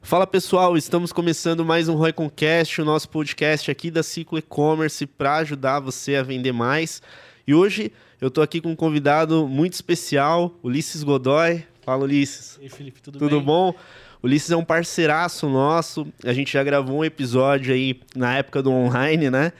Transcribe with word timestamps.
Fala 0.00 0.26
pessoal, 0.26 0.76
estamos 0.76 1.12
começando 1.12 1.64
mais 1.64 1.88
um 1.88 1.94
Royconcast, 1.94 2.80
o 2.80 2.84
nosso 2.84 3.08
podcast 3.10 3.70
aqui 3.70 3.90
da 3.90 4.02
Ciclo 4.02 4.38
E-Commerce 4.38 5.04
para 5.06 5.36
ajudar 5.36 5.80
você 5.80 6.16
a 6.16 6.22
vender 6.22 6.52
mais. 6.52 7.02
E 7.46 7.52
hoje 7.52 7.92
eu 8.20 8.28
estou 8.28 8.42
aqui 8.42 8.60
com 8.60 8.70
um 8.70 8.76
convidado 8.76 9.46
muito 9.46 9.74
especial, 9.74 10.58
Ulisses 10.62 11.02
Godoy. 11.02 11.62
Fala 11.82 12.04
Ulisses. 12.04 12.58
E 12.62 12.68
Felipe, 12.68 13.02
tudo, 13.02 13.18
Tudo 13.18 13.36
bem? 13.36 13.44
bom? 13.44 13.74
Ulisses 14.22 14.50
é 14.50 14.56
um 14.56 14.64
parceiraço 14.64 15.48
nosso. 15.48 16.06
A 16.24 16.32
gente 16.32 16.52
já 16.52 16.64
gravou 16.64 17.00
um 17.00 17.04
episódio 17.04 17.74
aí 17.74 18.00
na 18.16 18.36
época 18.36 18.62
do 18.62 18.70
online, 18.70 19.30
né? 19.30 19.52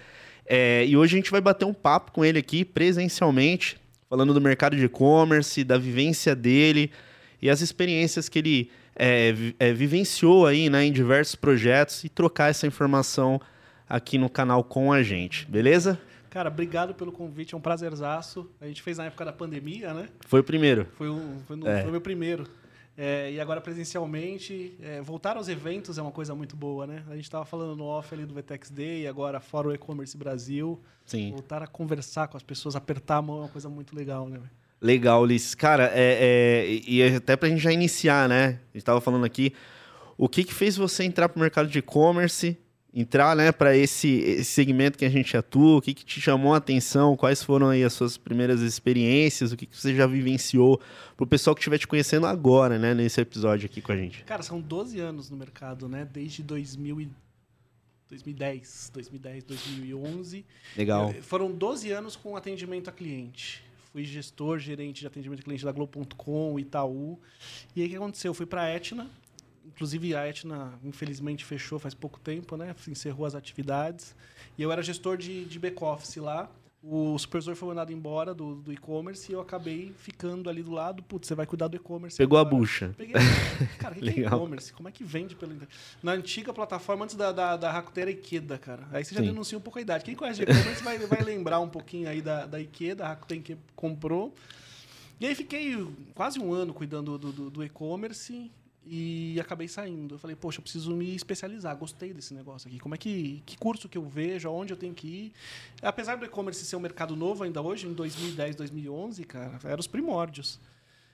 É, 0.46 0.84
e 0.86 0.96
hoje 0.96 1.14
a 1.14 1.18
gente 1.18 1.30
vai 1.30 1.43
bater 1.43 1.66
um 1.66 1.75
papo 1.75 2.12
com 2.12 2.25
ele 2.25 2.39
aqui 2.39 2.64
presencialmente, 2.64 3.77
falando 4.09 4.32
do 4.32 4.41
mercado 4.41 4.77
de 4.77 4.84
e-commerce, 4.84 5.62
da 5.62 5.77
vivência 5.77 6.34
dele 6.34 6.91
e 7.41 7.50
as 7.50 7.61
experiências 7.61 8.29
que 8.29 8.39
ele 8.39 8.70
é, 8.98 9.32
é, 9.58 9.72
vivenciou 9.72 10.46
aí, 10.46 10.68
né, 10.68 10.84
em 10.84 10.92
diversos 10.92 11.34
projetos 11.36 12.04
e 12.04 12.09
trocar 12.09 12.50
essa 12.50 12.66
informação 12.66 13.40
aqui 13.88 14.18
no 14.18 14.28
canal 14.28 14.62
com 14.64 14.92
a 14.92 15.02
gente, 15.02 15.46
beleza? 15.46 15.98
Cara, 16.28 16.50
obrigado 16.50 16.95
pelo 16.95 17.10
convite, 17.10 17.54
é 17.54 17.56
um 17.56 17.60
prazerzaço. 17.60 18.50
A 18.60 18.66
gente 18.66 18.82
fez 18.82 18.98
na 18.98 19.06
época 19.06 19.24
da 19.24 19.32
pandemia, 19.32 19.95
né? 19.95 20.09
Foi 20.26 20.40
o 20.40 20.45
primeiro. 20.45 20.87
Foi, 20.96 21.09
um, 21.09 21.38
foi, 21.46 21.56
no- 21.56 21.66
É. 21.66 21.80
foi 21.80 21.88
o 21.88 21.92
meu 21.92 22.00
primeiro. 22.02 22.45
É, 23.00 23.30
e 23.32 23.40
agora 23.40 23.60
presencialmente, 23.60 24.76
é, 24.82 25.01
voltar 25.01 25.37
aos 25.37 25.48
eventos 25.48 25.98
é 25.98 26.02
uma 26.02 26.10
coisa 26.10 26.34
muito 26.34 26.56
boa, 26.56 26.87
né? 26.87 27.04
A 27.09 27.15
gente 27.15 27.24
estava 27.24 27.45
falando 27.45 27.76
no 27.76 27.84
off 27.84 28.12
ali 28.12 28.26
do 28.26 28.34
VTEX 28.34 28.70
Day, 28.70 29.06
agora 29.06 29.40
fora 29.40 29.68
o 29.68 29.73
e-commerce 29.73 30.16
Brasil. 30.18 30.80
Sim. 31.06 31.30
Voltar 31.30 31.62
a 31.62 31.66
conversar 31.66 32.28
com 32.28 32.37
as 32.37 32.42
pessoas, 32.42 32.74
apertar 32.76 33.16
a 33.18 33.23
mão 33.23 33.38
é 33.38 33.40
uma 33.42 33.48
coisa 33.48 33.68
muito 33.68 33.95
legal, 33.96 34.28
né? 34.28 34.40
Legal, 34.80 35.23
Ulisses. 35.23 35.55
Cara, 35.55 35.91
é, 35.95 36.18
é, 36.66 36.80
e 36.87 37.02
até 37.02 37.37
pra 37.37 37.48
gente 37.48 37.60
já 37.60 37.73
iniciar, 37.73 38.28
né? 38.28 38.60
A 38.73 38.77
gente 38.78 38.84
tava 38.84 39.01
falando 39.01 39.24
aqui, 39.24 39.52
o 40.16 40.28
que 40.28 40.45
que 40.45 40.54
fez 40.54 40.77
você 40.77 41.04
entrar 41.04 41.28
pro 41.28 41.41
mercado 41.41 41.68
de 41.68 41.78
e-commerce, 41.80 42.56
entrar, 42.95 43.37
né, 43.37 43.52
para 43.52 43.77
esse, 43.77 44.09
esse 44.21 44.45
segmento 44.51 44.96
que 44.96 45.04
a 45.04 45.09
gente 45.10 45.37
atua, 45.37 45.76
o 45.76 45.80
que 45.82 45.93
que 45.93 46.04
te 46.04 46.21
chamou 46.21 46.54
a 46.54 46.56
atenção, 46.56 47.16
quais 47.16 47.43
foram 47.43 47.68
aí 47.68 47.84
as 47.84 47.93
suas 47.93 48.16
primeiras 48.16 48.60
experiências, 48.60 49.52
o 49.52 49.56
que 49.56 49.66
que 49.66 49.76
você 49.76 49.95
já 49.95 50.06
vivenciou, 50.06 50.80
pro 51.16 51.26
pessoal 51.26 51.54
que 51.54 51.60
estiver 51.60 51.79
te 51.79 51.87
conhecendo 51.87 52.26
agora, 52.26 52.79
né, 52.79 52.95
nesse 52.95 53.21
episódio 53.21 53.66
aqui 53.66 53.80
com 53.82 53.93
a 53.93 53.96
gente. 53.96 54.24
Cara, 54.24 54.43
são 54.43 54.60
12 54.60 54.99
anos 55.01 55.29
no 55.29 55.37
mercado, 55.37 55.88
né? 55.88 56.09
Desde 56.10 56.43
2000 56.43 57.01
e... 57.02 57.09
2010, 58.09 58.90
2010, 58.95 59.45
2011. 59.45 60.45
Legal. 60.76 61.12
Eu- 61.15 61.23
Foram 61.23 61.52
12 61.52 61.90
anos 61.90 62.16
com 62.16 62.37
atendimento 62.37 62.88
a 62.88 62.93
cliente. 62.93 63.62
Fui 63.99 64.04
gestor, 64.04 64.60
gerente 64.60 65.00
de 65.00 65.09
atendimento 65.09 65.41
a 65.41 65.43
cliente 65.43 65.65
da 65.65 65.72
Globo.com, 65.72 66.56
Itaú. 66.56 67.19
E 67.75 67.81
aí 67.81 67.88
o 67.88 67.91
que 67.91 67.97
aconteceu? 67.97 68.31
Eu 68.31 68.34
fui 68.34 68.47
para 68.47 68.62
a 68.62 68.69
Etna. 68.69 69.10
Inclusive 69.66 70.15
a 70.15 70.25
Etna, 70.25 70.78
infelizmente, 70.84 71.44
fechou 71.44 71.81
faz 71.81 71.94
pouco 71.94 72.21
tempo, 72.21 72.56
né? 72.56 72.77
Encerrou 72.87 73.27
as 73.27 73.34
atividades. 73.34 74.15
E 74.56 74.62
eu 74.62 74.71
era 74.71 74.84
gestor 74.84 75.16
de, 75.16 75.44
de 75.47 75.59
back-office 75.59 76.15
lá. 76.19 76.49
O 76.81 77.19
supervisor 77.19 77.56
foi 77.56 77.69
mandado 77.69 77.93
embora 77.93 78.32
do, 78.32 78.54
do 78.54 78.72
e-commerce 78.72 79.31
e 79.31 79.34
eu 79.34 79.41
acabei 79.41 79.93
ficando 79.98 80.48
ali 80.48 80.62
do 80.62 80.71
lado. 80.71 81.03
Putz, 81.03 81.26
você 81.26 81.34
vai 81.34 81.44
cuidar 81.44 81.66
do 81.66 81.76
e-commerce. 81.76 82.16
Pegou 82.16 82.38
a 82.38 82.43
agora. 82.43 82.56
bucha. 82.56 82.94
Peguei. 82.97 83.15
Cara, 83.78 83.94
o 83.94 83.98
que, 83.98 84.12
que 84.12 84.21
é 84.21 84.22
e-commerce? 84.26 84.72
Como 84.72 84.88
é 84.88 84.93
que 84.93 85.03
vende 85.03 85.34
internet? 85.34 85.66
Na 86.00 86.12
antiga 86.12 86.53
plataforma, 86.54 87.04
antes 87.04 87.16
da, 87.16 87.32
da, 87.32 87.56
da 87.56 87.72
Rakuten 87.72 88.10
Ikeda, 88.10 88.59
cara. 88.59 88.87
Aí 88.93 89.04
você 89.04 89.12
já 89.12 89.21
Sim. 89.21 89.26
denuncia 89.26 89.59
um 89.59 89.60
pouco 89.60 89.81
a 89.81 89.82
idade. 89.82 90.04
Quem 90.04 90.15
conhece 90.15 90.44
de 90.44 90.50
e-commerce 90.50 90.84
vai, 90.84 90.99
vai 90.99 91.21
lembrar 91.21 91.59
um 91.59 91.69
pouquinho 91.69 92.09
aí 92.09 92.22
da, 92.22 92.47
da 92.47 92.60
Ikeda, 92.60 93.04
a 93.04 93.09
Rakuten 93.09 93.43
que 93.43 93.56
comprou. 93.75 94.32
E 95.21 95.26
aí 95.26 95.34
fiquei 95.34 95.84
quase 96.15 96.38
um 96.38 96.53
ano 96.53 96.72
cuidando 96.72 97.19
do, 97.19 97.32
do, 97.32 97.50
do 97.50 97.65
e-commerce 97.65 98.53
e 98.91 99.41
acabei 99.41 99.69
saindo. 99.69 100.14
Eu 100.14 100.19
falei, 100.19 100.34
poxa, 100.34 100.58
eu 100.58 100.62
preciso 100.62 100.94
me 100.94 101.14
especializar. 101.14 101.76
Gostei 101.76 102.12
desse 102.12 102.32
negócio 102.34 102.69
aqui. 102.69 102.78
Como 102.78 102.94
é 102.94 102.98
que. 102.98 103.42
Que 103.44 103.56
curso 103.58 103.88
que 103.88 103.98
eu 103.98 104.04
vejo? 104.08 104.48
Aonde 104.48 104.72
eu 104.72 104.76
tenho 104.76 104.94
que 104.94 105.06
ir? 105.06 105.32
Apesar 105.82 106.16
do 106.16 106.25
e-commerce 106.25 106.64
ser 106.64 106.76
um 106.76 106.81
mercado 106.81 107.14
novo 107.14 107.44
ainda 107.44 107.60
hoje, 107.60 107.87
em 107.87 107.93
2010, 107.93 108.56
2011, 108.56 109.25
cara, 109.25 109.59
eram 109.65 109.81
os 109.81 109.87
primórdios. 109.87 110.59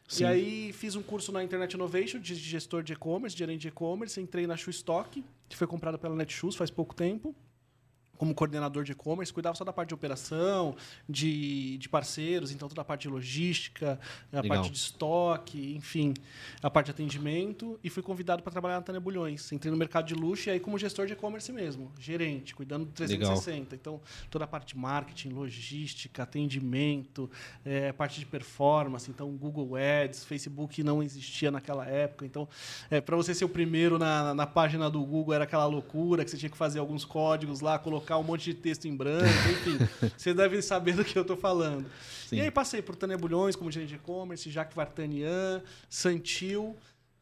Sim. 0.06 0.24
E 0.24 0.26
aí 0.26 0.72
fiz 0.72 0.94
um 0.96 1.02
curso 1.02 1.32
na 1.32 1.42
Internet 1.42 1.74
Innovation 1.74 2.18
de 2.20 2.34
gestor 2.34 2.82
de 2.82 2.92
e-commerce, 2.92 3.36
gerente 3.36 3.62
de 3.62 3.68
e-commerce, 3.68 4.20
entrei 4.20 4.46
na 4.46 4.56
Shoestock, 4.56 5.24
que 5.48 5.56
foi 5.56 5.66
comprada 5.66 5.96
pela 5.96 6.14
Netshoes 6.14 6.54
faz 6.54 6.70
pouco 6.70 6.94
tempo, 6.94 7.34
como 8.24 8.34
coordenador 8.34 8.84
de 8.84 8.92
e-commerce, 8.92 9.30
cuidava 9.30 9.54
só 9.54 9.64
da 9.64 9.72
parte 9.72 9.88
de 9.88 9.94
operação, 9.94 10.74
de, 11.06 11.76
de 11.76 11.88
parceiros, 11.90 12.50
então 12.50 12.68
toda 12.68 12.80
a 12.80 12.84
parte 12.84 13.02
de 13.02 13.08
logística, 13.08 14.00
a 14.32 14.40
Legal. 14.40 14.56
parte 14.56 14.72
de 14.72 14.78
estoque, 14.78 15.74
enfim, 15.76 16.14
a 16.62 16.70
parte 16.70 16.86
de 16.86 16.92
atendimento, 16.92 17.78
e 17.84 17.90
fui 17.90 18.02
convidado 18.02 18.42
para 18.42 18.50
trabalhar 18.50 18.76
na 18.76 18.82
Tânia 18.82 19.00
Bulhões. 19.00 19.52
Entrei 19.52 19.70
no 19.70 19.76
mercado 19.76 20.06
de 20.06 20.14
luxo 20.14 20.48
e 20.48 20.52
aí 20.52 20.58
como 20.58 20.78
gestor 20.78 21.06
de 21.06 21.12
e-commerce 21.12 21.52
mesmo, 21.52 21.92
gerente, 22.00 22.54
cuidando 22.54 22.86
do 22.86 22.92
360. 22.92 23.74
Então, 23.74 24.00
toda 24.30 24.46
a 24.46 24.48
parte 24.48 24.74
de 24.74 24.78
marketing, 24.80 25.28
logística, 25.28 26.22
atendimento, 26.22 27.30
é, 27.62 27.92
parte 27.92 28.18
de 28.18 28.24
performance, 28.24 29.10
então 29.10 29.30
Google 29.32 29.76
Ads, 29.76 30.24
Facebook 30.24 30.82
não 30.82 31.02
existia 31.02 31.50
naquela 31.50 31.84
época, 31.86 32.24
então 32.24 32.48
é, 32.90 33.02
para 33.02 33.16
você 33.16 33.34
ser 33.34 33.44
o 33.44 33.48
primeiro 33.50 33.98
na, 33.98 34.32
na 34.32 34.46
página 34.46 34.88
do 34.88 35.04
Google 35.04 35.34
era 35.34 35.44
aquela 35.44 35.66
loucura 35.66 36.24
que 36.24 36.30
você 36.30 36.38
tinha 36.38 36.50
que 36.50 36.56
fazer 36.56 36.78
alguns 36.78 37.04
códigos 37.04 37.60
lá, 37.60 37.78
colocar 37.78 38.13
um 38.18 38.22
monte 38.22 38.44
de 38.44 38.54
texto 38.54 38.86
em 38.86 38.96
branco, 38.96 39.24
enfim, 39.50 39.78
você 40.16 40.32
deve 40.34 40.60
saber 40.62 40.94
do 40.94 41.04
que 41.04 41.16
eu 41.16 41.22
estou 41.22 41.36
falando. 41.36 41.86
Sim. 42.26 42.36
E 42.36 42.40
aí 42.40 42.50
passei 42.50 42.82
por 42.82 42.96
Tânia 42.96 43.18
Bulhões 43.18 43.56
como 43.56 43.70
gerente 43.70 43.90
de 43.90 43.94
e-commerce, 43.96 44.50
Jacques 44.50 44.74
Vartanian, 44.74 45.62
Santil. 45.88 46.76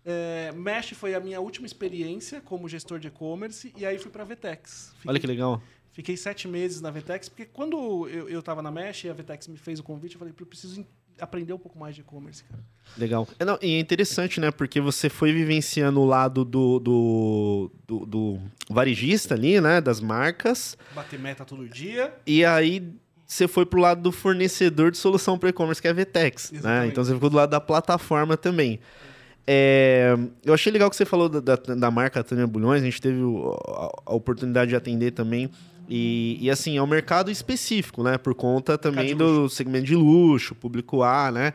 É, 0.04 0.52
Mesh 0.52 0.90
foi 0.90 1.14
a 1.14 1.20
minha 1.20 1.40
última 1.40 1.66
experiência 1.66 2.40
como 2.40 2.68
gestor 2.68 2.98
de 2.98 3.08
e-commerce 3.08 3.72
e 3.76 3.86
aí 3.86 3.98
fui 3.98 4.10
para 4.10 4.22
a 4.22 4.26
Vetex. 4.26 4.92
Fiquei 4.96 5.10
Olha 5.10 5.20
que 5.20 5.26
legal. 5.26 5.62
Fiquei 5.92 6.16
sete 6.16 6.48
meses 6.48 6.80
na 6.80 6.90
Vetex, 6.90 7.28
porque 7.28 7.44
quando 7.44 8.08
eu 8.08 8.40
estava 8.40 8.62
na 8.62 8.70
Mesh 8.70 9.04
e 9.04 9.10
a 9.10 9.12
Vetex 9.12 9.46
me 9.46 9.58
fez 9.58 9.78
o 9.78 9.82
convite, 9.82 10.14
eu 10.14 10.18
falei, 10.18 10.32
"Pô, 10.32 10.42
eu 10.42 10.46
preciso 10.46 10.86
aprender 11.20 11.52
um 11.52 11.58
pouco 11.58 11.78
mais 11.78 11.94
de 11.94 12.00
e-commerce, 12.00 12.44
cara. 12.44 12.62
Legal. 12.96 13.26
É, 13.38 13.44
não, 13.44 13.58
e 13.62 13.74
é 13.74 13.78
interessante, 13.78 14.40
né? 14.40 14.50
Porque 14.50 14.80
você 14.80 15.08
foi 15.08 15.32
vivenciando 15.32 16.00
o 16.00 16.04
lado 16.04 16.44
do, 16.44 16.78
do, 16.78 17.70
do, 17.86 18.06
do 18.06 18.40
varejista 18.68 19.34
ali, 19.34 19.60
né? 19.60 19.80
Das 19.80 20.00
marcas. 20.00 20.76
Bater 20.94 21.18
meta 21.18 21.44
todo 21.44 21.68
dia. 21.68 22.12
E 22.26 22.44
aí 22.44 22.92
você 23.32 23.48
foi 23.48 23.64
pro 23.64 23.80
lado 23.80 24.02
do 24.02 24.12
fornecedor 24.12 24.90
de 24.90 24.98
solução 24.98 25.38
para 25.38 25.48
e-commerce, 25.48 25.80
que 25.80 25.88
é 25.88 25.90
a 25.90 25.94
Vetex. 25.94 26.52
Né? 26.52 26.86
Então 26.88 27.02
você 27.02 27.14
ficou 27.14 27.30
do 27.30 27.36
lado 27.36 27.50
da 27.50 27.60
plataforma 27.60 28.36
também. 28.36 28.78
É, 29.46 30.14
eu 30.44 30.52
achei 30.54 30.70
legal 30.70 30.88
que 30.90 30.94
você 30.94 31.04
falou 31.04 31.28
da, 31.28 31.40
da, 31.40 31.56
da 31.56 31.90
marca 31.90 32.22
Tânia 32.22 32.46
Bulhões, 32.46 32.82
a 32.82 32.84
gente 32.84 33.00
teve 33.00 33.20
a, 33.20 33.90
a 34.06 34.14
oportunidade 34.14 34.68
de 34.68 34.76
atender 34.76 35.12
também. 35.12 35.50
E, 35.88 36.38
e, 36.40 36.50
assim, 36.50 36.76
é 36.76 36.82
um 36.82 36.86
mercado 36.86 37.30
específico, 37.30 38.02
né? 38.02 38.18
Por 38.18 38.34
conta 38.34 38.78
também 38.78 39.16
do 39.16 39.48
segmento 39.48 39.86
de 39.86 39.96
luxo, 39.96 40.54
público 40.54 41.02
A, 41.02 41.30
né? 41.30 41.52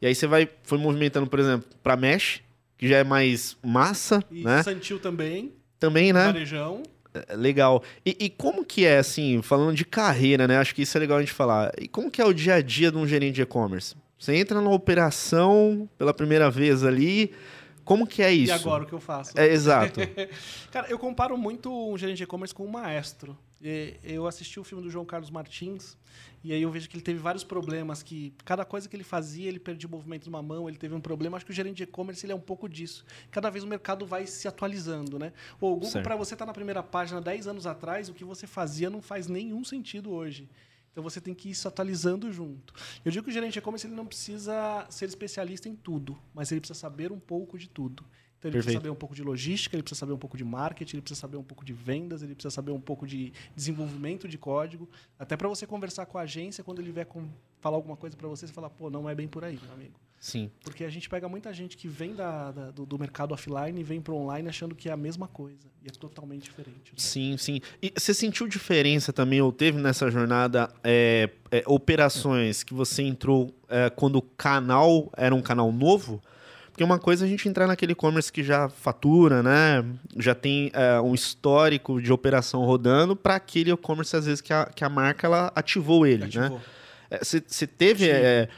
E 0.00 0.06
aí 0.06 0.14
você 0.14 0.26
vai 0.26 0.48
foi 0.62 0.78
movimentando, 0.78 1.26
por 1.26 1.38
exemplo, 1.38 1.68
para 1.82 1.96
Mesh, 1.96 2.40
que 2.76 2.88
já 2.88 2.98
é 2.98 3.04
mais 3.04 3.56
massa, 3.64 4.22
E 4.30 4.42
né? 4.44 4.62
Santil 4.62 4.98
também, 4.98 5.52
Também, 5.78 6.12
né? 6.12 6.26
Varejão. 6.26 6.82
É, 7.12 7.34
Legal. 7.34 7.82
E, 8.04 8.16
e 8.20 8.30
como 8.30 8.64
que 8.64 8.84
é, 8.84 8.98
assim, 8.98 9.42
falando 9.42 9.74
de 9.74 9.84
carreira, 9.84 10.46
né? 10.46 10.58
Acho 10.58 10.74
que 10.74 10.82
isso 10.82 10.96
é 10.96 11.00
legal 11.00 11.18
a 11.18 11.20
gente 11.20 11.32
falar. 11.32 11.72
E 11.78 11.88
como 11.88 12.10
que 12.10 12.20
é 12.20 12.24
o 12.24 12.32
dia 12.32 12.54
a 12.54 12.62
dia 12.62 12.92
de 12.92 12.96
um 12.98 13.06
gerente 13.06 13.36
de 13.36 13.42
e-commerce? 13.42 13.96
Você 14.18 14.34
entra 14.34 14.60
na 14.60 14.70
operação 14.70 15.88
pela 15.96 16.12
primeira 16.12 16.50
vez 16.50 16.84
ali, 16.84 17.32
como 17.84 18.06
que 18.06 18.22
é 18.22 18.32
isso? 18.32 18.52
E 18.52 18.54
agora 18.54 18.84
o 18.84 18.86
que 18.86 18.92
eu 18.92 19.00
faço? 19.00 19.32
É, 19.34 19.46
exato. 19.46 20.00
Cara, 20.70 20.88
eu 20.90 20.98
comparo 20.98 21.38
muito 21.38 21.72
um 21.72 21.96
gerente 21.96 22.18
de 22.18 22.24
e-commerce 22.24 22.54
com 22.54 22.64
um 22.64 22.70
maestro. 22.70 23.36
Eu 23.60 24.26
assisti 24.26 24.60
o 24.60 24.64
filme 24.64 24.84
do 24.84 24.90
João 24.90 25.04
Carlos 25.04 25.30
Martins 25.30 25.96
e 26.44 26.52
aí 26.52 26.62
eu 26.62 26.70
vejo 26.70 26.88
que 26.88 26.96
ele 26.96 27.02
teve 27.02 27.18
vários 27.18 27.42
problemas, 27.42 28.02
que 28.02 28.32
cada 28.44 28.64
coisa 28.64 28.88
que 28.88 28.94
ele 28.94 29.02
fazia, 29.02 29.48
ele 29.48 29.58
perdia 29.58 29.88
o 29.88 29.90
movimento 29.90 30.22
de 30.22 30.28
uma 30.28 30.40
mão, 30.40 30.68
ele 30.68 30.78
teve 30.78 30.94
um 30.94 31.00
problema. 31.00 31.36
Acho 31.36 31.44
que 31.44 31.50
o 31.50 31.54
gerente 31.54 31.78
de 31.78 31.82
e-commerce 31.82 32.24
ele 32.24 32.32
é 32.32 32.36
um 32.36 32.40
pouco 32.40 32.68
disso. 32.68 33.04
Cada 33.30 33.50
vez 33.50 33.64
o 33.64 33.66
mercado 33.66 34.06
vai 34.06 34.26
se 34.26 34.46
atualizando, 34.46 35.18
né? 35.18 35.32
O 35.60 35.74
Google, 35.74 36.02
para 36.02 36.14
você 36.14 36.34
estar 36.34 36.46
na 36.46 36.52
primeira 36.52 36.82
página 36.82 37.20
10 37.20 37.48
anos 37.48 37.66
atrás, 37.66 38.08
o 38.08 38.14
que 38.14 38.24
você 38.24 38.46
fazia 38.46 38.88
não 38.88 39.02
faz 39.02 39.26
nenhum 39.26 39.64
sentido 39.64 40.12
hoje. 40.12 40.48
Então 40.92 41.02
você 41.02 41.20
tem 41.20 41.34
que 41.34 41.50
ir 41.50 41.54
se 41.54 41.66
atualizando 41.66 42.32
junto. 42.32 42.74
Eu 43.04 43.10
digo 43.10 43.24
que 43.24 43.30
o 43.30 43.32
gerente 43.32 43.54
de 43.54 43.58
e-commerce 43.58 43.86
ele 43.86 43.94
não 43.94 44.06
precisa 44.06 44.86
ser 44.88 45.06
especialista 45.06 45.68
em 45.68 45.74
tudo, 45.74 46.16
mas 46.34 46.50
ele 46.50 46.60
precisa 46.60 46.78
saber 46.78 47.12
um 47.12 47.20
pouco 47.20 47.58
de 47.58 47.68
tudo. 47.68 48.04
Então 48.38 48.48
ele 48.48 48.52
Perfeito. 48.52 48.64
precisa 48.66 48.78
saber 48.80 48.90
um 48.90 48.94
pouco 48.94 49.14
de 49.14 49.22
logística, 49.22 49.74
ele 49.74 49.82
precisa 49.82 49.98
saber 49.98 50.12
um 50.12 50.18
pouco 50.18 50.36
de 50.36 50.44
marketing, 50.44 50.96
ele 50.96 51.02
precisa 51.02 51.20
saber 51.20 51.36
um 51.36 51.42
pouco 51.42 51.64
de 51.64 51.72
vendas, 51.72 52.22
ele 52.22 52.34
precisa 52.34 52.54
saber 52.54 52.70
um 52.70 52.80
pouco 52.80 53.06
de 53.06 53.32
desenvolvimento 53.56 54.28
de 54.28 54.38
código, 54.38 54.88
até 55.18 55.36
para 55.36 55.48
você 55.48 55.66
conversar 55.66 56.06
com 56.06 56.18
a 56.18 56.22
agência 56.22 56.62
quando 56.62 56.80
ele 56.80 56.92
vier 56.92 57.06
com, 57.06 57.26
falar 57.60 57.76
alguma 57.76 57.96
coisa 57.96 58.16
para 58.16 58.28
você, 58.28 58.46
você 58.46 58.52
fala, 58.52 58.70
pô, 58.70 58.88
não 58.90 59.08
é 59.08 59.14
bem 59.14 59.26
por 59.26 59.42
aí, 59.44 59.58
meu 59.62 59.72
amigo. 59.74 59.94
Sim. 60.20 60.50
Porque 60.64 60.82
a 60.82 60.90
gente 60.90 61.08
pega 61.08 61.28
muita 61.28 61.52
gente 61.52 61.76
que 61.76 61.86
vem 61.86 62.12
da, 62.14 62.50
da- 62.50 62.70
do, 62.72 62.84
do 62.84 62.98
mercado 62.98 63.32
offline 63.32 63.80
e 63.80 63.84
vem 63.84 64.00
para 64.00 64.12
online 64.14 64.48
achando 64.48 64.74
que 64.74 64.88
é 64.88 64.92
a 64.92 64.96
mesma 64.96 65.28
coisa. 65.28 65.68
E 65.80 65.86
é 65.86 65.90
totalmente 65.92 66.42
diferente. 66.44 66.90
né? 66.92 66.96
Sim, 66.96 67.36
sim. 67.36 67.60
E 67.80 67.92
você 67.96 68.12
sentiu 68.12 68.48
diferença 68.48 69.12
também, 69.12 69.40
ou 69.40 69.52
teve 69.52 69.80
nessa 69.80 70.10
jornada, 70.10 70.72
é, 70.82 71.30
é, 71.52 71.62
operações 71.66 72.62
que 72.64 72.74
você 72.74 73.02
entrou 73.02 73.54
é, 73.68 73.88
quando 73.90 74.16
o 74.16 74.22
canal 74.22 75.08
era 75.16 75.32
um 75.34 75.42
canal 75.42 75.70
novo? 75.70 76.20
Porque 76.78 76.84
uma 76.84 76.98
coisa 77.00 77.24
é 77.24 77.26
a 77.26 77.28
gente 77.28 77.48
entrar 77.48 77.66
naquele 77.66 77.90
e-commerce 77.90 78.32
que 78.32 78.40
já 78.40 78.68
fatura, 78.68 79.42
né? 79.42 79.84
Já 80.16 80.32
tem 80.32 80.70
é, 80.72 81.00
um 81.00 81.12
histórico 81.12 82.00
de 82.00 82.12
operação 82.12 82.64
rodando 82.64 83.16
para 83.16 83.34
aquele 83.34 83.72
e-commerce, 83.72 84.14
às 84.14 84.26
vezes, 84.26 84.40
que 84.40 84.52
a, 84.52 84.64
que 84.66 84.84
a 84.84 84.88
marca 84.88 85.26
ela 85.26 85.50
ativou 85.56 86.06
ele, 86.06 86.26
ativou. 86.26 86.60
né? 87.10 87.18
Você 87.20 87.66
teve. 87.66 88.08
É, 88.08 88.48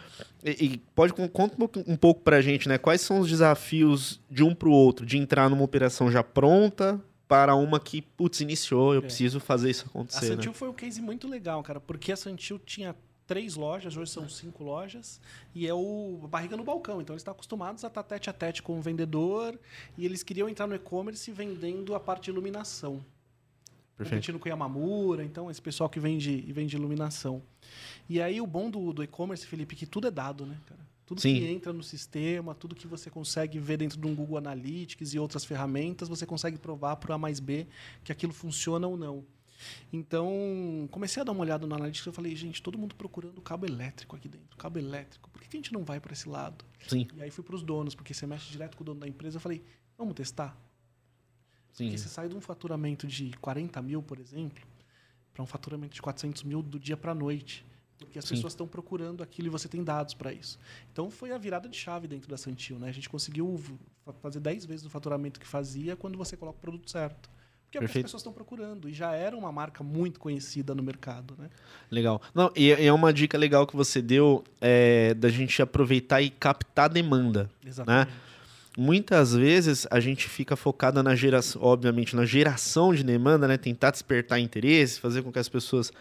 e, 0.45 0.51
e, 0.51 0.79
pode 0.95 1.15
conta 1.15 1.57
um 1.87 1.97
pouco 1.97 2.21
para 2.21 2.37
a 2.37 2.41
gente, 2.43 2.69
né? 2.69 2.77
Quais 2.77 3.01
são 3.01 3.21
os 3.21 3.29
desafios 3.31 4.21
de 4.31 4.45
um 4.45 4.55
para 4.55 4.69
o 4.69 4.73
outro, 4.73 5.07
de 5.07 5.17
entrar 5.17 5.49
numa 5.49 5.65
operação 5.65 6.11
já 6.11 6.23
pronta 6.23 7.01
para 7.27 7.55
uma 7.55 7.81
que, 7.81 8.03
putz, 8.03 8.43
iniciou, 8.43 8.93
eu 8.93 8.99
é. 8.99 9.03
preciso 9.03 9.41
fazer 9.41 9.71
isso 9.71 9.87
acontecer. 9.89 10.27
A 10.27 10.29
Santil 10.29 10.51
né? 10.51 10.59
foi 10.59 10.69
um 10.69 10.75
case 10.75 11.01
muito 11.01 11.27
legal, 11.27 11.63
cara, 11.63 11.81
porque 11.81 12.13
a 12.13 12.17
Santil 12.17 12.59
tinha 12.59 12.95
três 13.31 13.55
lojas, 13.55 13.97
hoje 13.97 14.11
são 14.11 14.29
cinco 14.29 14.65
lojas, 14.65 15.21
e 15.55 15.65
é 15.65 15.73
o 15.73 16.27
barriga 16.29 16.57
no 16.57 16.65
balcão. 16.65 17.01
Então 17.01 17.15
eles 17.15 17.21
estão 17.21 17.31
acostumados 17.31 17.85
a 17.85 17.87
estar 17.87 18.03
tete 18.03 18.29
a 18.29 18.33
tete 18.33 18.61
com 18.61 18.77
o 18.77 18.83
vendedor 18.83 19.57
e 19.97 20.05
eles 20.05 20.25
queriam 20.25 20.49
entrar 20.49 20.67
no 20.67 20.75
e-commerce 20.75 21.31
vendendo 21.31 21.95
a 21.95 22.01
parte 22.01 22.25
de 22.25 22.31
iluminação. 22.31 22.95
Perfeito. 23.97 24.17
Competindo 24.17 24.39
com 24.41 24.49
a 24.49 24.51
Yamamura, 24.51 25.23
então 25.23 25.49
esse 25.49 25.63
pessoal 25.63 25.89
que 25.89 26.01
vende, 26.01 26.41
vende 26.51 26.75
iluminação. 26.75 27.41
E 28.09 28.21
aí 28.21 28.41
o 28.41 28.47
bom 28.49 28.69
do, 28.69 28.93
do 28.93 29.05
e-commerce, 29.05 29.47
Felipe, 29.47 29.77
é 29.77 29.79
que 29.79 29.87
tudo 29.87 30.09
é 30.09 30.11
dado, 30.11 30.45
né, 30.45 30.59
cara? 30.67 30.81
Tudo 31.07 31.21
Sim. 31.21 31.39
que 31.39 31.47
entra 31.47 31.73
no 31.73 31.85
sistema, 31.85 32.53
tudo 32.53 32.75
que 32.75 32.89
você 32.89 33.11
consegue 33.11 33.61
ver 33.61 33.77
dentro 33.77 34.01
de 34.01 34.09
um 34.09 34.15
Google 34.15 34.39
Analytics 34.39 35.15
e 35.15 35.21
outras 35.21 35.45
ferramentas, 35.45 36.09
você 36.09 36.27
consegue 36.27 36.59
provar 36.59 36.97
para 36.97 37.15
A 37.15 37.19
mais 37.19 37.39
B 37.39 37.69
que 38.03 38.11
aquilo 38.11 38.33
funciona 38.33 38.89
ou 38.89 38.97
não. 38.97 39.25
Então, 39.93 40.89
comecei 40.91 41.21
a 41.21 41.25
dar 41.25 41.33
uma 41.33 41.43
olhada 41.43 41.67
no 41.67 41.75
Analytics 41.75 42.07
e 42.07 42.13
falei, 42.13 42.35
gente, 42.37 42.63
todo 42.63 42.79
mundo 42.79 42.95
procurando 42.95 43.41
cabo 43.41 43.67
elétrico 43.67 44.17
aqui 44.17 44.29
dentro. 44.29 44.57
Cabo 44.57 44.79
elétrico, 44.79 45.29
por 45.31 45.43
que 45.43 45.57
a 45.57 45.59
gente 45.59 45.73
não 45.73 45.85
vai 45.85 46.01
para 46.01 46.13
esse 46.13 46.29
lado? 46.29 46.65
Sim. 46.87 47.07
E 47.15 47.23
aí 47.23 47.31
fui 47.31 47.45
para 47.45 47.55
os 47.55 47.63
donos, 47.63 47.95
porque 47.95 48.15
você 48.15 48.27
mexe 48.27 48.51
direto 48.51 48.77
com 48.77 48.83
o 48.83 48.87
dono 48.87 49.01
da 49.01 49.09
empresa. 49.09 49.37
Eu 49.37 49.41
falei, 49.41 49.63
vamos 49.97 50.15
testar? 50.15 50.57
Sim. 51.73 51.85
Porque 51.85 51.99
você 51.99 52.09
sai 52.09 52.29
de 52.29 52.37
um 52.37 52.41
faturamento 52.41 53.07
de 53.07 53.31
40 53.39 53.81
mil, 53.83 54.03
por 54.03 54.19
exemplo, 54.19 54.65
para 55.33 55.43
um 55.43 55.47
faturamento 55.47 55.95
de 55.95 56.03
400 56.03 56.43
mil 56.43 56.63
do 56.63 56.79
dia 56.79 56.97
para 56.97 57.13
a 57.13 57.15
noite. 57.15 57.65
Porque 57.99 58.19
as 58.19 58.25
Sim. 58.25 58.35
pessoas 58.35 58.55
estão 58.55 58.67
procurando 58.67 59.23
aquilo 59.23 59.49
e 59.49 59.51
você 59.51 59.69
tem 59.69 59.85
dados 59.85 60.15
para 60.15 60.33
isso. 60.33 60.59
Então 60.91 61.11
foi 61.11 61.33
a 61.33 61.39
virada 61.39 61.69
de 61.69 61.77
chave 61.77 62.09
dentro 62.09 62.29
da 62.29 62.37
Santil. 62.37 62.79
Né? 62.79 62.89
A 62.89 62.93
gente 62.93 63.09
conseguiu 63.09 63.61
fazer 64.21 64.41
10 64.41 64.65
vezes 64.65 64.87
o 64.87 64.91
faturamento 64.91 65.39
que 65.39 65.47
fazia 65.47 65.97
quando 65.97 66.17
você 66.17 66.37
coloca 66.37 66.59
o 66.59 66.61
produto 66.61 66.91
certo. 66.91 67.31
Porque 67.71 67.79
é 67.79 67.81
o 67.81 67.89
que 67.89 67.99
as 67.99 68.03
pessoas 68.03 68.21
estão 68.21 68.33
procurando. 68.33 68.89
E 68.89 68.93
já 68.93 69.13
era 69.13 69.37
uma 69.37 69.53
marca 69.53 69.85
muito 69.85 70.19
conhecida 70.19 70.75
no 70.75 70.83
mercado, 70.83 71.37
né? 71.39 71.49
Legal. 71.89 72.21
Não, 72.35 72.51
e 72.57 72.73
é 72.73 72.93
uma 72.93 73.13
dica 73.13 73.39
legal 73.39 73.65
que 73.65 73.77
você 73.77 74.03
deu 74.03 74.43
é, 74.61 75.15
da 75.15 75.29
gente 75.29 75.63
aproveitar 75.63 76.21
e 76.21 76.31
captar 76.31 76.89
demanda. 76.89 77.45
Né? 77.63 77.71
Exatamente. 77.71 78.09
Né? 78.09 78.17
Muitas 78.77 79.35
vezes 79.35 79.87
a 79.89 80.01
gente 80.01 80.29
fica 80.29 80.57
focada 80.57 81.01
na 81.03 81.15
geração, 81.15 81.63
obviamente, 81.63 82.17
na 82.17 82.25
geração 82.25 82.93
de 82.93 83.05
demanda, 83.05 83.47
né? 83.47 83.57
Tentar 83.57 83.93
despertar 83.93 84.41
interesse, 84.41 84.99
fazer 84.99 85.23
com 85.23 85.31
que 85.31 85.39
as 85.39 85.49
pessoas 85.49 85.93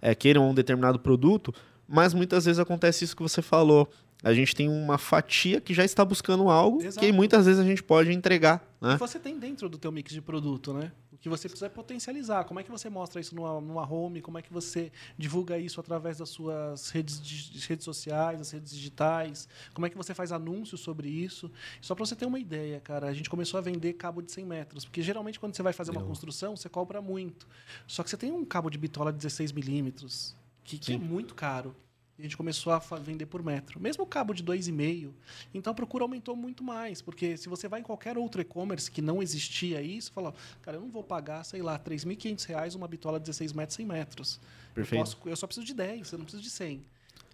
é, 0.00 0.14
queiram 0.16 0.50
um 0.50 0.54
determinado 0.54 0.98
produto, 0.98 1.54
mas 1.86 2.12
muitas 2.14 2.46
vezes 2.46 2.58
acontece 2.58 3.04
isso 3.04 3.14
que 3.14 3.22
você 3.22 3.40
falou. 3.42 3.88
A 4.24 4.32
gente 4.32 4.54
tem 4.54 4.68
uma 4.68 4.98
fatia 4.98 5.60
que 5.60 5.74
já 5.74 5.84
está 5.84 6.04
buscando 6.04 6.48
algo 6.48 6.80
Exato. 6.80 7.04
que 7.04 7.12
muitas 7.12 7.46
vezes 7.46 7.60
a 7.60 7.64
gente 7.64 7.82
pode 7.82 8.12
entregar. 8.12 8.64
Né? 8.80 8.94
E 8.94 8.98
você 8.98 9.18
tem 9.18 9.36
dentro 9.36 9.68
do 9.68 9.76
teu 9.76 9.90
mix 9.90 10.12
de 10.12 10.20
produto, 10.20 10.72
né? 10.72 10.92
Que 11.22 11.28
você 11.28 11.48
precisa 11.48 11.70
potencializar. 11.70 12.42
Como 12.44 12.58
é 12.58 12.64
que 12.64 12.70
você 12.70 12.90
mostra 12.90 13.20
isso 13.20 13.32
numa, 13.34 13.60
numa 13.60 13.88
home? 13.88 14.20
Como 14.20 14.38
é 14.38 14.42
que 14.42 14.52
você 14.52 14.90
divulga 15.16 15.56
isso 15.56 15.78
através 15.78 16.18
das 16.18 16.28
suas 16.28 16.90
redes, 16.90 17.64
redes 17.64 17.84
sociais, 17.84 18.40
das 18.40 18.50
redes 18.50 18.72
digitais? 18.72 19.48
Como 19.72 19.86
é 19.86 19.90
que 19.90 19.96
você 19.96 20.12
faz 20.14 20.32
anúncios 20.32 20.80
sobre 20.80 21.08
isso? 21.08 21.48
Só 21.80 21.94
para 21.94 22.04
você 22.04 22.16
ter 22.16 22.26
uma 22.26 22.40
ideia, 22.40 22.80
cara, 22.80 23.06
a 23.06 23.14
gente 23.14 23.30
começou 23.30 23.56
a 23.56 23.60
vender 23.60 23.92
cabo 23.92 24.20
de 24.20 24.32
100 24.32 24.44
metros. 24.44 24.84
Porque 24.84 25.00
geralmente 25.00 25.38
quando 25.38 25.54
você 25.54 25.62
vai 25.62 25.72
fazer 25.72 25.92
uma 25.92 26.02
construção, 26.02 26.56
você 26.56 26.68
cobra 26.68 27.00
muito. 27.00 27.46
Só 27.86 28.02
que 28.02 28.10
você 28.10 28.16
tem 28.16 28.32
um 28.32 28.44
cabo 28.44 28.68
de 28.68 28.76
bitola 28.76 29.12
de 29.12 29.18
16 29.18 29.52
milímetros, 29.52 30.34
que, 30.64 30.76
que 30.76 30.94
é 30.94 30.98
muito 30.98 31.36
caro. 31.36 31.72
A 32.18 32.22
gente 32.22 32.36
começou 32.36 32.72
a 32.72 32.78
vender 32.78 33.26
por 33.26 33.42
metro. 33.42 33.80
Mesmo 33.80 34.04
o 34.04 34.06
cabo 34.06 34.34
de 34.34 34.44
2,5. 34.44 35.12
Então 35.52 35.72
a 35.72 35.74
procura 35.74 36.04
aumentou 36.04 36.36
muito 36.36 36.62
mais. 36.62 37.00
Porque 37.00 37.36
se 37.36 37.48
você 37.48 37.66
vai 37.66 37.80
em 37.80 37.82
qualquer 37.82 38.18
outro 38.18 38.40
e-commerce 38.40 38.90
que 38.90 39.00
não 39.00 39.22
existia 39.22 39.80
isso, 39.80 40.12
fala, 40.12 40.34
cara, 40.60 40.76
eu 40.76 40.80
não 40.82 40.90
vou 40.90 41.02
pagar, 41.02 41.42
sei 41.44 41.62
lá, 41.62 41.72
R$ 41.72 41.78
3.500 41.84 42.76
uma 42.76 42.86
bitola 42.86 43.18
de 43.18 43.24
16 43.24 43.52
metros, 43.52 43.76
100 43.76 43.86
metros. 43.86 44.40
Perfeito. 44.74 44.94
Eu, 44.94 45.04
posso, 45.04 45.28
eu 45.28 45.36
só 45.36 45.46
preciso 45.46 45.66
de 45.66 45.74
10, 45.74 46.12
eu 46.12 46.18
não 46.18 46.24
preciso 46.24 46.42
de 46.42 46.50
100. 46.50 46.84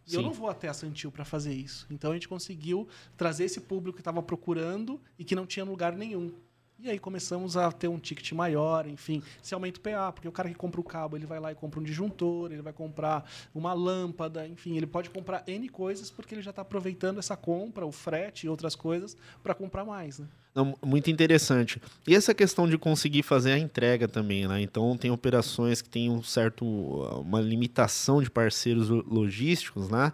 E 0.06 0.10
Sim. 0.12 0.16
eu 0.16 0.22
não 0.22 0.32
vou 0.32 0.48
até 0.48 0.68
a 0.68 0.72
Santil 0.72 1.12
para 1.12 1.24
fazer 1.24 1.52
isso. 1.52 1.86
Então 1.90 2.12
a 2.12 2.14
gente 2.14 2.28
conseguiu 2.28 2.88
trazer 3.16 3.44
esse 3.44 3.60
público 3.60 3.96
que 3.96 4.00
estava 4.00 4.22
procurando 4.22 4.98
e 5.18 5.24
que 5.24 5.34
não 5.34 5.44
tinha 5.44 5.64
lugar 5.64 5.94
nenhum. 5.94 6.32
E 6.80 6.88
aí 6.88 6.98
começamos 6.98 7.56
a 7.56 7.72
ter 7.72 7.88
um 7.88 7.98
ticket 7.98 8.30
maior, 8.32 8.86
enfim, 8.86 9.20
se 9.42 9.52
aumenta 9.52 9.80
o 9.80 9.82
PA, 9.82 10.12
porque 10.12 10.28
o 10.28 10.32
cara 10.32 10.48
que 10.48 10.54
compra 10.54 10.80
o 10.80 10.84
cabo, 10.84 11.16
ele 11.16 11.26
vai 11.26 11.40
lá 11.40 11.50
e 11.50 11.54
compra 11.56 11.80
um 11.80 11.82
disjuntor, 11.82 12.52
ele 12.52 12.62
vai 12.62 12.72
comprar 12.72 13.28
uma 13.52 13.72
lâmpada, 13.72 14.46
enfim, 14.46 14.76
ele 14.76 14.86
pode 14.86 15.10
comprar 15.10 15.42
N 15.48 15.68
coisas 15.68 16.08
porque 16.08 16.36
ele 16.36 16.42
já 16.42 16.50
está 16.50 16.62
aproveitando 16.62 17.18
essa 17.18 17.36
compra, 17.36 17.84
o 17.84 17.90
frete 17.90 18.46
e 18.46 18.48
outras 18.48 18.76
coisas, 18.76 19.16
para 19.42 19.54
comprar 19.54 19.84
mais, 19.84 20.20
né? 20.20 20.28
Não, 20.54 20.78
muito 20.84 21.10
interessante. 21.10 21.82
E 22.06 22.14
essa 22.14 22.32
questão 22.32 22.68
de 22.68 22.78
conseguir 22.78 23.24
fazer 23.24 23.52
a 23.52 23.58
entrega 23.58 24.06
também, 24.06 24.46
né? 24.46 24.60
Então 24.60 24.96
tem 24.96 25.10
operações 25.10 25.82
que 25.82 25.88
têm 25.88 26.08
um 26.08 26.22
certo, 26.22 26.64
uma 26.64 27.40
limitação 27.40 28.22
de 28.22 28.30
parceiros 28.30 28.88
logísticos, 28.88 29.88
né? 29.88 30.12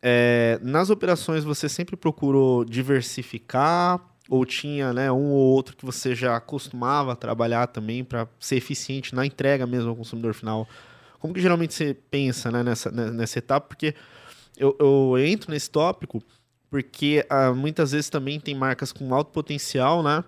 É, 0.00 0.60
nas 0.62 0.88
operações 0.88 1.42
você 1.42 1.68
sempre 1.68 1.96
procurou 1.96 2.64
diversificar 2.64 4.13
ou 4.28 4.44
tinha 4.44 4.92
né, 4.92 5.12
um 5.12 5.30
ou 5.32 5.52
outro 5.52 5.76
que 5.76 5.84
você 5.84 6.14
já 6.14 6.36
acostumava 6.36 7.14
trabalhar 7.14 7.66
também 7.66 8.02
para 8.02 8.26
ser 8.40 8.56
eficiente 8.56 9.14
na 9.14 9.26
entrega 9.26 9.66
mesmo 9.66 9.90
ao 9.90 9.96
consumidor 9.96 10.34
final? 10.34 10.68
Como 11.18 11.34
que 11.34 11.40
geralmente 11.40 11.74
você 11.74 11.94
pensa 12.10 12.50
né, 12.50 12.62
nessa, 12.62 12.90
né, 12.90 13.10
nessa 13.10 13.38
etapa? 13.38 13.68
Porque 13.68 13.94
eu, 14.56 14.76
eu 14.78 15.18
entro 15.18 15.50
nesse 15.50 15.70
tópico 15.70 16.22
porque 16.70 17.24
ah, 17.30 17.52
muitas 17.52 17.92
vezes 17.92 18.10
também 18.10 18.40
tem 18.40 18.52
marcas 18.52 18.90
com 18.90 19.14
alto 19.14 19.30
potencial, 19.30 20.02
né? 20.02 20.24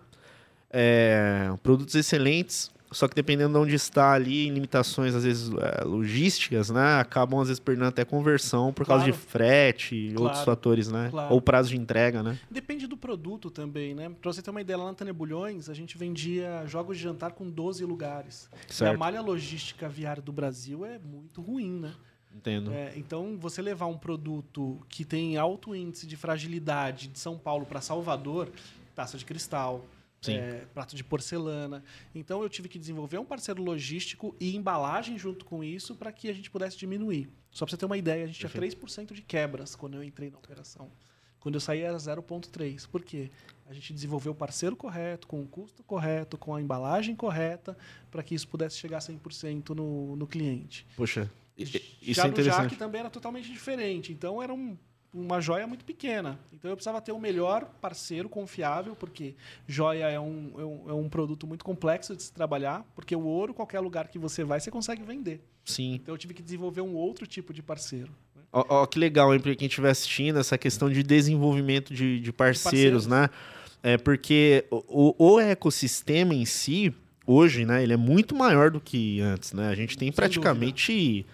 É, 0.71 1.53
produtos 1.63 1.95
excelentes, 1.97 2.71
só 2.91 3.09
que 3.09 3.15
dependendo 3.15 3.53
de 3.53 3.59
onde 3.59 3.75
está 3.75 4.13
ali, 4.13 4.49
limitações, 4.49 5.15
às 5.15 5.25
vezes, 5.25 5.51
é, 5.53 5.85
logísticas, 5.85 6.71
né? 6.71 7.01
Acabam, 7.01 7.41
às 7.41 7.49
vezes, 7.49 7.61
perdendo 7.61 7.89
até 7.89 8.05
conversão 8.05 8.73
por 8.73 8.87
claro. 8.87 9.01
causa 9.01 9.13
de 9.13 9.19
frete 9.19 9.95
e 9.95 10.09
claro. 10.11 10.25
outros 10.25 10.45
fatores, 10.45 10.91
né? 10.91 11.09
Claro. 11.11 11.35
Ou 11.35 11.41
prazo 11.41 11.71
de 11.71 11.77
entrega, 11.77 12.23
né? 12.23 12.39
Depende 12.51 12.87
do 12.87 12.97
produto 12.97 13.51
também, 13.51 13.95
né? 13.95 14.11
Para 14.21 14.33
você 14.33 14.41
ter 14.41 14.51
uma 14.51 14.61
ideia, 14.61 14.77
lá 14.77 14.87
na 14.87 14.95
Tanebulhões, 14.95 15.69
a 15.69 15.75
gente 15.75 15.99
vendia 15.99 16.65
jogos 16.67 16.97
de 16.97 17.03
jantar 17.03 17.33
com 17.33 17.51
12 17.51 17.85
lugares. 17.85 18.49
Certo. 18.69 18.93
E 18.93 18.95
a 18.95 18.99
malha 18.99 19.21
logística 19.21 19.89
viária 19.89 20.23
do 20.23 20.33
Brasil 20.33 20.85
é 20.85 20.99
muito 20.99 21.41
ruim, 21.41 21.81
né? 21.81 21.93
Entendo. 22.35 22.71
É, 22.71 22.93
então, 22.97 23.37
você 23.39 23.63
levar 23.63 23.87
um 23.87 23.97
produto 23.97 24.79
que 24.89 25.05
tem 25.05 25.39
alto 25.39 25.75
índice 25.75 26.07
de 26.07 26.17
fragilidade 26.17 27.09
de 27.09 27.19
São 27.19 27.39
Paulo 27.39 27.65
para 27.65 27.81
Salvador, 27.81 28.51
taça 28.95 29.17
de 29.17 29.25
cristal, 29.25 29.85
é, 30.29 30.67
prato 30.73 30.97
de 30.97 31.05
porcelana. 31.05 31.83
Então 32.15 32.43
eu 32.43 32.49
tive 32.49 32.69
que 32.69 32.79
desenvolver 32.79 33.19
um 33.19 33.25
parceiro 33.25 33.63
logístico 33.63 34.35
e 34.41 34.57
embalagem 34.57 35.19
junto 35.19 35.45
com 35.45 35.63
isso 35.63 35.95
para 35.95 36.13
que 36.13 36.29
a 36.29 36.33
gente 36.33 36.51
pudesse 36.51 36.77
diminuir. 36.77 37.29
Só 37.51 37.65
para 37.65 37.71
você 37.71 37.77
ter 37.77 37.87
uma 37.87 37.97
ideia, 37.97 38.25
a 38.25 38.27
gente 38.27 38.41
Perfeito. 38.41 38.77
tinha 38.77 39.05
3% 39.07 39.15
de 39.15 39.23
quebras 39.23 39.75
quando 39.75 39.95
eu 39.95 40.03
entrei 40.03 40.31
na 40.31 40.39
operação. 40.39 40.91
Quando 41.41 41.55
eu 41.55 41.61
saí 41.61 41.81
era 41.81 41.97
0,3%. 41.97 42.89
Por 42.89 43.03
quê? 43.03 43.31
A 43.67 43.73
gente 43.73 43.93
desenvolveu 43.93 44.33
o 44.33 44.35
parceiro 44.35 44.75
correto, 44.75 45.27
com 45.27 45.41
o 45.41 45.47
custo 45.47 45.83
correto, 45.85 46.37
com 46.37 46.55
a 46.55 46.61
embalagem 46.61 47.15
correta, 47.15 47.77
para 48.11 48.23
que 48.23 48.35
isso 48.35 48.49
pudesse 48.49 48.77
chegar 48.77 48.99
a 48.99 49.01
100% 49.01 49.71
no, 49.71 50.17
no 50.17 50.27
cliente. 50.27 50.87
Poxa, 50.97 51.31
isso 51.57 51.79
Já 52.03 52.25
é 52.25 52.29
interessante. 52.29 52.63
no 52.63 52.69
Jack 52.69 52.77
também 52.77 53.01
era 53.01 53.11
totalmente 53.11 53.51
diferente. 53.51 54.13
Então 54.13 54.43
era 54.43 54.53
um 54.53 54.77
uma 55.17 55.41
joia 55.41 55.67
muito 55.67 55.85
pequena. 55.85 56.39
Então 56.53 56.71
eu 56.71 56.77
precisava 56.77 57.01
ter 57.01 57.13
o 57.13 57.19
melhor 57.19 57.65
parceiro 57.81 58.29
confiável, 58.29 58.95
porque 58.95 59.35
joia 59.67 60.11
é 60.11 60.21
um, 60.21 60.53
é 60.59 60.65
um, 60.65 60.91
é 60.91 60.93
um, 60.93 61.09
produto 61.09 61.47
muito 61.47 61.65
complexo 61.65 62.15
de 62.15 62.23
se 62.23 62.33
trabalhar, 62.33 62.85
porque 62.95 63.17
o 63.17 63.25
ouro, 63.25 63.55
qualquer 63.55 63.81
lugar 63.81 64.09
que 64.09 64.19
você 64.19 64.45
vai, 64.45 64.61
você 64.61 64.71
consegue 64.71 65.03
vender. 65.03 65.41
Sim. 65.65 65.95
Então 65.95 66.15
eu 66.15 66.19
tive 66.19 66.35
que 66.35 66.43
desenvolver 66.43 66.83
um 66.83 66.95
outro 66.95 67.27
tipo 67.27 67.55
de 67.55 67.63
parceiro. 67.63 68.11
Né? 68.35 68.43
Ó, 68.53 68.65
ó, 68.69 68.87
que 68.87 68.99
legal, 68.99 69.35
hein, 69.35 69.41
para 69.41 69.55
quem 69.55 69.67
estiver 69.67 69.91
assistindo, 69.91 70.39
essa 70.39 70.59
questão 70.59 70.91
de 70.91 71.03
desenvolvimento 71.03 71.95
de, 71.95 72.21
de, 72.21 72.33
parceiros, 72.33 73.05
de 73.05 73.09
parceiros, 73.09 73.09
né? 73.09 73.31
É 73.83 73.97
porque 73.97 74.65
o, 74.71 75.15
o 75.19 75.41
ecossistema 75.41 76.35
em 76.35 76.45
si, 76.45 76.93
hoje, 77.27 77.65
né, 77.65 77.83
ele 77.83 77.93
é 77.93 77.97
muito 77.97 78.35
maior 78.35 78.71
do 78.71 78.81
que 78.81 79.21
antes, 79.21 79.53
né? 79.53 79.69
A 79.69 79.75
gente 79.75 79.97
tem 79.97 80.09
Sem 80.09 80.15
praticamente. 80.15 81.25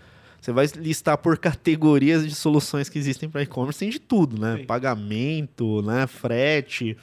Você 0.42 0.50
vai 0.50 0.66
listar 0.74 1.16
por 1.18 1.38
categorias 1.38 2.26
de 2.26 2.34
soluções 2.34 2.88
que 2.88 2.98
existem 2.98 3.30
para 3.30 3.44
e-commerce, 3.44 3.78
tem 3.78 3.90
de 3.90 4.00
tudo, 4.00 4.40
né? 4.40 4.56
Sim. 4.56 4.64
Pagamento, 4.64 5.82
né? 5.82 6.04
frete, 6.08 6.98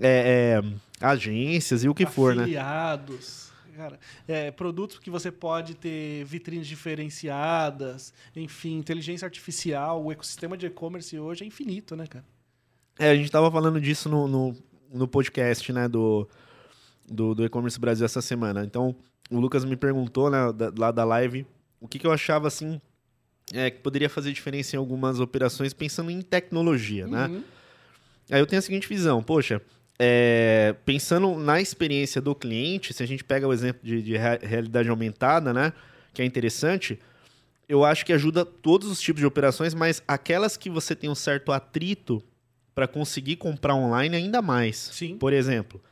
é, 0.00 0.60
é, 0.60 0.74
agências 1.00 1.84
e 1.84 1.88
o 1.88 1.94
que 1.94 2.02
Afiliados. 2.02 2.14
for, 2.14 2.34
né? 2.34 2.42
Afiliados. 2.42 3.52
Cara, 3.76 4.00
é, 4.26 4.50
produtos 4.50 4.98
que 4.98 5.10
você 5.10 5.30
pode 5.30 5.76
ter 5.76 6.24
vitrines 6.24 6.66
diferenciadas, 6.66 8.12
enfim, 8.34 8.78
inteligência 8.78 9.26
artificial, 9.26 10.04
o 10.04 10.10
ecossistema 10.10 10.56
de 10.56 10.66
e-commerce 10.66 11.16
hoje 11.16 11.44
é 11.44 11.46
infinito, 11.46 11.94
né, 11.94 12.08
cara? 12.08 12.24
É, 12.98 13.10
a 13.10 13.14
gente 13.14 13.30
tava 13.30 13.48
falando 13.48 13.80
disso 13.80 14.08
no, 14.08 14.26
no, 14.26 14.56
no 14.92 15.06
podcast, 15.06 15.72
né, 15.72 15.86
do, 15.88 16.28
do, 17.08 17.32
do 17.32 17.44
e-commerce 17.44 17.78
Brasil 17.78 18.04
essa 18.04 18.20
semana. 18.20 18.64
Então, 18.64 18.96
o 19.30 19.38
Lucas 19.38 19.64
me 19.64 19.76
perguntou, 19.76 20.28
né, 20.28 20.52
da, 20.52 20.72
lá 20.76 20.90
da 20.90 21.04
live, 21.04 21.46
o 21.82 21.88
que, 21.88 21.98
que 21.98 22.06
eu 22.06 22.12
achava, 22.12 22.46
assim, 22.46 22.80
é, 23.52 23.70
que 23.70 23.80
poderia 23.80 24.08
fazer 24.08 24.32
diferença 24.32 24.76
em 24.76 24.78
algumas 24.78 25.18
operações 25.18 25.74
pensando 25.74 26.10
em 26.10 26.22
tecnologia, 26.22 27.06
né? 27.08 27.26
uhum. 27.26 27.32
né? 27.34 27.44
Aí 28.30 28.40
eu 28.40 28.46
tenho 28.46 28.60
a 28.60 28.62
seguinte 28.62 28.88
visão, 28.88 29.20
poxa, 29.20 29.60
é, 29.98 30.74
pensando 30.84 31.34
na 31.36 31.60
experiência 31.60 32.20
do 32.20 32.34
cliente, 32.34 32.94
se 32.94 33.02
a 33.02 33.06
gente 33.06 33.24
pega 33.24 33.46
o 33.46 33.52
exemplo 33.52 33.80
de, 33.82 34.00
de 34.00 34.16
realidade 34.16 34.88
aumentada, 34.88 35.52
né, 35.52 35.72
que 36.14 36.22
é 36.22 36.24
interessante, 36.24 36.98
eu 37.68 37.84
acho 37.84 38.06
que 38.06 38.12
ajuda 38.12 38.44
todos 38.44 38.88
os 38.88 39.00
tipos 39.00 39.20
de 39.20 39.26
operações, 39.26 39.74
mas 39.74 40.02
aquelas 40.06 40.56
que 40.56 40.70
você 40.70 40.94
tem 40.94 41.10
um 41.10 41.14
certo 41.14 41.52
atrito 41.52 42.22
para 42.74 42.86
conseguir 42.86 43.36
comprar 43.36 43.74
online 43.74 44.16
ainda 44.16 44.40
mais. 44.40 44.76
Sim. 44.92 45.18
Por 45.18 45.32
exemplo, 45.32 45.82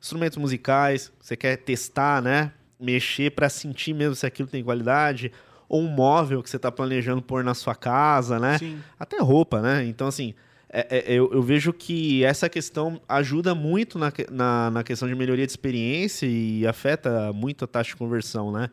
instrumentos 0.00 0.38
musicais, 0.38 1.12
você 1.20 1.36
quer 1.36 1.56
testar, 1.56 2.22
né, 2.22 2.52
mexer 2.82 3.30
para 3.30 3.48
sentir 3.48 3.94
mesmo 3.94 4.14
se 4.14 4.26
aquilo 4.26 4.48
tem 4.48 4.62
qualidade, 4.62 5.32
ou 5.68 5.80
um 5.82 5.88
móvel 5.88 6.42
que 6.42 6.50
você 6.50 6.56
está 6.56 6.70
planejando 6.70 7.22
pôr 7.22 7.42
na 7.42 7.54
sua 7.54 7.74
casa, 7.74 8.38
né? 8.38 8.58
Sim. 8.58 8.78
Até 8.98 9.18
roupa, 9.20 9.62
né? 9.62 9.84
Então, 9.84 10.06
assim, 10.06 10.34
é, 10.68 10.86
é, 10.90 11.12
eu, 11.12 11.30
eu, 11.32 11.42
vejo 11.42 11.72
que 11.72 12.24
essa 12.24 12.48
questão 12.48 13.00
ajuda 13.08 13.54
muito 13.54 13.98
na, 13.98 14.12
na, 14.30 14.70
na, 14.70 14.82
questão 14.82 15.06
de 15.06 15.14
melhoria 15.14 15.46
de 15.46 15.52
experiência 15.52 16.26
e 16.26 16.66
afeta 16.66 17.32
muito 17.32 17.64
a 17.64 17.68
taxa 17.68 17.90
de 17.90 17.96
conversão, 17.96 18.50
né? 18.50 18.70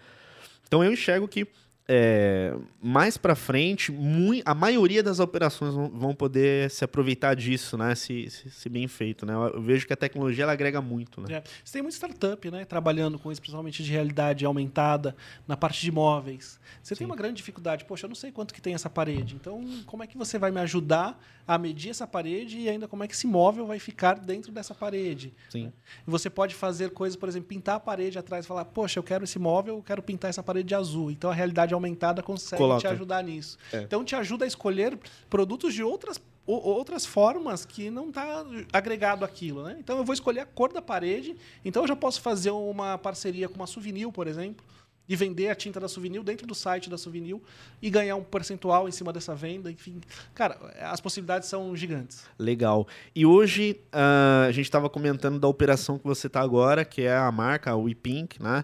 Então 0.66 0.84
eu 0.84 0.94
enxergo 0.94 1.28
que 1.28 1.46
é, 1.92 2.56
mais 2.80 3.18
para 3.18 3.34
frente, 3.34 3.92
muito, 3.92 4.44
a 4.46 4.54
maioria 4.54 5.02
das 5.02 5.20
operações 5.20 5.74
vão, 5.74 6.14
poder 6.14 6.70
se 6.70 6.86
aproveitar 6.86 7.36
disso, 7.36 7.80
né? 7.80 7.96
Se, 7.96 8.30
se, 8.30 8.52
se, 8.52 8.70
bem 8.70 8.88
feito, 8.88 9.26
né? 9.26 9.34
Eu 9.34 9.60
vejo 9.60 9.88
que 9.88 9.94
a 9.94 9.96
tecnologia 9.96 10.44
ela 10.44 10.54
agrega 10.54 10.82
muito, 10.82 11.20
né? 11.20 11.38
É. 11.38 11.44
Você 11.66 11.74
tem 11.74 11.82
muita 11.82 11.98
startup, 11.98 12.52
né? 12.52 12.64
Trabalhando 12.64 13.18
com 13.18 13.32
isso, 13.32 13.42
principalmente 13.42 13.84
de 13.84 13.92
realidade 13.92 14.46
aumentada, 14.46 15.16
na 15.48 15.58
parte 15.58 15.82
de 15.82 15.88
imóveis. 15.88 16.60
Você 16.84 16.94
Sim. 16.94 17.00
tem 17.00 17.06
uma 17.08 17.16
grande 17.16 17.38
dificuldade. 17.38 17.84
Poxa, 17.86 18.06
eu 18.06 18.10
não 18.10 18.16
sei 18.16 18.32
quanto 18.32 18.54
que 18.54 18.62
tem 18.62 18.76
essa 18.76 18.90
parede. 18.90 19.34
Então, 19.34 19.66
como 19.88 20.04
é 20.04 20.08
que 20.08 20.16
você 20.16 20.38
vai 20.38 20.52
me 20.52 20.60
ajudar 20.60 21.20
a 21.48 21.58
medir 21.58 21.90
essa 21.90 22.06
parede 22.06 22.60
e 22.60 22.70
ainda 22.70 22.88
como 22.88 23.04
é 23.04 23.08
que 23.08 23.16
esse 23.16 23.26
móvel 23.26 23.66
vai 23.66 23.80
ficar 23.80 24.20
dentro 24.20 24.52
dessa 24.52 24.76
parede? 24.76 25.34
Sim. 25.50 25.74
E 26.08 26.12
você 26.12 26.30
pode 26.30 26.54
fazer 26.54 26.92
coisas, 26.92 27.18
por 27.18 27.28
exemplo, 27.28 27.48
pintar 27.48 27.78
a 27.78 27.80
parede 27.80 28.20
atrás 28.20 28.46
e 28.46 28.48
falar, 28.48 28.66
poxa, 28.66 29.00
eu 29.00 29.04
quero 29.04 29.24
esse 29.24 29.40
móvel, 29.40 29.78
eu 29.78 29.82
quero 29.82 30.04
pintar 30.04 30.30
essa 30.30 30.44
parede 30.44 30.68
de 30.68 30.76
azul. 30.76 31.10
Então, 31.10 31.32
a 31.32 31.34
realidade 31.34 31.74
aumentada 31.80 32.22
consegue 32.22 32.62
Coloca. 32.62 32.82
te 32.82 32.88
ajudar 32.88 33.24
nisso. 33.24 33.58
É. 33.74 33.82
Então 33.82 34.04
te 34.04 34.16
ajuda 34.16 34.46
a 34.46 34.48
escolher 34.48 34.98
produtos 35.30 35.74
de 35.74 35.84
outras 35.84 36.22
outras 36.52 37.06
formas 37.06 37.64
que 37.64 37.92
não 37.92 38.10
está 38.10 38.44
agregado 38.74 39.24
aquilo, 39.24 39.64
né? 39.64 39.78
Então 39.80 39.98
eu 39.98 40.04
vou 40.04 40.14
escolher 40.14 40.40
a 40.40 40.46
cor 40.48 40.74
da 40.74 40.82
parede, 40.82 41.36
então 41.64 41.84
eu 41.84 41.88
já 41.88 41.96
posso 41.96 42.22
fazer 42.22 42.50
uma 42.50 42.98
parceria 42.98 43.48
com 43.48 43.56
uma 43.56 43.68
Souvenir, 43.68 44.12
por 44.12 44.26
exemplo, 44.26 44.66
e 45.10 45.16
vender 45.16 45.50
a 45.50 45.56
tinta 45.56 45.80
da 45.80 45.88
Souvenir 45.88 46.24
dentro 46.24 46.46
do 46.46 46.54
site 46.54 46.88
da 46.88 46.98
Souvenir 46.98 47.38
e 47.82 47.90
ganhar 47.90 48.16
um 48.16 48.24
percentual 48.24 48.88
em 48.88 48.92
cima 48.92 49.12
dessa 49.12 49.36
venda, 49.36 49.72
enfim. 49.72 50.00
Cara, 50.36 50.58
as 50.82 51.02
possibilidades 51.02 51.50
são 51.50 51.76
gigantes. 51.76 52.24
Legal. 52.38 52.88
E 53.16 53.26
hoje 53.26 53.82
uh, 53.88 54.48
a 54.48 54.52
gente 54.52 54.66
estava 54.66 54.88
comentando 54.88 55.40
da 55.40 55.48
operação 55.48 55.98
que 55.98 56.06
você 56.06 56.28
está 56.28 56.42
agora, 56.42 56.86
que 56.86 57.02
é 57.02 57.16
a 57.16 57.32
marca, 57.32 57.76
o 57.76 57.84
WePink, 57.84 58.42
né? 58.42 58.64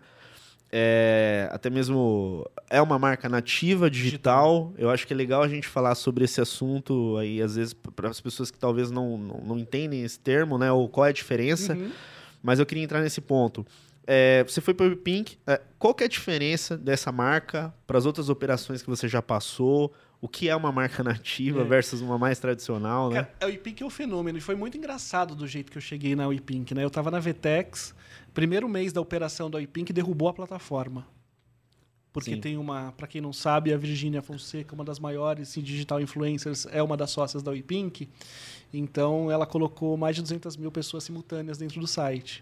É, 0.72 1.48
até 1.52 1.70
mesmo 1.70 2.50
é 2.70 2.82
uma 2.82 3.00
marca 3.00 3.30
nativa 3.30 3.90
digital. 3.90 4.74
Eu 4.78 4.90
acho 4.90 5.06
que 5.06 5.14
é 5.14 5.16
legal 5.16 5.42
a 5.42 5.48
gente 5.48 5.68
falar 5.68 5.96
sobre 5.96 6.26
esse 6.26 6.42
assunto 6.42 7.18
aí, 7.18 7.42
às 7.42 7.56
vezes, 7.56 7.74
para 7.74 8.10
as 8.10 8.20
pessoas 8.20 8.52
que 8.52 8.58
talvez 8.58 8.92
não, 8.92 9.18
não, 9.18 9.38
não, 9.46 9.58
entendem 9.58 10.04
esse 10.04 10.20
termo, 10.20 10.58
né? 10.58 10.72
Ou 10.72 10.90
qual 10.90 11.06
é 11.06 11.10
a 11.10 11.14
diferença. 11.14 11.74
Uhum. 11.74 11.92
Mas 12.42 12.60
eu 12.60 12.66
queria 12.66 12.84
entrar 12.84 13.02
nesse 13.02 13.22
ponto. 13.22 13.66
É, 14.08 14.44
você 14.44 14.62
foi 14.62 14.74
para 14.74 14.88
o 14.88 14.98
Pink. 14.98 15.38
É, 15.48 15.62
qual 15.80 15.94
que 15.94 16.04
é 16.04 16.06
a 16.06 16.10
diferença 16.10 16.78
dessa 16.78 17.12
marca 17.12 17.74
para 17.88 17.98
as 17.98 18.06
outras 18.06 18.30
operações 18.30 18.82
que 18.82 18.90
você 18.90 19.08
já 19.08 19.22
passou? 19.22 19.94
O 20.22 20.28
que 20.28 20.50
é 20.50 20.56
uma 20.56 20.72
marca 20.72 21.04
nativa 21.04 21.62
é. 21.62 21.64
versus 21.64 22.02
uma 22.02 22.18
mais 22.18 22.40
tradicional, 22.40 23.10
né? 23.10 23.24
Cara, 23.24 23.36
a 23.42 23.46
WePink 23.46 23.84
é 23.84 23.86
um 23.86 23.90
fenômeno 23.90 24.38
e 24.38 24.42
foi 24.42 24.56
muito 24.56 24.78
engraçado 24.78 25.36
do 25.36 25.46
jeito 25.46 25.72
que 25.72 25.78
eu 25.78 25.82
cheguei 25.82 26.16
na 26.16 26.28
WePink, 26.28 26.74
né? 26.74 26.84
Eu 26.84 26.88
estava 26.88 27.12
na 27.12 27.20
Vetex, 27.20 27.94
primeiro 28.34 28.68
mês 28.68 28.92
da 28.92 29.02
operação 29.02 29.50
da 29.50 29.58
WePink 29.58 29.92
derrubou 29.94 30.30
a 30.30 30.34
plataforma. 30.34 31.06
Porque 32.16 32.34
Sim. 32.36 32.40
tem 32.40 32.58
uma, 32.58 32.94
para 32.94 33.08
quem 33.08 33.20
não 33.20 33.34
sabe, 33.34 33.74
a 33.74 33.78
Virginia 33.78 34.22
Fonseca, 34.22 34.74
uma 34.74 34.86
das 34.86 35.00
maiores 35.00 35.54
digital 35.56 36.00
influencers, 36.00 36.66
é 36.72 36.82
uma 36.82 36.96
das 36.96 37.12
sócias 37.12 37.44
da 37.44 37.52
WePink. 37.52 38.08
Então, 38.74 39.30
ela 39.30 39.46
colocou 39.46 39.98
mais 39.98 40.16
de 40.16 40.22
200 40.22 40.56
mil 40.56 40.72
pessoas 40.72 41.04
simultâneas 41.04 41.58
dentro 41.58 41.78
do 41.78 41.86
site. 41.86 42.42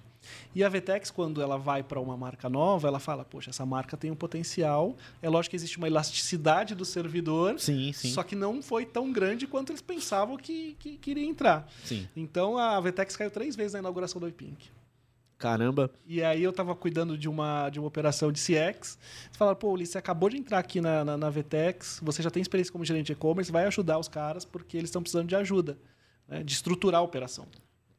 E 0.54 0.64
a 0.64 0.70
Vetex, 0.70 1.12
quando 1.12 1.42
ela 1.42 1.58
vai 1.58 1.84
para 1.84 2.00
uma 2.00 2.16
marca 2.18 2.50
nova, 2.50 2.88
ela 2.88 3.00
fala: 3.00 3.24
Poxa, 3.24 3.50
essa 3.50 3.66
marca 3.66 3.98
tem 3.98 4.12
um 4.12 4.16
potencial. 4.16 4.96
É 5.22 5.30
lógico 5.30 5.52
que 5.52 5.56
existe 5.56 5.78
uma 5.78 5.88
elasticidade 5.88 6.76
do 6.76 6.86
servidor, 6.86 7.60
sim, 7.60 7.92
sim. 7.94 8.12
só 8.12 8.24
que 8.24 8.36
não 8.36 8.62
foi 8.62 8.86
tão 8.86 9.12
grande 9.12 9.48
quanto 9.48 9.72
eles 9.72 9.82
pensavam 9.82 10.38
que, 10.38 10.76
que, 10.80 10.98
que 10.98 11.12
iria 11.12 11.26
entrar. 11.26 11.68
Sim. 11.84 12.08
Então 12.16 12.58
a 12.58 12.80
Vetex 12.80 13.16
caiu 13.16 13.32
três 13.32 13.56
vezes 13.56 13.74
na 13.74 13.80
inauguração 13.80 14.20
do 14.20 14.28
iPink. 14.28 14.70
Caramba. 15.44 15.92
E 16.06 16.24
aí 16.24 16.42
eu 16.42 16.52
estava 16.52 16.74
cuidando 16.74 17.18
de 17.18 17.28
uma, 17.28 17.70
de 17.70 17.78
uma 17.78 17.88
operação 17.90 18.32
de 18.32 18.40
CX. 18.40 18.98
Você 19.30 19.38
falaram, 19.38 19.58
pô, 19.58 19.72
Ulisses, 19.72 19.92
você 19.92 19.98
acabou 19.98 20.30
de 20.30 20.38
entrar 20.38 20.60
aqui 20.60 20.80
na, 20.80 21.04
na, 21.04 21.18
na 21.18 21.30
Vetex, 21.30 22.00
você 22.02 22.24
já 22.24 22.32
tem 22.32 22.42
experiência 22.42 22.72
como 22.72 22.86
gerente 22.86 23.08
de 23.08 23.12
e-commerce, 23.12 23.52
vai 23.52 23.66
ajudar 23.66 24.00
os 24.00 24.08
caras 24.08 24.46
porque 24.46 24.78
eles 24.78 24.88
estão 24.88 25.02
precisando 25.02 25.28
de 25.28 25.36
ajuda, 25.36 25.78
né, 26.30 26.44
de 26.44 26.54
estruturar 26.54 27.02
a 27.02 27.04
operação. 27.04 27.46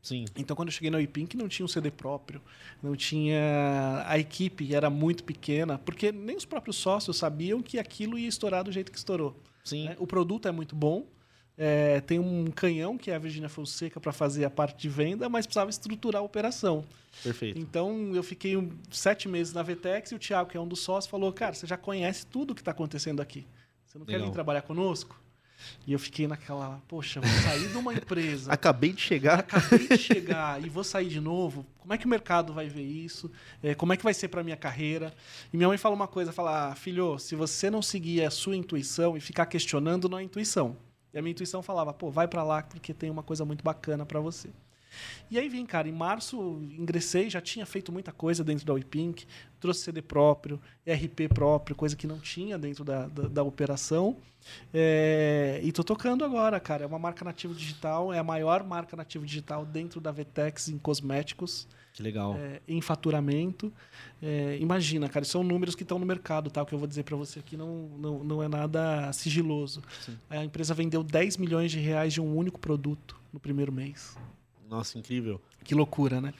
Sim. 0.04 0.26
Então, 0.36 0.54
quando 0.54 0.68
eu 0.68 0.72
cheguei 0.72 0.90
na 0.90 0.98
WePink, 0.98 1.34
não 1.34 1.48
tinha 1.48 1.64
um 1.64 1.68
CD 1.68 1.90
próprio, 1.90 2.42
não 2.82 2.94
tinha. 2.94 4.04
A 4.06 4.18
equipe 4.18 4.74
era 4.74 4.90
muito 4.90 5.24
pequena, 5.24 5.78
porque 5.78 6.12
nem 6.12 6.36
os 6.36 6.44
próprios 6.44 6.76
sócios 6.76 7.16
sabiam 7.16 7.62
que 7.62 7.78
aquilo 7.78 8.18
ia 8.18 8.28
estourar 8.28 8.62
do 8.62 8.70
jeito 8.70 8.92
que 8.92 8.98
estourou. 8.98 9.34
Sim. 9.64 9.86
Né? 9.86 9.96
O 9.98 10.06
produto 10.06 10.46
é 10.46 10.52
muito 10.52 10.76
bom, 10.76 11.06
é, 11.56 12.02
tem 12.02 12.18
um 12.18 12.50
canhão, 12.50 12.98
que 12.98 13.10
é 13.10 13.14
a 13.14 13.18
Virginia 13.18 13.48
Fonseca, 13.48 13.98
para 13.98 14.12
fazer 14.12 14.44
a 14.44 14.50
parte 14.50 14.76
de 14.78 14.90
venda, 14.90 15.26
mas 15.30 15.46
precisava 15.46 15.70
estruturar 15.70 16.20
a 16.20 16.24
operação. 16.24 16.84
Perfeito. 17.22 17.58
Então, 17.58 18.14
eu 18.14 18.22
fiquei 18.22 18.58
um, 18.58 18.76
sete 18.90 19.26
meses 19.26 19.54
na 19.54 19.62
Vetex 19.62 20.12
e 20.12 20.14
o 20.14 20.18
Thiago, 20.18 20.50
que 20.50 20.56
é 20.58 20.60
um 20.60 20.68
dos 20.68 20.80
sócios, 20.80 21.10
falou: 21.10 21.32
Cara, 21.32 21.54
você 21.54 21.66
já 21.66 21.78
conhece 21.78 22.26
tudo 22.26 22.50
o 22.50 22.54
que 22.54 22.60
está 22.60 22.72
acontecendo 22.72 23.22
aqui. 23.22 23.46
Você 23.86 23.98
não 23.98 24.04
Legal. 24.04 24.20
quer 24.20 24.26
vir 24.26 24.32
trabalhar 24.34 24.62
conosco? 24.62 25.18
E 25.86 25.92
eu 25.92 25.98
fiquei 25.98 26.26
naquela, 26.26 26.82
poxa, 26.88 27.20
vou 27.20 27.30
sair 27.42 27.68
de 27.68 27.76
uma 27.76 27.92
empresa. 27.92 28.50
Acabei 28.52 28.92
de 28.92 29.00
chegar. 29.00 29.40
Acabei 29.40 29.88
de 29.88 29.98
chegar 29.98 30.62
e 30.64 30.68
vou 30.68 30.84
sair 30.84 31.08
de 31.08 31.20
novo. 31.20 31.66
Como 31.78 31.92
é 31.92 31.98
que 31.98 32.06
o 32.06 32.08
mercado 32.08 32.52
vai 32.52 32.68
ver 32.68 32.82
isso? 32.82 33.30
É, 33.62 33.74
como 33.74 33.92
é 33.92 33.96
que 33.96 34.04
vai 34.04 34.14
ser 34.14 34.28
para 34.28 34.42
minha 34.42 34.56
carreira? 34.56 35.14
E 35.52 35.56
minha 35.56 35.68
mãe 35.68 35.78
fala 35.78 35.94
uma 35.94 36.08
coisa, 36.08 36.32
fala, 36.32 36.70
ah, 36.70 36.74
filho, 36.74 37.18
se 37.18 37.34
você 37.34 37.70
não 37.70 37.82
seguir 37.82 38.24
a 38.24 38.30
sua 38.30 38.56
intuição 38.56 39.16
e 39.16 39.20
ficar 39.20 39.46
questionando, 39.46 40.08
não 40.08 40.18
é 40.18 40.22
intuição. 40.22 40.76
E 41.12 41.18
a 41.18 41.22
minha 41.22 41.32
intuição 41.32 41.62
falava, 41.62 41.92
pô, 41.92 42.10
vai 42.10 42.26
para 42.26 42.42
lá 42.42 42.62
porque 42.62 42.92
tem 42.92 43.10
uma 43.10 43.22
coisa 43.22 43.44
muito 43.44 43.62
bacana 43.62 44.04
para 44.04 44.20
você. 44.20 44.50
E 45.30 45.38
aí 45.38 45.48
vim, 45.48 45.64
cara, 45.66 45.88
em 45.88 45.92
março 45.92 46.60
ingressei, 46.78 47.28
já 47.30 47.40
tinha 47.40 47.66
feito 47.66 47.90
muita 47.90 48.12
coisa 48.12 48.44
dentro 48.44 48.64
da 48.64 48.72
WePink, 48.72 49.26
trouxe 49.58 49.80
CD 49.80 50.02
próprio, 50.02 50.60
RP 50.86 51.28
próprio, 51.32 51.74
coisa 51.74 51.96
que 51.96 52.06
não 52.06 52.18
tinha 52.18 52.58
dentro 52.58 52.84
da, 52.84 53.06
da, 53.06 53.28
da 53.28 53.42
operação. 53.42 54.16
É, 54.72 55.60
e 55.62 55.72
tô 55.72 55.82
tocando 55.82 56.24
agora, 56.24 56.60
cara. 56.60 56.84
É 56.84 56.86
uma 56.86 56.98
marca 56.98 57.24
nativa 57.24 57.54
digital, 57.54 58.12
é 58.12 58.18
a 58.18 58.24
maior 58.24 58.62
marca 58.64 58.96
nativa 58.96 59.24
digital 59.24 59.64
dentro 59.64 60.00
da 60.00 60.12
Vetex 60.12 60.68
em 60.68 60.78
cosméticos. 60.78 61.66
Que 61.94 62.02
legal. 62.02 62.34
É, 62.34 62.60
em 62.66 62.80
faturamento. 62.80 63.72
É, 64.20 64.58
imagina, 64.60 65.08
cara, 65.08 65.24
são 65.24 65.44
números 65.44 65.76
que 65.76 65.84
estão 65.84 65.98
no 65.98 66.04
mercado, 66.04 66.50
tá? 66.50 66.60
O 66.62 66.66
que 66.66 66.74
eu 66.74 66.78
vou 66.78 66.88
dizer 66.88 67.04
para 67.04 67.16
você 67.16 67.38
aqui 67.38 67.56
não, 67.56 67.88
não, 67.96 68.24
não 68.24 68.42
é 68.42 68.48
nada 68.48 69.12
sigiloso. 69.12 69.80
Sim. 70.00 70.18
A 70.28 70.44
empresa 70.44 70.74
vendeu 70.74 71.04
10 71.04 71.36
milhões 71.36 71.70
de 71.70 71.78
reais 71.78 72.12
de 72.12 72.20
um 72.20 72.36
único 72.36 72.58
produto 72.58 73.16
no 73.32 73.38
primeiro 73.38 73.72
mês. 73.72 74.16
Nossa, 74.68 74.98
incrível. 74.98 75.40
Que 75.62 75.74
loucura, 75.74 76.20
né? 76.20 76.34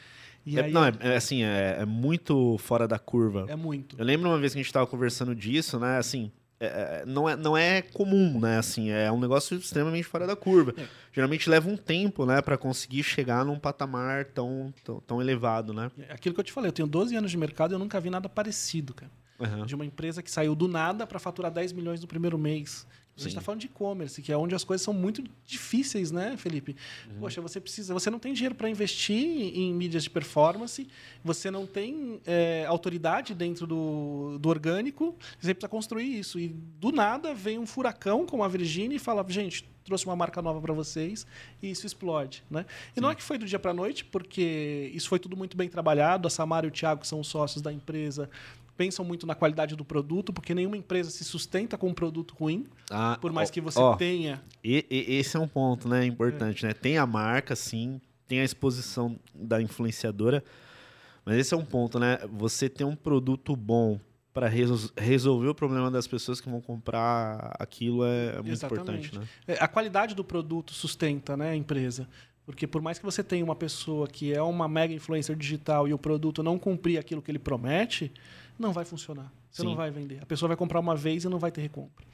É, 0.47 0.61
aí, 0.61 0.73
não, 0.73 0.85
é, 0.85 0.93
é 1.00 1.16
assim, 1.16 1.43
é, 1.43 1.78
é, 1.81 1.85
muito 1.87 2.59
fora 2.59 2.87
da 2.87 2.99
curva. 2.99 3.47
É 3.49 3.57
muito. 3.57 3.97
Eu 3.99 4.04
lembro 4.04 4.28
uma 4.28 4.38
vez 4.38 4.52
que 4.52 4.59
a 4.59 4.62
gente 4.62 4.69
estava 4.69 4.87
conversando 4.87 5.35
disso, 5.35 5.78
né? 5.78 5.97
Assim, 5.97 6.31
é, 6.61 6.66
é, 6.66 7.04
não, 7.07 7.28
é, 7.28 7.37
não 7.37 7.57
é 7.57 7.83
comum, 7.83 8.38
né? 8.38 8.59
Assim, 8.59 8.90
é 8.90 9.11
um 9.11 9.19
negócio 9.19 9.57
extremamente 9.57 10.04
fora 10.04 10.26
da 10.26 10.37
curva. 10.37 10.75
É. 10.76 10.87
Geralmente 11.12 11.49
leva 11.49 11.69
um 11.69 11.76
tempo, 11.76 12.26
né, 12.26 12.43
para 12.43 12.59
conseguir 12.59 13.02
chegar 13.02 13.45
num 13.45 13.59
patamar 13.59 14.26
tão, 14.26 14.73
tão, 14.85 15.00
tão, 15.00 15.21
elevado, 15.21 15.73
né? 15.73 15.90
É 16.09 16.12
aquilo 16.12 16.35
que 16.35 16.40
eu 16.40 16.45
te 16.45 16.52
falei, 16.52 16.69
eu 16.69 16.73
tenho 16.73 16.88
12 16.88 17.16
anos 17.16 17.31
de 17.31 17.37
mercado 17.37 17.73
e 17.73 17.75
eu 17.75 17.78
nunca 17.78 18.00
vi 18.00 18.11
nada 18.11 18.28
parecido, 18.28 18.93
cara. 18.93 19.11
Uhum. 19.38 19.67
De 19.67 19.75
uma 19.75 19.85
empresa 19.85 20.23
que 20.23 20.31
saiu 20.31 20.55
do 20.55 20.69
nada 20.69 21.07
para 21.07 21.19
faturar 21.19 21.50
10 21.50 21.73
milhões 21.73 22.00
no 22.00 22.07
primeiro 22.07 22.38
mês, 22.38 22.87
A 23.17 23.21
gente 23.21 23.29
está 23.29 23.41
falando 23.41 23.61
de 23.61 23.67
e-commerce, 23.67 24.21
que 24.21 24.33
é 24.33 24.37
onde 24.37 24.57
as 24.57 24.64
coisas 24.64 24.85
são 24.85 24.93
muito 24.93 25.23
difíceis, 25.47 26.11
né, 26.11 26.37
Felipe? 26.37 26.75
Uhum. 27.09 27.21
Poxa, 27.21 27.41
você 27.41 27.61
precisa, 27.61 27.95
você 27.95 28.11
não 28.11 28.19
tem 28.19 28.33
dinheiro 28.33 28.57
para 28.57 28.69
investir 28.69 29.57
em 29.57 29.73
mídias 29.73 30.03
de 30.03 30.11
performance, 30.11 30.88
você 31.23 31.49
não 31.49 31.64
tem 31.64 32.21
é, 32.26 32.64
autoridade 32.67 33.33
dentro 33.33 33.69
do, 33.69 34.37
do 34.41 34.49
orgânico, 34.49 35.14
você 35.38 35.55
precisa 35.55 35.69
construir 35.69 36.19
isso. 36.19 36.41
E 36.41 36.49
do 36.49 36.91
nada 36.91 37.33
vem 37.35 37.57
um 37.57 37.67
furacão 37.67 38.26
como 38.26 38.43
a 38.43 38.49
Virginia 38.49 38.97
e 38.97 38.99
fala, 38.99 39.25
gente, 39.29 39.64
trouxe 39.85 40.05
uma 40.07 40.17
marca 40.17 40.43
nova 40.43 40.61
para 40.61 40.73
vocês 40.73 41.25
e 41.62 41.71
isso 41.71 41.87
explode, 41.87 42.43
né? 42.50 42.67
E 42.93 42.95
Sim. 42.95 43.00
não 43.00 43.11
é 43.11 43.14
que 43.14 43.23
foi 43.23 43.38
do 43.38 43.47
dia 43.47 43.61
para 43.61 43.73
noite, 43.73 44.05
porque 44.05 44.91
isso 44.93 45.09
foi 45.09 45.21
tudo 45.21 45.37
muito 45.37 45.57
bem 45.57 45.69
trabalhado. 45.69 46.26
A 46.26 46.31
Samara 46.31 46.67
e 46.67 46.69
o 46.69 46.73
Thiago, 46.73 47.03
que 47.03 47.07
são 47.07 47.21
os 47.21 47.29
sócios 47.29 47.62
da 47.62 47.73
empresa, 47.73 48.29
pensam 48.76 49.04
muito 49.04 49.26
na 49.26 49.35
qualidade 49.35 49.76
do 49.76 49.85
produto, 49.85 50.33
porque 50.33 50.54
nenhuma 50.54 50.76
empresa 50.76 51.11
se 51.11 51.25
sustenta 51.25 51.78
com 51.78 51.88
um 51.88 51.95
produto 51.95 52.35
ruim, 52.38 52.66
ah, 52.90 53.19
por 53.21 53.33
mais 53.33 53.49
ó, 53.49 53.52
que 53.52 53.61
você 53.61 53.78
ó, 53.78 53.97
tenha. 53.97 54.43
E, 54.62 54.85
e, 54.90 55.16
esse 55.16 55.37
é 55.37 55.40
um 55.40 55.49
ponto, 55.49 55.88
né, 55.88 56.04
importante, 56.04 56.64
é. 56.64 56.69
né? 56.69 56.75
Tem 56.75 56.99
a 56.99 57.07
marca, 57.07 57.54
sim, 57.57 58.00
tem 58.26 58.40
a 58.40 58.45
exposição 58.45 59.19
da 59.35 59.61
influenciadora, 59.61 60.43
mas 61.25 61.38
esse 61.38 61.54
é 61.54 61.57
um 61.57 61.64
ponto, 61.64 61.99
né? 61.99 62.19
Você 62.33 62.69
tem 62.69 62.87
um 62.87 62.97
produto 62.97 63.57
bom 63.57 63.99
para 64.33 64.49
resolver 64.49 65.47
o 65.47 65.54
problema 65.54 65.93
das 65.93 66.09
pessoas 66.09 66.40
que 66.40 66.50
vão 66.50 66.61
comprar 66.61 67.54
aquilo 67.57 68.04
é 68.04 68.35
muito 68.35 68.49
Exatamente. 68.49 69.09
importante, 69.09 69.19
né? 69.19 69.26
É, 69.47 69.62
a 69.62 69.69
qualidade 69.69 70.12
do 70.12 70.25
produto 70.25 70.73
sustenta, 70.73 71.37
né, 71.37 71.50
a 71.50 71.57
empresa. 71.57 72.09
Porque 72.45 72.66
por 72.66 72.83
mais 72.83 72.99
que 72.99 73.04
você 73.04 73.23
tenha 73.23 73.45
uma 73.45 73.54
pessoa 73.54 74.07
que 74.07 74.35
é 74.35 74.43
uma 74.43 74.69
mega 74.69 74.93
influencer 74.93 75.35
digital 75.37 75.88
e 75.88 75.95
o 75.95 75.99
produto 75.99 76.43
não 76.43 76.59
cumprir 76.59 76.99
aquilo 76.99 77.23
que 77.23 77.31
ele 77.31 77.38
promete, 77.38 78.12
não 78.58 78.73
vai 78.73 78.84
funcionar. 78.84 79.32
Você 79.50 79.62
Sim. 79.62 79.68
não 79.68 79.76
vai 79.76 79.90
vender. 79.90 80.23
A 80.23 80.26
pessoa 80.26 80.49
vai 80.49 80.56
comprar 80.56 80.80
uma 80.80 80.96
vez 80.96 81.25
e 81.25 81.28
não 81.28 81.38
vai 81.38 81.50
ter 81.50 81.61
recompra. 81.61 82.04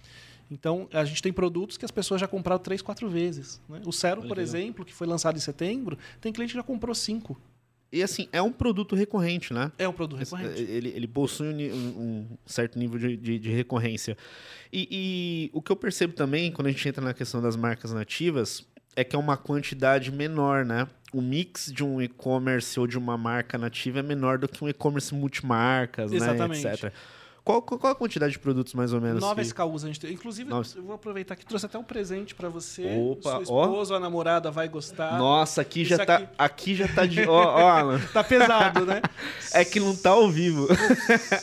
Então, 0.50 0.88
a 0.92 1.04
gente 1.04 1.22
tem 1.22 1.32
produtos 1.32 1.76
que 1.76 1.84
as 1.84 1.90
pessoas 1.90 2.20
já 2.20 2.26
compraram 2.26 2.60
três, 2.60 2.82
quatro 2.82 3.08
vezes. 3.08 3.60
Né? 3.68 3.80
O 3.86 3.92
Cero, 3.92 4.26
por 4.26 4.36
exemplo, 4.36 4.84
que 4.84 4.92
foi 4.92 5.06
lançado 5.06 5.36
em 5.36 5.40
setembro, 5.40 5.96
tem 6.20 6.32
cliente 6.32 6.52
que 6.52 6.58
já 6.58 6.62
comprou 6.62 6.94
cinco. 6.94 7.40
E 7.92 8.02
assim, 8.02 8.28
é 8.32 8.40
um 8.40 8.52
produto 8.52 8.94
recorrente, 8.94 9.52
né? 9.52 9.70
É 9.76 9.88
um 9.88 9.92
produto 9.92 10.18
recorrente. 10.18 10.60
Ele, 10.60 10.90
ele 10.90 11.08
possui 11.08 11.72
um, 11.72 11.74
um 11.74 12.26
certo 12.46 12.78
nível 12.78 12.98
de, 12.98 13.16
de, 13.16 13.38
de 13.38 13.50
recorrência. 13.50 14.16
E, 14.72 14.88
e, 14.90 15.50
o 15.52 15.60
que 15.60 15.72
eu 15.72 15.76
percebo 15.76 16.12
também, 16.14 16.52
quando 16.52 16.68
a 16.68 16.70
gente 16.70 16.88
entra 16.88 17.04
na 17.04 17.12
questão 17.12 17.42
das 17.42 17.56
marcas 17.56 17.92
nativas, 17.92 18.64
é 18.94 19.02
que 19.02 19.16
é 19.16 19.18
uma 19.18 19.36
quantidade 19.36 20.12
menor, 20.12 20.64
né? 20.64 20.86
O 21.12 21.20
mix 21.20 21.72
de 21.72 21.84
um 21.84 22.00
e-commerce 22.00 22.78
ou 22.78 22.86
de 22.86 22.96
uma 22.96 23.16
marca 23.16 23.58
nativa 23.58 23.98
é 23.98 24.02
menor 24.02 24.38
do 24.38 24.48
que 24.48 24.64
um 24.64 24.68
e-commerce 24.68 25.14
multimarcas, 25.14 26.12
Exatamente. 26.12 26.64
né, 26.64 26.74
etc. 26.74 26.92
Qual, 27.42 27.62
qual 27.62 27.92
a 27.92 27.96
quantidade 27.96 28.32
de 28.32 28.38
produtos, 28.38 28.74
mais 28.74 28.92
ou 28.92 29.00
menos? 29.00 29.20
Nove 29.20 29.42
que... 29.42 29.48
SKUs 29.48 29.84
a 29.84 29.86
gente 29.86 29.98
tem. 29.98 30.12
Inclusive, 30.12 30.48
Nossa. 30.48 30.78
eu 30.78 30.82
vou 30.82 30.94
aproveitar 30.94 31.34
que 31.34 31.44
trouxe 31.44 31.66
até 31.66 31.78
um 31.78 31.82
presente 31.82 32.34
para 32.34 32.48
você. 32.48 32.84
Opa, 32.96 33.22
Sua 33.22 33.42
esposa 33.42 33.92
ó. 33.92 33.94
ou 33.94 33.96
a 33.96 34.00
namorada 34.00 34.50
vai 34.50 34.68
gostar. 34.68 35.18
Nossa, 35.18 35.62
aqui 35.62 35.84
já 35.84 36.04
tá. 36.04 36.16
Aqui... 36.16 36.28
aqui 36.38 36.74
já 36.74 36.86
tá 36.86 37.06
de. 37.06 37.22
Ó, 37.28 37.32
ó, 37.32 37.68
Alan. 37.68 38.00
tá 38.12 38.22
pesado, 38.22 38.84
né? 38.84 39.00
É 39.52 39.64
que 39.64 39.80
não 39.80 39.96
tá 39.96 40.10
ao 40.10 40.30
vivo. 40.30 40.68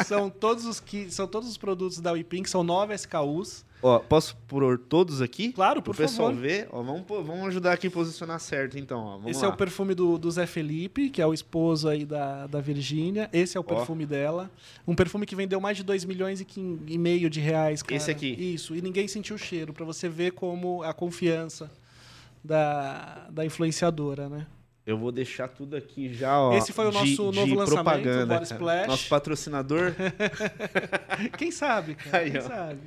são 0.06 0.30
todos 0.30 0.66
os 0.66 0.80
que. 0.80 1.12
São 1.12 1.28
todos 1.28 1.50
os 1.50 1.58
produtos 1.58 2.00
da 2.00 2.12
WePink, 2.12 2.50
são 2.50 2.64
nove 2.64 2.94
SKUs. 2.94 3.66
Ó, 3.82 4.00
posso 4.00 4.36
pôr 4.48 4.78
todos 4.78 5.22
aqui? 5.22 5.52
Claro, 5.52 5.82
por 5.82 5.94
favor. 5.94 6.06
O 6.06 6.10
pessoal 6.10 6.34
ver. 6.34 6.68
Ó, 6.72 6.82
vamos, 6.82 7.06
vamos 7.08 7.48
ajudar 7.48 7.74
aqui 7.74 7.88
a 7.88 7.92
posicionar 7.92 8.40
certo, 8.40 8.78
então. 8.78 9.22
Ó, 9.24 9.30
Esse 9.30 9.42
lá. 9.42 9.48
é 9.48 9.50
o 9.50 9.56
perfume 9.56 9.94
do, 9.94 10.18
do 10.18 10.32
Zé 10.32 10.48
Felipe, 10.48 11.10
que 11.10 11.22
é 11.22 11.28
o 11.28 11.34
esposo 11.34 11.88
aí 11.88 12.04
da, 12.04 12.48
da 12.48 12.60
Virgínia. 12.60 13.30
Esse 13.32 13.56
é 13.56 13.60
o 13.60 13.64
perfume 13.64 14.06
ó. 14.06 14.08
dela. 14.08 14.52
Um 14.88 14.96
perfume 14.96 15.26
que 15.26 15.36
vendeu 15.36 15.62
mais 15.62 15.78
de 15.78 15.84
2 15.84 16.06
milhões 16.06 16.42
e, 16.42 16.48
e 16.88 16.98
meio 16.98 17.30
de 17.30 17.40
reais, 17.40 17.84
cara. 17.84 17.96
Esse 17.96 18.10
aqui. 18.10 18.28
Isso, 18.28 18.76
e 18.76 18.82
ninguém 18.82 19.08
sentiu 19.08 19.36
o 19.36 19.40
cheiro, 19.40 19.74
para 19.74 19.86
você 19.86 20.10
ver 20.10 20.32
como 20.32 20.82
a 20.82 20.94
confiança 20.94 21.70
da, 22.44 23.28
da 23.30 23.46
influenciadora, 23.46 24.28
né? 24.28 24.48
Eu 24.88 24.98
vou 24.98 25.12
deixar 25.12 25.50
tudo 25.50 25.76
aqui 25.76 26.14
já, 26.14 26.40
ó. 26.40 26.56
Esse 26.56 26.72
foi 26.72 26.88
o 26.88 26.92
nosso 26.92 27.06
de, 27.06 27.18
novo 27.18 27.46
de 27.46 27.56
lançamento, 27.56 27.84
propaganda, 27.84 28.24
o 28.24 28.38
Body 28.40 28.44
Splash. 28.46 28.88
Nosso 28.88 29.10
patrocinador. 29.10 29.94
Quem 31.38 31.52
sabe, 31.52 31.96
cara? 31.96 32.20
Aí, 32.20 32.32
Quem 32.32 32.40
ó. 32.40 32.44
sabe? 32.44 32.80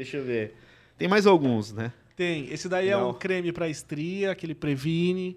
Deixa 0.00 0.16
eu 0.16 0.24
ver. 0.24 0.54
Tem 0.96 1.06
mais 1.06 1.26
alguns, 1.26 1.74
né? 1.74 1.92
Tem. 2.16 2.50
Esse 2.50 2.70
daí 2.70 2.88
Não. 2.88 3.00
é 3.00 3.04
um 3.04 3.12
creme 3.12 3.52
para 3.52 3.68
estria, 3.68 4.30
aquele 4.30 4.54
previne. 4.54 5.36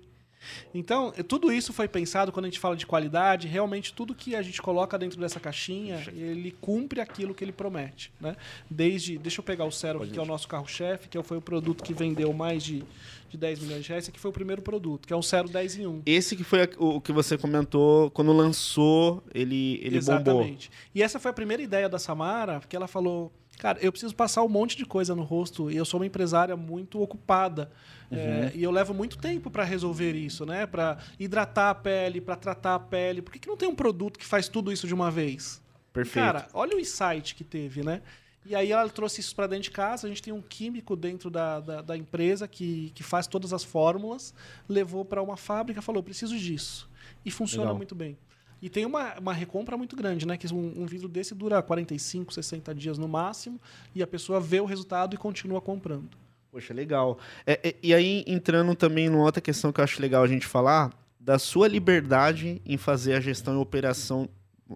Então, 0.74 1.12
tudo 1.28 1.52
isso 1.52 1.74
foi 1.74 1.86
pensado 1.86 2.32
quando 2.32 2.46
a 2.46 2.48
gente 2.48 2.60
fala 2.60 2.74
de 2.74 2.86
qualidade. 2.86 3.46
Realmente, 3.46 3.94
tudo 3.94 4.16
que 4.16 4.38
a 4.38 4.42
gente 4.42 4.62
coloca 4.62 4.98
dentro 4.98 5.20
dessa 5.20 5.38
caixinha, 5.38 6.02
ele 6.16 6.56
cumpre 6.62 7.02
aquilo 7.02 7.36
que 7.36 7.44
ele 7.44 7.52
promete. 7.52 8.10
Né? 8.22 8.38
Desde. 8.70 9.18
Deixa 9.18 9.42
eu 9.42 9.44
pegar 9.44 9.66
o 9.66 9.72
Cero, 9.72 10.08
que 10.08 10.18
é 10.18 10.22
o 10.22 10.26
nosso 10.26 10.48
carro-chefe, 10.48 11.10
que 11.10 11.22
foi 11.24 11.38
o 11.38 11.42
produto 11.42 11.84
que 11.84 11.94
vendeu 11.94 12.32
mais 12.32 12.64
de, 12.64 12.86
de 13.30 13.38
10 13.38 13.60
milhões 13.60 13.84
de 13.84 13.90
reais. 13.90 14.06
Esse 14.06 14.12
aqui 14.12 14.20
foi 14.20 14.32
o 14.32 14.34
primeiro 14.34 14.62
produto, 14.62 15.06
que 15.06 15.14
é 15.14 15.18
um 15.18 15.22
Cero 15.22 15.50
10 15.50 15.78
em 15.78 15.88
1. 15.88 16.04
Esse 16.06 16.38
que 16.38 16.44
foi 16.46 16.70
o 16.78 17.02
que 17.02 17.12
você 17.12 17.38
comentou, 17.38 18.10
quando 18.12 18.32
lançou, 18.32 19.22
ele, 19.34 19.82
ele 19.84 19.98
Exatamente. 19.98 20.24
bombou. 20.24 20.42
Exatamente. 20.42 20.72
E 20.96 21.04
essa 21.04 21.20
foi 21.20 21.32
a 21.32 21.34
primeira 21.34 21.62
ideia 21.62 21.90
da 21.90 22.00
Samara, 22.00 22.62
porque 22.62 22.78
ela 22.78 22.88
falou 22.88 23.30
Cara, 23.58 23.80
eu 23.82 23.92
preciso 23.92 24.16
passar 24.16 24.44
um 24.44 24.50
monte 24.50 24.76
de 24.76 24.86
coisa 24.86 25.16
no 25.16 25.24
rosto 25.24 25.72
e 25.72 25.78
eu 25.78 25.86
sou 25.86 26.00
uma 26.00 26.06
empresária 26.06 26.56
muito 26.56 27.02
ocupada. 27.02 27.72
Uhum. 28.12 28.18
É, 28.18 28.52
e 28.54 28.64
eu 28.64 28.72
levo 28.72 28.94
muito 28.94 29.18
tempo 29.18 29.50
para 29.50 29.64
resolver 29.64 30.14
isso, 30.14 30.46
né? 30.46 30.66
Para 30.66 30.98
hidratar 31.20 31.70
a 31.70 31.76
pele, 31.76 32.20
para 32.20 32.36
tratar 32.36 32.76
a 32.76 32.80
pele. 32.80 33.22
Por 33.22 33.32
que, 33.32 33.40
que 33.40 33.48
não 33.48 33.58
tem 33.58 33.68
um 33.68 33.76
produto 33.76 34.20
que 34.20 34.26
faz 34.26 34.48
tudo 34.48 34.72
isso 34.72 34.88
de 34.88 34.94
uma 34.94 35.10
vez? 35.10 35.62
Perfeito. 35.94 36.26
Cara, 36.26 36.48
olha 36.54 36.76
o 36.76 36.80
insight 36.80 37.36
que 37.36 37.44
teve, 37.44 37.84
né? 37.84 38.02
E 38.46 38.56
aí 38.56 38.72
ela 38.72 38.90
trouxe 38.90 39.22
isso 39.22 39.36
para 39.36 39.48
dentro 39.48 39.64
de 39.64 39.72
casa. 39.72 40.06
A 40.08 40.10
gente 40.10 40.22
tem 40.22 40.34
um 40.34 40.42
químico 40.42 40.96
dentro 40.96 41.30
da, 41.30 41.60
da, 41.60 41.82
da 41.82 41.98
empresa 41.98 42.48
que, 42.48 42.92
que 42.94 43.04
faz 43.04 43.28
todas 43.28 43.54
as 43.54 43.64
fórmulas, 43.64 44.34
levou 44.68 45.06
para 45.06 45.22
uma 45.22 45.38
fábrica, 45.38 45.82
falou: 45.82 46.04
preciso 46.04 46.38
disso. 46.38 46.90
E 47.24 47.32
funciona 47.32 47.66
Legal. 47.66 47.78
muito 47.78 47.96
bem. 47.96 48.18
E 48.64 48.70
tem 48.70 48.86
uma, 48.86 49.20
uma 49.20 49.34
recompra 49.34 49.76
muito 49.76 49.94
grande, 49.94 50.26
né? 50.26 50.38
Que 50.38 50.48
um, 50.54 50.84
um 50.84 50.86
vidro 50.86 51.10
desse 51.10 51.36
dura 51.36 51.62
45, 51.62 52.34
60 52.34 52.74
dias 52.74 52.98
no 52.98 53.10
máximo, 53.10 53.60
e 53.94 54.02
a 54.02 54.08
pessoa 54.08 54.40
vê 54.40 54.62
o 54.62 54.66
resultado 54.66 55.14
e 55.14 55.18
continua 55.18 55.60
comprando. 55.60 56.08
Poxa, 56.50 56.74
legal. 56.74 57.20
É, 57.46 57.60
é, 57.62 57.76
e 57.84 57.94
aí, 57.94 58.24
entrando 58.26 58.74
também 58.74 59.10
numa 59.10 59.26
outra 59.26 59.42
questão 59.42 59.74
que 59.74 59.82
eu 59.82 59.84
acho 59.84 60.02
legal 60.02 60.24
a 60.24 60.28
gente 60.28 60.48
falar, 60.48 60.94
da 61.20 61.38
sua 61.38 61.68
liberdade 61.68 62.62
em 62.66 62.78
fazer 62.78 63.16
a 63.16 63.20
gestão 63.20 63.56
e 63.56 63.58
operação, 63.58 64.30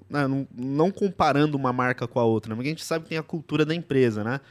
né, 0.10 0.28
não, 0.28 0.46
não, 0.54 0.92
comparando 0.92 1.56
uma 1.56 1.72
marca 1.72 2.06
com 2.06 2.20
a 2.20 2.26
outra, 2.26 2.50
né? 2.50 2.56
porque 2.58 2.68
a 2.68 2.72
gente 2.72 2.84
sabe 2.84 3.04
que 3.04 3.10
tem 3.12 3.18
a 3.18 3.24
cultura 3.24 3.66
da 3.66 3.74
empresa, 3.74 4.22
né? 4.22 4.42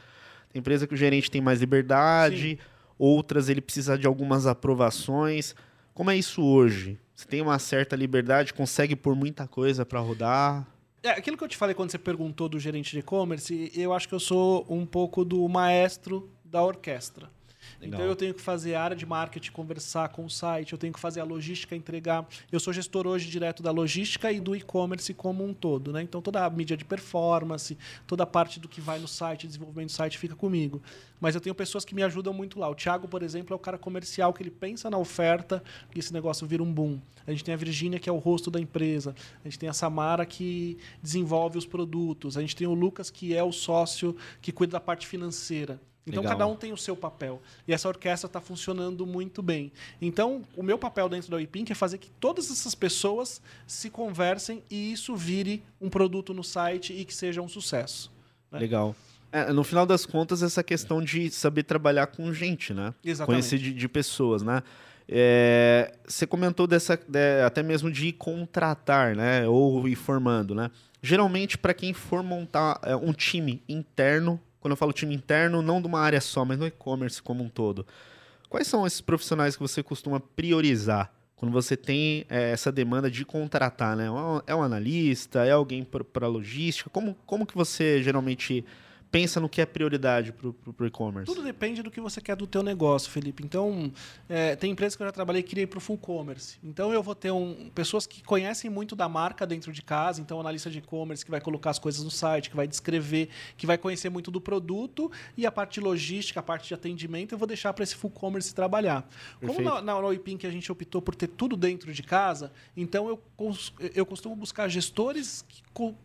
Tem 0.51 0.59
empresa 0.61 0.87
que 0.87 0.95
o 0.95 0.97
gerente 0.97 1.29
tem 1.29 1.41
mais 1.41 1.59
liberdade, 1.59 2.57
Sim. 2.59 2.65
outras 2.97 3.49
ele 3.49 3.61
precisa 3.61 3.99
de 3.99 4.07
algumas 4.07 4.47
aprovações. 4.47 5.55
Como 5.93 6.09
é 6.09 6.17
isso 6.17 6.43
hoje? 6.43 6.97
Você 7.17 7.27
tem 7.27 7.41
uma 7.41 7.57
certa 7.57 7.95
liberdade, 7.95 8.53
consegue 8.53 8.95
pôr 8.95 9.15
muita 9.15 9.47
coisa 9.47 9.83
para 9.83 9.99
rodar? 9.99 10.67
É, 11.01 11.09
aquilo 11.09 11.35
que 11.35 11.43
eu 11.43 11.47
te 11.47 11.57
falei 11.57 11.73
quando 11.73 11.89
você 11.89 11.97
perguntou 11.97 12.47
do 12.47 12.59
gerente 12.59 12.91
de 12.91 12.99
e-commerce, 12.99 13.71
eu 13.75 13.91
acho 13.91 14.07
que 14.07 14.13
eu 14.13 14.19
sou 14.19 14.63
um 14.69 14.85
pouco 14.85 15.25
do 15.25 15.47
maestro 15.49 16.29
da 16.45 16.63
orquestra. 16.63 17.27
Então 17.81 18.01
eu 18.01 18.15
tenho 18.15 18.33
que 18.33 18.41
fazer 18.41 18.75
a 18.75 18.83
área 18.83 18.95
de 18.95 19.05
marketing, 19.05 19.51
conversar 19.51 20.09
com 20.09 20.25
o 20.25 20.29
site, 20.29 20.73
eu 20.73 20.79
tenho 20.79 20.91
que 20.91 20.99
fazer 20.99 21.19
a 21.19 21.23
logística, 21.23 21.75
entregar. 21.75 22.27
Eu 22.51 22.59
sou 22.59 22.73
gestor 22.73 23.05
hoje 23.05 23.29
direto 23.29 23.61
da 23.61 23.71
logística 23.71 24.31
e 24.31 24.39
do 24.39 24.55
e-commerce 24.55 25.13
como 25.13 25.45
um 25.45 25.53
todo, 25.53 25.93
né? 25.93 26.01
Então 26.01 26.21
toda 26.21 26.43
a 26.43 26.49
mídia 26.49 26.75
de 26.75 26.83
performance, 26.83 27.77
toda 28.05 28.23
a 28.23 28.25
parte 28.25 28.59
do 28.59 28.67
que 28.67 28.81
vai 28.81 28.99
no 28.99 29.07
site, 29.07 29.47
desenvolvimento 29.47 29.89
do 29.89 29.93
site 29.93 30.17
fica 30.17 30.35
comigo. 30.35 30.81
Mas 31.19 31.35
eu 31.35 31.41
tenho 31.41 31.55
pessoas 31.55 31.83
que 31.83 31.95
me 31.95 32.03
ajudam 32.03 32.33
muito 32.33 32.59
lá. 32.59 32.69
O 32.69 32.75
Thiago, 32.75 33.07
por 33.07 33.23
exemplo, 33.23 33.53
é 33.53 33.55
o 33.55 33.59
cara 33.59 33.77
comercial 33.77 34.33
que 34.33 34.43
ele 34.43 34.51
pensa 34.51 34.89
na 34.89 34.97
oferta 34.97 35.63
e 35.95 35.99
esse 35.99 36.13
negócio 36.13 36.45
vira 36.45 36.61
um 36.61 36.71
boom. 36.71 36.99
A 37.25 37.31
gente 37.31 37.43
tem 37.43 37.53
a 37.53 37.57
Virgínia, 37.57 37.99
que 37.99 38.09
é 38.09 38.11
o 38.11 38.17
rosto 38.17 38.49
da 38.49 38.59
empresa. 38.59 39.15
A 39.43 39.47
gente 39.47 39.59
tem 39.59 39.67
a 39.67 39.73
Samara, 39.73 40.25
que 40.25 40.77
desenvolve 41.01 41.57
os 41.57 41.65
produtos. 41.65 42.37
A 42.37 42.41
gente 42.41 42.55
tem 42.55 42.67
o 42.67 42.73
Lucas, 42.73 43.09
que 43.09 43.35
é 43.35 43.43
o 43.43 43.51
sócio 43.51 44.15
que 44.41 44.51
cuida 44.51 44.73
da 44.73 44.79
parte 44.79 45.07
financeira. 45.07 45.79
Então 46.07 46.23
Legal. 46.23 46.37
cada 46.37 46.47
um 46.47 46.55
tem 46.55 46.71
o 46.71 46.77
seu 46.77 46.95
papel. 46.95 47.41
E 47.67 47.73
essa 47.73 47.87
orquestra 47.87 48.27
está 48.27 48.39
funcionando 48.39 49.05
muito 49.05 49.41
bem. 49.41 49.71
Então, 50.01 50.43
o 50.55 50.63
meu 50.63 50.77
papel 50.77 51.09
dentro 51.09 51.29
da 51.29 51.35
WePink 51.35 51.69
é 51.71 51.75
fazer 51.75 51.97
que 51.97 52.09
todas 52.11 52.49
essas 52.49 52.73
pessoas 52.73 53.41
se 53.67 53.89
conversem 53.89 54.63
e 54.69 54.93
isso 54.93 55.15
vire 55.15 55.61
um 55.81 55.89
produto 55.89 56.33
no 56.33 56.43
site 56.43 56.93
e 56.93 57.03
que 57.03 57.13
seja 57.13 57.41
um 57.41 57.49
sucesso. 57.49 58.09
Né? 58.49 58.59
Legal. 58.59 58.95
É, 59.31 59.51
no 59.51 59.65
final 59.65 59.85
das 59.85 60.05
contas, 60.05 60.41
essa 60.41 60.63
questão 60.63 61.03
de 61.03 61.29
saber 61.29 61.63
trabalhar 61.63 62.07
com 62.07 62.31
gente, 62.31 62.73
né? 62.73 62.93
Exatamente. 63.03 63.41
Conhecer 63.43 63.57
de, 63.59 63.73
de 63.73 63.89
pessoas, 63.89 64.41
né? 64.41 64.63
É, 65.09 65.93
você 66.05 66.25
comentou 66.25 66.65
dessa, 66.65 66.97
de, 66.97 67.41
até 67.45 67.61
mesmo 67.61 67.91
de 67.91 68.13
contratar, 68.13 69.13
né? 69.15 69.45
Ou 69.45 69.85
ir 69.87 69.95
formando, 69.95 70.55
né? 70.55 70.71
Geralmente, 71.01 71.57
para 71.57 71.73
quem 71.73 71.93
for 71.93 72.23
montar 72.23 72.79
é, 72.83 72.95
um 72.95 73.11
time 73.11 73.61
interno 73.67 74.39
quando 74.67 74.71
eu 74.71 74.77
falo 74.77 74.91
time 74.91 75.15
interno, 75.15 75.61
não 75.61 75.81
de 75.81 75.87
uma 75.87 76.01
área 76.01 76.19
só, 76.19 76.43
mas 76.43 76.59
no 76.59 76.67
e-commerce 76.67 77.23
como 77.23 77.41
um 77.41 77.47
todo. 77.47 77.87
Quais 78.49 78.67
são 78.67 78.85
esses 78.85 78.99
profissionais 78.99 79.55
que 79.55 79.61
você 79.61 79.81
costuma 79.81 80.19
priorizar 80.19 81.09
quando 81.37 81.53
você 81.53 81.77
tem 81.77 82.25
é, 82.29 82.51
essa 82.51 82.69
demanda 82.69 83.09
de 83.09 83.23
contratar? 83.23 83.95
Né? 83.95 84.07
É 84.45 84.53
um 84.53 84.61
analista? 84.61 85.45
É 85.45 85.51
alguém 85.51 85.85
para 85.85 86.27
logística? 86.27 86.89
Como, 86.89 87.15
como 87.25 87.45
que 87.45 87.55
você 87.55 88.03
geralmente 88.03 88.65
pensa 89.11 89.39
no 89.39 89.49
que 89.49 89.61
é 89.61 89.65
prioridade 89.65 90.31
para 90.31 90.47
o 90.49 90.85
e-commerce? 90.85 91.25
Tudo 91.25 91.43
depende 91.43 91.81
do 91.81 91.89
que 91.89 91.99
você 91.99 92.21
quer 92.21 92.35
do 92.35 92.45
teu 92.45 92.61
negócio, 92.61 93.09
Felipe. 93.09 93.43
Então, 93.43 93.91
é, 94.27 94.55
tem 94.55 94.71
empresas 94.71 94.95
que 94.95 95.01
eu 95.01 95.07
já 95.07 95.11
trabalhei 95.11 95.41
que 95.43 95.49
queria 95.49 95.63
ir 95.63 95.67
para 95.67 95.77
o 95.77 95.81
full 95.81 95.97
commerce. 95.97 96.57
Então, 96.63 96.93
eu 96.93 97.01
vou 97.01 97.15
ter 97.15 97.31
um, 97.31 97.69
pessoas 97.73 98.05
que 98.05 98.23
conhecem 98.23 98.69
muito 98.69 98.95
da 98.95 99.07
marca 99.07 99.45
dentro 99.45 99.71
de 99.71 99.81
casa. 99.81 100.21
Então, 100.21 100.39
analista 100.39 100.69
de 100.69 100.79
e-commerce 100.79 101.23
que 101.23 101.31
vai 101.31 101.41
colocar 101.41 101.69
as 101.69 101.79
coisas 101.79 102.03
no 102.03 102.11
site, 102.11 102.49
que 102.49 102.55
vai 102.55 102.67
descrever, 102.67 103.29
que 103.55 103.65
vai 103.65 103.77
conhecer 103.77 104.09
muito 104.09 104.29
do 104.29 104.41
produto. 104.41 105.11
E 105.35 105.45
a 105.45 105.51
parte 105.51 105.75
de 105.75 105.81
logística, 105.81 106.39
a 106.39 106.43
parte 106.43 106.67
de 106.67 106.73
atendimento, 106.73 107.33
eu 107.33 107.37
vou 107.37 107.47
deixar 107.47 107.73
para 107.73 107.83
esse 107.83 107.95
full 107.95 108.11
commerce 108.11 108.53
trabalhar. 108.53 109.07
Perfeito. 109.39 109.63
Como 109.63 109.81
na, 109.81 109.81
na 109.81 109.97
que 110.37 110.47
a 110.47 110.51
gente 110.51 110.71
optou 110.71 111.01
por 111.01 111.15
ter 111.15 111.27
tudo 111.27 111.55
dentro 111.55 111.93
de 111.93 112.03
casa, 112.03 112.51
então 112.75 113.07
eu, 113.07 113.21
eu 113.93 114.05
costumo 114.05 114.35
buscar 114.35 114.67
gestores 114.67 115.43
que, 115.47 115.61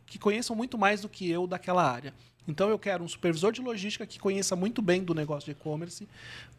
que 0.07 0.19
conheçam 0.19 0.55
muito 0.55 0.79
mais 0.79 1.01
do 1.01 1.09
que 1.09 1.29
eu 1.31 1.47
daquela 1.47 1.83
área. 1.83 2.15
Então 2.47 2.69
eu 2.69 2.79
quero 2.79 3.05
um 3.05 3.09
supervisor 3.09 3.53
de 3.53 3.61
logística 3.61 4.07
que 4.07 4.19
conheça 4.19 4.57
muito 4.57 4.83
bem 4.83 5.03
do 5.03 5.15
negócio 5.15 5.47
de 5.47 5.53
e-commerce, 5.53 6.09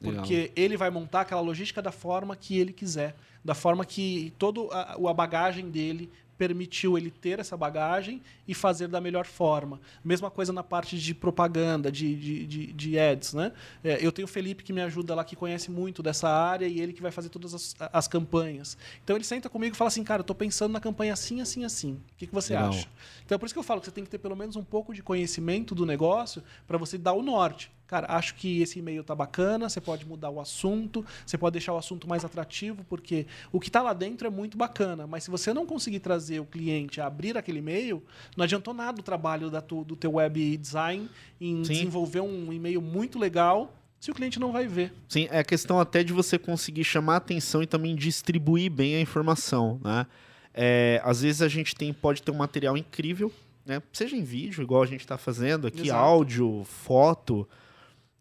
porque 0.02 0.36
Legal. 0.36 0.54
ele 0.56 0.78
vai 0.78 0.90
montar 0.90 1.22
aquela 1.22 1.42
logística 1.42 1.82
da 1.82 1.92
forma 1.92 2.36
que 2.36 2.58
ele 2.58 2.72
quiser, 2.72 3.16
da 3.44 3.54
forma 3.54 3.86
que 3.86 4.34
toda 4.40 4.62
a, 4.74 4.94
a 4.94 5.14
bagagem 5.14 5.70
dele 5.70 6.10
permitiu 6.38 6.98
ele 6.98 7.12
ter 7.12 7.40
essa 7.40 7.56
bagagem 7.56 8.22
e 8.48 8.54
fazer 8.54 8.88
da 8.88 9.00
melhor 9.00 9.26
forma. 9.26 9.80
Mesma 10.04 10.30
coisa 10.30 10.52
na 10.52 10.64
parte 10.64 10.98
de 10.98 11.14
propaganda, 11.14 11.92
de, 11.92 12.16
de, 12.16 12.46
de, 12.46 12.74
de 12.74 13.00
ads. 13.00 13.34
Né? 13.34 13.52
É, 13.84 14.06
eu 14.06 14.12
tenho 14.12 14.26
o 14.26 14.30
Felipe 14.30 14.64
que 14.64 14.74
me 14.74 14.82
ajuda 14.82 15.16
lá, 15.16 15.24
que 15.24 15.36
conhece 15.36 15.72
muito 15.72 16.04
dessa 16.04 16.30
área 16.30 16.66
e 16.66 16.80
ele 16.80 16.94
que 16.94 17.02
vai 17.02 17.12
fazer 17.12 17.30
todas 17.30 17.54
as, 17.54 17.76
as 17.80 18.08
campanhas. 18.08 18.78
Então 19.04 19.16
ele 19.16 19.24
senta 19.24 19.50
comigo 19.50 19.76
e 19.76 19.78
fala 19.78 19.88
assim, 19.88 20.04
cara, 20.04 20.20
eu 20.20 20.24
estou 20.24 20.36
pensando 20.36 20.72
na 20.72 20.80
campanha 20.80 21.14
assim, 21.14 21.42
assim, 21.42 21.64
assim. 21.64 21.94
O 21.94 22.18
que, 22.18 22.28
que 22.28 22.34
você 22.34 22.54
Legal. 22.54 22.70
acha? 22.70 22.88
Então 23.26 23.36
é 23.36 23.40
por 23.40 23.46
isso 23.46 23.54
que 23.54 23.60
eu 23.60 23.64
falo 23.64 23.80
que 23.80 23.86
você 23.86 23.92
tem 23.92 24.04
que 24.04 24.10
ter 24.10 24.18
pelo 24.18 24.36
menos 24.36 24.56
um 24.56 24.64
pouco 24.64 24.94
de 24.94 25.02
conhecimento 25.02 25.74
do 25.74 25.86
negócio 25.86 26.44
para 26.68 26.78
você 26.78 26.98
dar 26.98 27.14
o 27.14 27.22
norte. 27.22 27.72
Cara, 27.88 28.08
acho 28.10 28.36
que 28.36 28.62
esse 28.62 28.80
e-mail 28.80 29.04
tá 29.04 29.14
bacana, 29.14 29.70
você 29.70 29.80
pode 29.80 30.06
mudar 30.06 30.30
o 30.30 30.40
assunto, 30.40 31.06
você 31.26 31.38
pode 31.38 31.54
deixar 31.54 31.74
o 31.74 31.78
assunto 31.78 32.08
mais 32.08 32.26
atrativo, 32.26 32.84
porque 32.90 33.28
o 33.52 33.60
que 33.60 33.70
está 33.70 33.82
lá 33.82 33.94
dentro 33.94 34.26
é 34.26 34.30
muito 34.30 34.58
bacana, 34.58 35.06
mas 35.06 35.26
se 35.26 35.30
você 35.30 35.54
não 35.54 35.66
conseguir 35.66 36.00
trazer 36.00 36.40
o 36.40 36.46
cliente 36.46 37.00
a 37.00 37.06
abrir 37.06 37.38
aquele 37.38 37.60
e-mail, 37.60 38.02
não 38.36 38.44
adiantou 38.46 38.74
nada 38.74 39.00
o 39.00 39.04
trabalho 39.04 39.50
da 39.50 39.62
tu, 39.62 39.84
do 39.84 39.96
teu 39.96 40.14
web 40.14 40.58
design 40.58 41.10
em 41.40 41.64
Sim. 41.64 41.74
desenvolver 41.74 42.22
um 42.22 42.52
e-mail 42.52 42.82
muito 42.82 43.20
legal 43.20 43.74
se 44.00 44.12
o 44.12 44.14
cliente 44.14 44.38
não 44.38 44.52
vai 44.52 44.68
ver. 44.68 44.92
Sim, 45.08 45.30
é 45.32 45.42
questão 45.44 45.80
até 45.80 46.04
de 46.04 46.12
você 46.12 46.38
conseguir 46.38 46.84
chamar 46.84 47.14
a 47.14 47.18
atenção 47.18 47.64
e 47.64 47.68
também 47.68 47.96
distribuir 47.96 48.70
bem 48.70 48.96
a 48.96 49.00
informação, 49.00 49.80
né? 49.82 50.06
É, 50.54 51.02
às 51.06 51.22
vezes 51.22 51.42
a 51.42 51.48
gente 51.48 51.74
tem, 51.74 51.94
pode 51.94 52.22
ter 52.22 52.30
um 52.30 52.36
material 52.36 52.76
incrível, 52.76 53.32
né? 53.66 53.82
Seja 53.94 54.16
em 54.16 54.24
vídeo, 54.24 54.62
igual 54.62 54.84
a 54.84 54.86
gente 54.86 55.00
está 55.00 55.18
fazendo 55.18 55.68
aqui, 55.68 55.88
Exato. 55.88 56.00
áudio, 56.00 56.64
foto, 56.66 57.48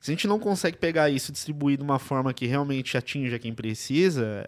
se 0.03 0.11
a 0.11 0.15
gente 0.15 0.27
não 0.27 0.41
consegue 0.41 0.77
pegar 0.77 1.09
isso 1.11 1.31
e 1.31 1.33
distribuir 1.33 1.79
de 1.79 1.85
uma 1.85 1.97
forma 1.97 2.35
que 2.35 2.45
realmente 2.45 2.97
atinja 2.97 3.39
quem 3.39 3.55
precisa, 3.55 4.45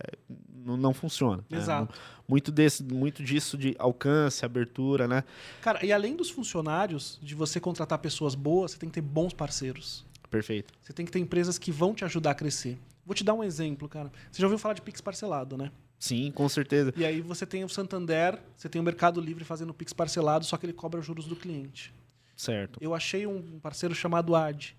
não, 0.52 0.76
não 0.76 0.92
funciona. 0.92 1.44
Né? 1.48 1.58
Exato. 1.58 1.92
Né? 1.92 1.98
Muito, 2.26 2.50
desse, 2.50 2.82
muito 2.82 3.22
disso 3.22 3.56
de 3.56 3.76
alcance, 3.78 4.44
abertura, 4.44 5.06
né? 5.06 5.22
Cara, 5.62 5.86
e 5.86 5.92
além 5.92 6.16
dos 6.16 6.28
funcionários, 6.28 7.20
de 7.22 7.36
você 7.36 7.60
contratar 7.60 8.00
pessoas 8.00 8.34
boas, 8.34 8.72
você 8.72 8.78
tem 8.78 8.88
que 8.88 8.94
ter 8.94 9.00
bons 9.00 9.32
parceiros. 9.32 10.04
Perfeito. 10.28 10.74
Você 10.82 10.92
tem 10.92 11.06
que 11.06 11.12
ter 11.12 11.20
empresas 11.20 11.56
que 11.56 11.70
vão 11.70 11.94
te 11.94 12.04
ajudar 12.04 12.32
a 12.32 12.34
crescer. 12.34 12.76
Vou 13.06 13.14
te 13.14 13.22
dar 13.22 13.34
um 13.34 13.44
exemplo, 13.44 13.88
cara. 13.88 14.10
Você 14.32 14.40
já 14.40 14.48
ouviu 14.48 14.58
falar 14.58 14.74
de 14.74 14.82
Pix 14.82 15.00
parcelado, 15.00 15.56
né? 15.56 15.70
Sim, 16.00 16.32
com 16.32 16.48
certeza. 16.48 16.92
E 16.96 17.04
aí 17.04 17.20
você 17.20 17.46
tem 17.46 17.62
o 17.62 17.68
Santander, 17.68 18.40
você 18.56 18.68
tem 18.68 18.80
o 18.80 18.84
Mercado 18.84 19.20
Livre 19.20 19.44
fazendo 19.44 19.72
Pix 19.72 19.92
parcelado, 19.92 20.44
só 20.44 20.56
que 20.56 20.66
ele 20.66 20.72
cobra 20.72 21.00
juros 21.00 21.26
do 21.26 21.36
cliente. 21.36 21.94
Certo. 22.36 22.76
Eu 22.80 22.92
achei 22.92 23.24
um 23.24 23.60
parceiro 23.60 23.94
chamado 23.94 24.34
AD 24.34 24.74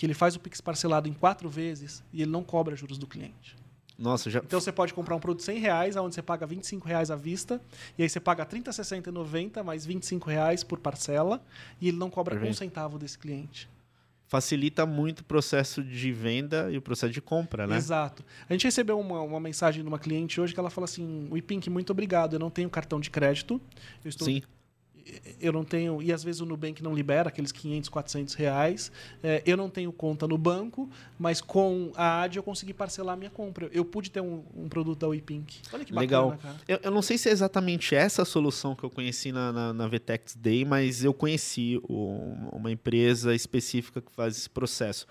que 0.00 0.06
ele 0.06 0.14
faz 0.14 0.34
o 0.34 0.40
Pix 0.40 0.62
parcelado 0.62 1.10
em 1.10 1.12
quatro 1.12 1.46
vezes 1.50 2.02
e 2.10 2.22
ele 2.22 2.30
não 2.30 2.42
cobra 2.42 2.74
juros 2.74 2.96
do 2.96 3.06
cliente. 3.06 3.54
Nossa, 3.98 4.30
já... 4.30 4.38
Então 4.38 4.58
você 4.58 4.72
pode 4.72 4.94
comprar 4.94 5.14
um 5.14 5.20
produto 5.20 5.40
de 5.40 5.44
100 5.44 5.58
reais, 5.58 5.94
onde 5.94 6.14
você 6.14 6.22
paga 6.22 6.46
25 6.46 6.88
reais 6.88 7.10
à 7.10 7.16
vista, 7.16 7.60
e 7.98 8.02
aí 8.02 8.08
você 8.08 8.18
paga 8.18 8.46
30, 8.46 8.72
60 8.72 9.10
e 9.10 9.12
90, 9.12 9.62
mais 9.62 9.84
25 9.84 10.30
reais 10.30 10.64
por 10.64 10.78
parcela, 10.78 11.42
e 11.78 11.88
ele 11.88 11.98
não 11.98 12.08
cobra 12.08 12.34
Perfeito. 12.34 12.50
um 12.50 12.56
centavo 12.56 12.98
desse 12.98 13.18
cliente. 13.18 13.68
Facilita 14.26 14.86
muito 14.86 15.20
o 15.20 15.24
processo 15.24 15.84
de 15.84 16.10
venda 16.12 16.70
e 16.72 16.78
o 16.78 16.80
processo 16.80 17.12
de 17.12 17.20
compra, 17.20 17.66
né? 17.66 17.76
Exato. 17.76 18.24
A 18.48 18.54
gente 18.54 18.64
recebeu 18.64 18.98
uma, 18.98 19.20
uma 19.20 19.38
mensagem 19.38 19.82
de 19.82 19.88
uma 19.88 19.98
cliente 19.98 20.40
hoje 20.40 20.54
que 20.54 20.60
ela 20.60 20.70
fala 20.70 20.86
assim: 20.86 21.28
o 21.30 21.70
muito 21.70 21.90
obrigado, 21.90 22.36
eu 22.36 22.38
não 22.38 22.48
tenho 22.48 22.70
cartão 22.70 22.98
de 23.00 23.10
crédito, 23.10 23.60
eu 24.02 24.08
estou 24.08 24.26
Sim 24.26 24.40
eu 25.40 25.52
não 25.52 25.64
tenho, 25.64 26.02
e 26.02 26.12
às 26.12 26.22
vezes 26.22 26.40
o 26.40 26.46
Nubank 26.46 26.82
não 26.82 26.94
libera 26.94 27.28
aqueles 27.28 27.52
500, 27.52 27.88
400 27.88 28.34
reais. 28.34 28.92
É, 29.22 29.42
eu 29.46 29.56
não 29.56 29.68
tenho 29.68 29.92
conta 29.92 30.26
no 30.26 30.36
banco, 30.36 30.88
mas 31.18 31.40
com 31.40 31.92
a 31.94 32.22
AD 32.22 32.36
eu 32.36 32.42
consegui 32.42 32.72
parcelar 32.72 33.14
a 33.14 33.16
minha 33.16 33.30
compra. 33.30 33.68
Eu 33.72 33.84
pude 33.84 34.10
ter 34.10 34.20
um, 34.20 34.42
um 34.54 34.68
produto 34.68 35.00
da 35.00 35.08
WePink. 35.08 35.60
Olha 35.72 35.84
que 35.84 35.92
bacana, 35.92 36.00
Legal. 36.00 36.38
cara. 36.40 36.56
Eu, 36.66 36.80
eu, 36.82 36.90
não 36.90 37.02
sei 37.02 37.18
se 37.18 37.28
é 37.28 37.32
exatamente 37.32 37.94
essa 37.94 38.24
solução 38.24 38.74
que 38.74 38.84
eu 38.84 38.90
conheci 38.90 39.32
na, 39.32 39.52
na, 39.52 39.72
na 39.72 39.88
VTEX 39.88 40.36
Day, 40.36 40.64
mas 40.64 41.04
eu 41.04 41.14
conheci 41.14 41.80
o, 41.84 42.34
uma 42.52 42.70
empresa 42.70 43.34
específica 43.34 44.00
que 44.00 44.12
faz 44.12 44.36
esse 44.36 44.50
processo. 44.50 45.06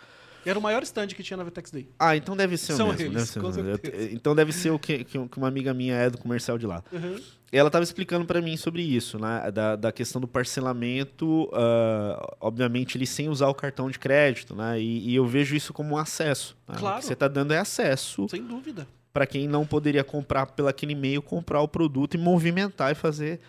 Era 0.46 0.58
o 0.58 0.62
maior 0.62 0.84
stand 0.84 1.08
que 1.08 1.24
tinha 1.24 1.38
na 1.38 1.44
VTEX 1.44 1.72
Day. 1.72 1.90
Ah, 2.00 2.16
então 2.16 2.36
deve 2.36 2.58
ser 2.58 2.74
São 2.74 2.88
o 2.88 2.90
mesmo. 2.92 3.06
Eles, 3.06 3.34
deve 3.34 3.54
ser 3.54 3.64
mesmo. 3.64 4.14
Então 4.14 4.36
deve 4.36 4.52
ser 4.52 4.72
o 4.72 4.80
que, 4.80 5.04
que 5.04 5.18
uma 5.18 5.48
amiga 5.48 5.74
minha 5.74 5.96
é 5.96 6.10
do 6.10 6.18
comercial 6.18 6.58
de 6.58 6.66
lá. 6.66 6.84
Uhum. 6.92 7.18
Ela 7.52 7.68
estava 7.68 7.84
explicando 7.84 8.26
para 8.26 8.42
mim 8.42 8.56
sobre 8.58 8.82
isso, 8.82 9.18
né? 9.18 9.50
Da, 9.52 9.76
da 9.76 9.92
questão 9.92 10.22
do 10.22 10.28
parcelamento, 10.28 11.46
uh, 11.46 12.36
obviamente, 12.40 12.96
ele 12.96 13.08
sem 13.08 13.28
usar 13.28 13.48
o 13.48 13.56
cartão 13.56 13.90
de 13.90 13.98
crédito, 13.98 14.56
né? 14.56 14.80
E, 14.80 15.10
e 15.10 15.16
eu 15.16 15.26
vejo 15.26 15.56
isso 15.56 15.74
como 15.74 15.96
um 15.96 15.98
acesso. 15.98 16.56
Né? 16.68 16.76
Claro. 16.78 16.98
O 16.98 17.00
que 17.00 17.06
você 17.06 17.14
está 17.14 17.28
dando 17.28 17.52
é 17.52 17.58
acesso. 17.58 18.28
Sem 18.30 18.44
dúvida. 18.44 18.88
Para 19.12 19.26
quem 19.26 19.48
não 19.48 19.66
poderia 19.66 20.04
comprar 20.04 20.46
pelo 20.46 20.68
aquele 20.68 20.94
e-mail, 20.94 21.22
comprar 21.22 21.62
o 21.62 21.68
produto 21.68 22.14
e 22.14 22.18
movimentar 22.18 22.92
e 22.92 22.96
fazer 22.96 23.40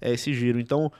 é, 0.00 0.12
esse 0.12 0.32
giro. 0.32 0.58
Então, 0.58 0.90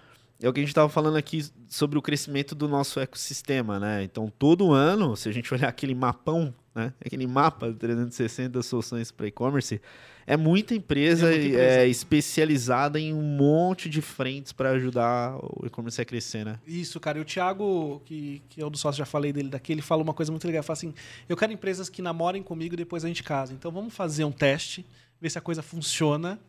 é 0.43 0.49
o 0.49 0.53
que 0.53 0.61
a 0.61 0.63
gente 0.63 0.71
estava 0.71 0.89
falando 0.89 1.17
aqui 1.17 1.45
sobre 1.69 1.99
o 1.99 2.03
crescimento 2.03 2.55
do 2.55 2.67
nosso 2.67 2.99
ecossistema, 2.99 3.79
né? 3.79 4.03
Então, 4.03 4.33
todo 4.39 4.73
ano, 4.73 5.17
se 5.17 5.29
a 5.29 5.33
gente 5.33 5.53
olhar 5.53 5.69
aquele 5.69 5.95
mapão, 5.95 6.55
né? 6.75 6.95
Aquele 7.05 7.27
mapa 7.27 7.71
de 7.71 7.75
360 7.75 8.63
soluções 8.63 9.11
para 9.11 9.27
e-commerce, 9.27 9.81
é 10.27 10.37
muita 10.37 10.75
empresa, 10.75 11.27
é 11.27 11.31
muita 11.31 11.47
empresa. 11.47 11.81
É, 11.81 11.89
especializada 11.89 12.99
em 12.99 13.13
um 13.13 13.23
monte 13.23 13.91
de 13.91 14.01
frentes 14.01 14.53
para 14.53 14.71
ajudar 14.71 15.37
o 15.43 15.67
e-commerce 15.67 16.01
a 16.01 16.05
crescer, 16.05 16.45
né? 16.45 16.59
Isso, 16.67 16.99
cara. 16.99 17.19
E 17.19 17.21
o 17.21 17.25
Thiago, 17.25 18.01
que, 18.07 18.43
que 18.49 18.63
é 18.63 18.65
o 18.65 18.71
do 18.71 18.79
sócio, 18.79 18.99
já 18.99 19.05
falei 19.05 19.33
dele 19.33 19.51
daqui, 19.51 19.73
ele 19.73 19.83
fala 19.83 20.03
uma 20.03 20.15
coisa 20.15 20.33
muito 20.33 20.47
legal. 20.47 20.61
Ele 20.61 20.67
fala 20.67 20.77
assim, 20.77 20.95
eu 21.29 21.37
quero 21.37 21.53
empresas 21.53 21.89
que 21.89 22.01
namorem 22.01 22.43
comigo 22.43 22.75
e 22.75 22.77
depois 22.77 23.05
a 23.05 23.09
gente 23.09 23.23
casa. 23.23 23.53
Então, 23.53 23.71
vamos 23.71 23.93
fazer 23.93 24.25
um 24.25 24.33
teste, 24.33 24.87
ver 25.21 25.29
se 25.29 25.37
a 25.37 25.43
coisa 25.43 25.63
funciona 25.63 26.41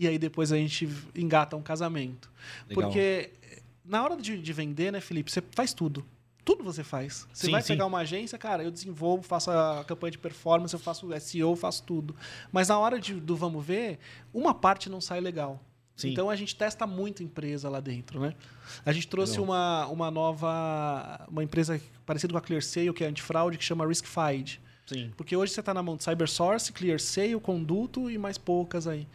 e 0.00 0.08
aí 0.08 0.18
depois 0.18 0.50
a 0.50 0.56
gente 0.56 0.88
engata 1.14 1.56
um 1.56 1.62
casamento. 1.62 2.30
Legal. 2.68 2.84
Porque 2.84 3.30
na 3.90 4.02
hora 4.02 4.16
de, 4.16 4.40
de 4.40 4.52
vender, 4.52 4.92
né, 4.92 5.00
Felipe, 5.00 5.30
você 5.30 5.42
faz 5.52 5.74
tudo. 5.74 6.04
Tudo 6.44 6.64
você 6.64 6.82
faz. 6.82 7.26
Você 7.32 7.46
sim, 7.46 7.52
vai 7.52 7.60
sim. 7.60 7.74
pegar 7.74 7.86
uma 7.86 7.98
agência, 7.98 8.38
cara, 8.38 8.62
eu 8.62 8.70
desenvolvo, 8.70 9.22
faço 9.22 9.50
a 9.50 9.84
campanha 9.86 10.12
de 10.12 10.18
performance, 10.18 10.72
eu 10.72 10.80
faço 10.80 11.08
SEO, 11.20 11.54
faço 11.54 11.82
tudo. 11.82 12.16
Mas 12.50 12.68
na 12.68 12.78
hora 12.78 12.98
de, 12.98 13.14
do 13.14 13.36
vamos 13.36 13.64
ver, 13.64 13.98
uma 14.32 14.54
parte 14.54 14.88
não 14.88 15.00
sai 15.00 15.20
legal. 15.20 15.60
Sim. 15.96 16.12
Então 16.12 16.30
a 16.30 16.36
gente 16.36 16.56
testa 16.56 16.86
muito 16.86 17.22
empresa 17.22 17.68
lá 17.68 17.78
dentro, 17.78 18.20
né? 18.20 18.34
A 18.86 18.92
gente 18.92 19.06
trouxe 19.06 19.38
uma, 19.38 19.86
uma 19.88 20.10
nova 20.10 21.26
uma 21.28 21.44
empresa 21.44 21.78
parecida 22.06 22.32
com 22.32 22.38
a 22.38 22.40
ClearSale, 22.40 22.92
que 22.94 23.04
é 23.04 23.08
antifraude, 23.08 23.58
que 23.58 23.64
chama 23.64 23.86
RiskFied. 23.86 24.60
Sim. 24.86 25.12
Porque 25.16 25.36
hoje 25.36 25.52
você 25.52 25.60
está 25.60 25.74
na 25.74 25.82
mão 25.82 25.96
de 25.96 26.02
CyberSource, 26.02 26.72
ClearSale, 26.72 27.38
Conduto 27.38 28.10
e 28.10 28.16
mais 28.16 28.38
poucas 28.38 28.86
aí. 28.86 29.06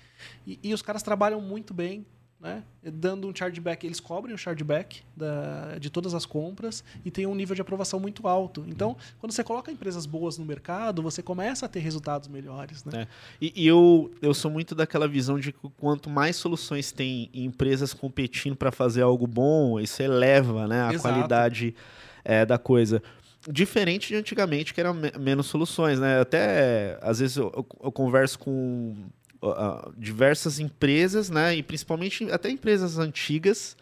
E, 0.46 0.60
e 0.62 0.74
os 0.74 0.82
caras 0.82 1.02
trabalham 1.02 1.42
muito 1.42 1.74
bem, 1.74 2.06
né? 2.40 2.64
dando 2.84 3.28
um 3.28 3.36
chargeback. 3.36 3.86
Eles 3.86 4.00
cobrem 4.00 4.34
o 4.34 4.38
chargeback 4.38 5.02
da, 5.16 5.78
de 5.80 5.90
todas 5.90 6.14
as 6.14 6.26
compras 6.26 6.84
e 7.04 7.10
tem 7.10 7.26
um 7.26 7.34
nível 7.34 7.56
de 7.56 7.62
aprovação 7.62 8.00
muito 8.00 8.28
alto. 8.28 8.64
Então, 8.68 8.96
quando 9.20 9.32
você 9.32 9.44
coloca 9.44 9.72
empresas 9.72 10.06
boas 10.06 10.38
no 10.38 10.46
mercado, 10.46 11.02
você 11.02 11.22
começa 11.22 11.66
a 11.66 11.70
ter 11.70 11.80
resultados 11.80 12.28
melhores. 12.28 12.84
Né? 12.86 13.04
É. 13.04 13.08
E, 13.42 13.54
e, 13.56 13.68
eu, 13.68 14.12
eu 14.22 14.34
sou 14.34 14.52
muito 14.52 14.76
daquela 14.76 15.08
visão 15.08 15.40
de 15.40 15.52
que 15.52 15.70
quanto 15.78 16.10
mais 16.10 16.36
soluções 16.36 16.92
tem 16.92 17.30
empresas 17.34 17.94
competindo 17.94 18.56
para 18.56 18.72
fazer 18.72 19.02
algo 19.02 19.26
bom, 19.26 19.80
isso 19.80 20.02
eleva 20.02 20.68
né, 20.68 20.84
a 20.84 20.94
Exato. 20.94 21.02
qualidade 21.02 21.76
é, 22.24 22.46
da 22.46 22.58
coisa 22.58 23.02
diferente 23.48 24.08
de 24.08 24.16
antigamente, 24.16 24.74
que 24.74 24.82
eram 24.82 24.96
menos 25.20 25.46
soluções, 25.46 26.00
né? 26.00 26.20
Até, 26.20 26.98
às 27.00 27.20
vezes, 27.20 27.38
eu, 27.38 27.52
eu 27.84 27.92
converso 27.92 28.40
com 28.40 28.96
uh, 29.42 29.94
diversas 29.98 30.60
empresas, 30.60 31.30
né? 31.30 31.56
E 31.56 31.64
principalmente 31.64 32.30
até 32.32 32.50
empresas 32.50 32.98
antigas, 32.98 33.76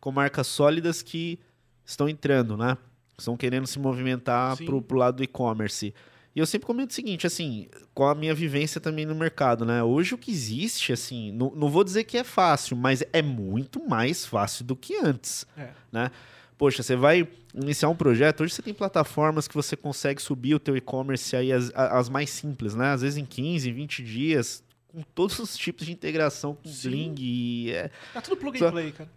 com 0.00 0.10
marcas 0.10 0.46
sólidas 0.46 1.02
que 1.02 1.38
estão 1.84 2.08
entrando, 2.08 2.56
né? 2.56 2.76
Estão 3.18 3.36
querendo 3.36 3.66
se 3.66 3.78
movimentar 3.78 4.56
para 4.56 4.74
o 4.74 4.94
lado 4.94 5.16
do 5.16 5.22
e-commerce. 5.22 5.94
E 6.34 6.40
eu 6.40 6.46
sempre 6.46 6.66
comento 6.66 6.90
o 6.90 6.94
seguinte, 6.94 7.26
assim, 7.26 7.68
com 7.92 8.06
a 8.06 8.14
minha 8.14 8.34
vivência 8.34 8.80
também 8.80 9.04
no 9.04 9.14
mercado, 9.14 9.66
né? 9.66 9.82
Hoje 9.82 10.14
o 10.14 10.18
que 10.18 10.30
existe, 10.30 10.92
assim, 10.92 11.30
não, 11.30 11.52
não 11.54 11.68
vou 11.68 11.84
dizer 11.84 12.04
que 12.04 12.16
é 12.16 12.24
fácil, 12.24 12.74
mas 12.74 13.04
é 13.12 13.20
muito 13.20 13.86
mais 13.86 14.24
fácil 14.24 14.64
do 14.64 14.74
que 14.74 14.96
antes, 14.96 15.46
é. 15.56 15.68
né? 15.90 16.10
Poxa, 16.56 16.82
você 16.82 16.96
vai 16.96 17.28
iniciar 17.54 17.90
um 17.90 17.94
projeto, 17.94 18.42
hoje 18.42 18.54
você 18.54 18.62
tem 18.62 18.72
plataformas 18.72 19.46
que 19.46 19.54
você 19.54 19.76
consegue 19.76 20.22
subir 20.22 20.54
o 20.54 20.58
teu 20.58 20.74
e-commerce 20.76 21.36
aí, 21.36 21.52
as, 21.52 21.70
as 21.74 22.08
mais 22.08 22.30
simples, 22.30 22.74
né? 22.74 22.92
Às 22.92 23.02
vezes 23.02 23.18
em 23.18 23.26
15, 23.26 23.70
20 23.70 24.02
dias, 24.02 24.64
com 24.92 25.02
todos 25.02 25.38
os 25.38 25.56
tipos 25.56 25.86
de 25.86 25.92
integração 25.92 26.54
com 26.54 26.68
Sim. 26.68 26.88
Bling. 26.90 27.14
E, 27.18 27.70
é, 27.72 27.90
tá 28.12 28.20
tudo 28.20 28.36
plug 28.36 28.62
and 28.62 28.70
play, 28.70 28.92
cara. 28.92 29.10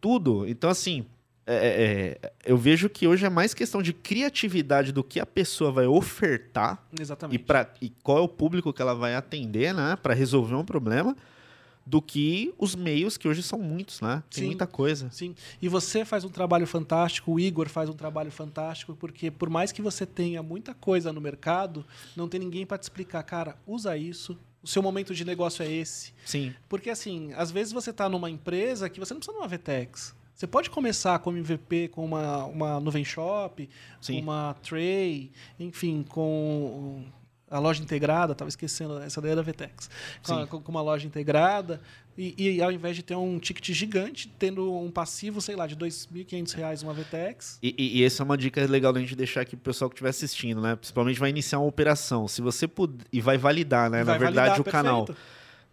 Tudo. 0.00 0.46
Então, 0.46 0.70
assim, 0.70 1.06
é, 1.44 1.54
é, 1.54 2.26
é, 2.26 2.32
eu 2.44 2.56
vejo 2.56 2.88
que 2.88 3.06
hoje 3.06 3.26
é 3.26 3.30
mais 3.30 3.52
questão 3.52 3.82
de 3.82 3.92
criatividade 3.92 4.92
do 4.92 5.02
que 5.02 5.18
a 5.18 5.26
pessoa 5.26 5.72
vai 5.72 5.86
ofertar. 5.86 6.84
Exatamente. 6.98 7.40
E, 7.40 7.44
pra, 7.44 7.72
e 7.80 7.90
qual 8.02 8.18
é 8.18 8.20
o 8.20 8.28
público 8.28 8.72
que 8.72 8.80
ela 8.80 8.94
vai 8.94 9.14
atender, 9.14 9.74
né? 9.74 9.96
Para 10.00 10.14
resolver 10.14 10.54
um 10.54 10.64
problema 10.64 11.16
do 11.84 12.00
que 12.00 12.54
os 12.58 12.76
meios 12.76 13.16
que 13.16 13.26
hoje 13.26 13.42
são 13.42 13.58
muitos, 13.58 14.00
né? 14.00 14.22
Tem 14.30 14.42
sim, 14.42 14.46
muita 14.46 14.68
coisa. 14.68 15.10
Sim. 15.10 15.34
E 15.60 15.68
você 15.68 16.04
faz 16.04 16.24
um 16.24 16.28
trabalho 16.28 16.66
fantástico, 16.66 17.32
o 17.32 17.40
Igor 17.40 17.68
faz 17.68 17.90
um 17.90 17.94
trabalho 17.94 18.30
fantástico, 18.30 18.94
porque 18.94 19.30
por 19.30 19.50
mais 19.50 19.72
que 19.72 19.82
você 19.82 20.06
tenha 20.06 20.42
muita 20.44 20.74
coisa 20.74 21.12
no 21.12 21.20
mercado, 21.20 21.84
não 22.14 22.28
tem 22.28 22.38
ninguém 22.38 22.64
para 22.64 22.78
te 22.78 22.84
explicar, 22.84 23.22
cara, 23.24 23.56
usa 23.66 23.96
isso. 23.96 24.38
O 24.62 24.66
seu 24.66 24.82
momento 24.82 25.14
de 25.14 25.24
negócio 25.24 25.62
é 25.62 25.70
esse. 25.70 26.12
Sim. 26.24 26.54
Porque 26.68 26.90
assim, 26.90 27.32
às 27.34 27.50
vezes 27.50 27.72
você 27.72 27.90
está 27.90 28.08
numa 28.08 28.30
empresa 28.30 28.88
que 28.88 29.00
você 29.00 29.12
não 29.12 29.20
precisa 29.20 29.36
de 29.36 29.42
uma 29.42 29.48
VTEX. 29.48 30.14
Você 30.34 30.46
pode 30.46 30.70
começar 30.70 31.18
como 31.18 31.38
MVP 31.38 31.88
com 31.88 32.04
uma, 32.04 32.44
uma 32.46 32.80
nuvem 32.80 33.04
shop, 33.04 33.68
Sim. 34.00 34.20
uma 34.20 34.56
tray, 34.62 35.30
enfim, 35.58 36.04
com 36.08 37.04
a 37.52 37.58
loja 37.58 37.82
integrada, 37.82 38.32
estava 38.32 38.48
esquecendo, 38.48 38.98
essa 38.98 39.20
daí 39.20 39.32
é 39.32 39.36
da 39.36 39.42
Vtex, 39.42 39.90
com, 40.22 40.62
com, 40.62 40.70
uma 40.70 40.80
loja 40.80 41.06
integrada, 41.06 41.80
e, 42.16 42.56
e, 42.56 42.62
ao 42.62 42.72
invés 42.72 42.96
de 42.96 43.02
ter 43.02 43.14
um 43.14 43.38
ticket 43.38 43.74
gigante, 43.74 44.32
tendo 44.38 44.74
um 44.74 44.90
passivo, 44.90 45.40
sei 45.40 45.54
lá, 45.54 45.66
de 45.66 45.74
R$ 45.74 45.80
2.500 45.80 46.82
uma 46.82 46.94
Vtex. 46.94 47.58
E, 47.62 47.74
e, 47.76 47.98
e, 48.00 48.04
essa 48.04 48.22
é 48.22 48.24
uma 48.24 48.36
dica 48.36 48.64
legal 48.66 48.92
da 48.92 49.00
gente 49.00 49.14
deixar 49.14 49.42
aqui 49.42 49.54
para 49.54 49.62
o 49.62 49.64
pessoal 49.64 49.90
que 49.90 49.94
estiver 49.94 50.10
assistindo, 50.10 50.60
né? 50.60 50.76
Principalmente 50.76 51.20
vai 51.20 51.30
iniciar 51.30 51.58
uma 51.58 51.68
operação. 51.68 52.26
Se 52.26 52.42
você 52.42 52.66
puder, 52.66 53.04
e 53.12 53.20
vai 53.20 53.38
validar, 53.38 53.90
né? 53.90 54.04
Vai 54.04 54.14
Na 54.14 54.18
verdade, 54.18 54.48
validar, 54.48 54.60
o 54.60 54.64
perfeito. 54.64 54.84
canal. 54.84 55.08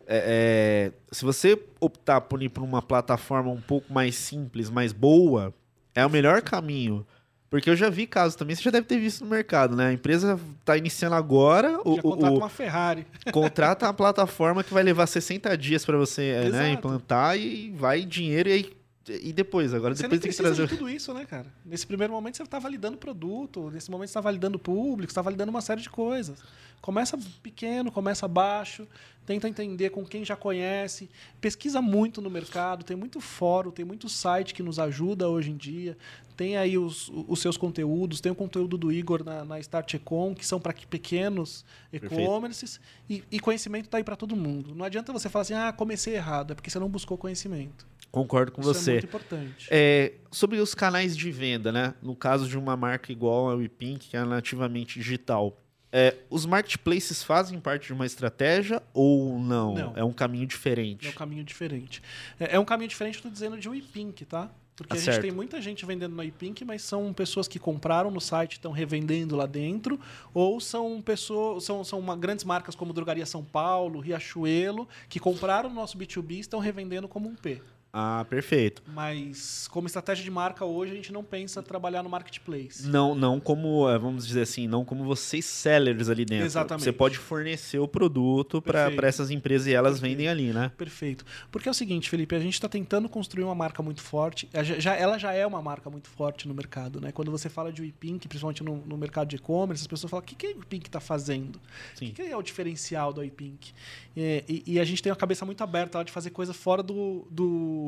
É, 0.08 0.92
é, 0.92 1.13
se 1.13 1.24
você 1.24 1.62
optar 1.80 2.22
por 2.22 2.42
ir 2.42 2.50
para 2.50 2.63
uma 2.63 2.82
plataforma 2.82 3.52
um 3.52 3.62
pouco 3.62 3.92
mais 3.94 4.15
simples, 4.15 4.70
mais 4.70 4.92
boa, 4.92 5.54
é 5.94 6.06
o 6.06 6.10
melhor 6.10 6.42
caminho. 6.42 7.06
Porque 7.50 7.70
eu 7.70 7.76
já 7.76 7.90
vi 7.90 8.06
casos 8.06 8.36
também, 8.36 8.56
você 8.56 8.62
já 8.62 8.70
deve 8.70 8.86
ter 8.86 9.00
visto 9.00 9.24
no 9.24 9.30
mercado, 9.30 9.76
né? 9.76 9.88
A 9.88 9.94
empresa 9.94 10.40
está 10.60 10.78
iniciando 10.78 11.16
agora. 11.16 11.80
O, 11.84 11.96
já 11.96 12.02
contrata 12.02 12.34
o, 12.34 12.38
uma 12.38 12.50
Ferrari. 12.50 13.08
Contrata 13.34 13.86
uma 13.88 13.94
plataforma 13.94 14.64
que 14.64 14.74
vai 14.74 14.84
levar 14.84 15.08
60 15.08 15.58
dias 15.58 15.84
para 15.84 15.98
você 15.98 16.50
né, 16.52 16.72
implantar 16.72 17.38
e 17.38 17.72
vai 17.72 18.06
dinheiro 18.06 18.50
e 18.50 18.52
aí 18.52 18.80
e 19.10 19.34
depois? 19.34 19.74
Agora 19.74 19.96
você 19.96 20.04
depois 20.04 20.22
tem 20.22 20.30
que 20.30 20.38
trazer. 20.38 20.68
De 20.68 20.78
tudo 20.78 20.88
isso, 20.88 21.14
né, 21.14 21.26
cara? 21.26 21.48
Nesse 21.66 21.88
primeiro 21.88 22.14
momento 22.14 22.38
você 22.38 22.44
está 22.44 22.60
validando 22.60 22.98
produto, 22.98 23.72
nesse 23.72 23.90
momento 23.90 24.10
você 24.10 24.12
está 24.12 24.22
validando 24.22 24.60
público, 24.60 25.10
você 25.10 25.14
está 25.14 25.22
validando 25.22 25.50
uma 25.50 25.62
série 25.62 25.82
de 25.82 25.90
coisas. 25.90 26.40
Começa 26.82 27.18
pequeno, 27.42 27.92
começa 27.92 28.28
baixo, 28.28 28.88
tenta 29.30 29.48
entender 29.48 29.92
com 29.92 30.04
quem 30.04 30.26
já 30.26 30.36
conhece, 30.36 31.08
pesquisa 31.39 31.82
muito 31.82 32.20
no 32.20 32.32
mercado, 32.32 32.84
tem 32.84 32.98
muito 32.98 33.20
fórum, 33.20 33.70
tem 33.70 33.86
muito 33.86 34.10
site 34.10 34.56
que 34.56 34.63
nos 34.63 34.80
ajuda 34.80 35.30
hoje 35.30 35.52
em 35.52 35.58
dia 35.58 35.96
tem 36.39 36.56
aí 36.56 36.78
os, 36.78 37.12
os 37.28 37.42
seus 37.42 37.58
conteúdos, 37.58 38.22
tem 38.22 38.32
o 38.32 38.36
conteúdo 38.36 38.78
do 38.78 38.94
Igor 38.94 39.26
na, 39.26 39.44
na 39.44 39.60
Start 39.60 39.96
Econ, 39.96 40.34
que 40.34 40.48
são 40.48 40.58
para 40.58 40.72
pequenos 40.89 41.65
e-commerces, 41.92 42.80
e, 43.10 43.22
e, 43.30 43.42
conhecimento 43.42 43.88
está 43.88 43.98
aí 43.98 44.06
para 44.06 44.15
todo 44.15 44.38
mundo. 44.38 44.74
Não 44.74 44.86
adianta 44.86 45.12
você 45.12 45.28
falar 45.28 45.42
assim, 45.42 45.54
ah, 45.54 45.74
comecei 45.74 46.15
errado, 46.15 46.52
é 46.52 46.56
porque 46.56 46.70
você 46.70 46.80
não 46.80 46.88
buscou 46.88 47.18
conhecimento. 47.18 47.86
Concordo 48.10 48.54
com 48.54 48.62
Isso 48.62 48.74
você. 48.74 48.92
é 48.92 48.94
muito 48.94 49.06
importante. 49.08 49.68
É, 49.70 50.13
sobre 50.32 50.60
os 50.60 50.74
canais 50.74 51.18
de 51.18 51.30
venda, 51.30 51.74
né? 51.74 51.94
No 52.02 52.15
caso 52.15 52.48
de 52.48 52.58
uma 52.58 52.78
marca 52.78 53.12
igual 53.12 53.52
a 53.52 53.58
Pink, 53.68 54.08
que 54.08 54.15
é 54.15 54.24
nativamente 54.24 54.98
digital, 54.98 55.58
é, 55.91 56.15
os 56.30 56.45
marketplaces 56.45 57.23
fazem 57.23 57.60
parte 57.60 57.88
de 57.88 57.93
uma 57.93 58.06
estratégia 58.06 58.82
ou 58.93 59.39
não? 59.39 59.73
não? 59.73 59.93
É 59.95 60.04
um 60.04 60.13
caminho 60.13 60.45
diferente? 60.45 61.08
É 61.08 61.10
um 61.10 61.13
caminho 61.13 61.43
diferente. 61.43 62.02
É, 62.39 62.56
é 62.56 62.60
um 62.60 62.65
caminho 62.65 62.89
diferente, 62.89 63.15
estou 63.15 63.32
dizendo, 63.32 63.58
de 63.58 63.67
WePink, 63.67 64.25
tá? 64.25 64.49
Porque 64.75 64.95
tá 64.95 64.95
a 64.95 65.04
gente 65.04 65.19
tem 65.19 65.32
muita 65.32 65.62
gente 65.62 65.86
vendendo 65.86 66.15
no 66.15 66.23
iPink, 66.23 66.63
mas 66.63 66.82
são 66.82 67.12
pessoas 67.12 67.49
que 67.49 67.60
compraram 67.60 68.10
no 68.10 68.21
site, 68.21 68.54
estão 68.54 68.71
revendendo 68.71 69.36
lá 69.36 69.45
dentro, 69.45 69.99
ou 70.34 70.62
são 70.62 71.02
pessoas, 71.02 71.65
são, 71.65 71.84
são 71.84 71.99
uma, 71.99 72.15
grandes 72.15 72.45
marcas 72.45 72.75
como 72.75 72.93
Drogaria 72.93 73.25
São 73.25 73.43
Paulo, 73.43 73.99
Riachuelo, 73.99 74.88
que 75.10 75.19
compraram 75.19 75.69
no 75.69 75.75
nosso 75.75 75.97
B2B 75.97 76.32
e 76.32 76.39
estão 76.39 76.62
revendendo 76.62 77.10
como 77.10 77.28
um 77.28 77.36
P. 77.36 77.62
Ah, 77.91 78.23
perfeito. 78.30 78.84
Mas 78.88 79.67
como 79.67 79.88
estratégia 79.88 80.23
de 80.23 80.30
marca 80.30 80.63
hoje, 80.63 80.91
a 80.91 80.95
gente 80.95 81.12
não 81.12 81.23
pensa 81.23 81.63
trabalhar 81.63 82.04
no 82.04 82.10
marketplace. 82.10 82.88
Não, 82.88 83.15
não 83.15 83.39
como, 83.39 83.89
é, 83.89 83.97
vamos 83.97 84.28
dizer 84.28 84.41
assim, 84.41 84.67
não 84.67 84.86
como 84.86 85.04
vocês 85.04 85.43
sellers 85.45 86.08
ali 86.08 86.23
dentro. 86.23 86.45
Exatamente. 86.45 86.84
Você 86.84 86.91
pode 86.91 87.17
fornecer 87.17 87.80
o 87.80 87.88
produto 87.88 88.62
para 88.62 88.91
essas 89.08 89.32
empresas 89.32 89.67
e 89.67 89.73
elas 89.73 89.93
Perfeito. 89.93 90.12
vendem 90.12 90.28
ali, 90.30 90.54
né? 90.54 90.71
Perfeito. 90.78 91.25
Porque 91.52 91.67
é 91.67 91.71
o 91.71 91.73
seguinte, 91.73 92.10
Felipe, 92.10 92.36
a 92.36 92.39
gente 92.39 92.54
está 92.54 92.69
tentando 92.69 93.10
construir 93.10 93.43
uma 93.43 93.56
marca 93.56 93.82
muito 93.82 94.02
forte. 94.02 94.47
Já, 94.78 94.95
ela 94.95 95.17
já 95.17 95.34
é 95.34 95.45
uma 95.45 95.62
marca 95.62 95.89
muito 95.89 96.10
forte 96.10 96.47
no 96.47 96.54
mercado, 96.54 97.02
né? 97.02 97.12
Quando 97.12 97.32
você 97.32 97.49
fala 97.49 97.73
de 97.73 97.82
WePink, 97.82 98.28
principalmente 98.28 98.63
no, 98.63 98.78
no 98.86 98.97
mercado 98.97 99.30
de 99.30 99.38
e-commerce, 99.38 99.82
as 99.82 99.88
pessoas 99.88 100.12
falam: 100.12 100.23
o 100.23 100.25
que, 100.25 100.36
que 100.36 100.47
a 100.47 100.49
WePink 100.49 100.88
está 100.88 100.99
fazendo? 100.99 101.56
O 101.56 101.99
que, 101.99 102.12
que, 102.12 102.21
é 102.21 102.38
o 102.38 102.43
diferencial 102.43 103.12
da 103.12 103.21
WePink? 103.21 103.73
E, 104.15 104.43
e, 104.47 104.73
e, 104.73 104.80
a 104.80 104.84
gente 104.84 105.02
tem 105.02 105.12
uma 105.12 105.15
cabeça 105.15 105.45
muito 105.45 105.63
aberta 105.63 106.04
de 106.04 106.12
fazer 106.12 106.30
coisa 106.30 106.54
fora 106.54 106.84
do, 106.84 107.25
do 107.32 107.79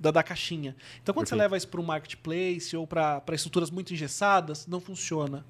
da, 0.00 0.10
da 0.10 0.22
caixinha. 0.22 0.76
Então, 1.02 1.12
quando 1.14 1.24
Perfeito. 1.24 1.28
você 1.28 1.34
leva 1.36 1.56
isso 1.56 1.68
para 1.68 1.80
um 1.80 1.84
marketplace 1.84 2.76
ou 2.76 2.86
para 2.86 3.22
estruturas 3.32 3.70
muito 3.70 3.92
engessadas, 3.92 4.66
não 4.66 4.80
funciona. 4.80 5.44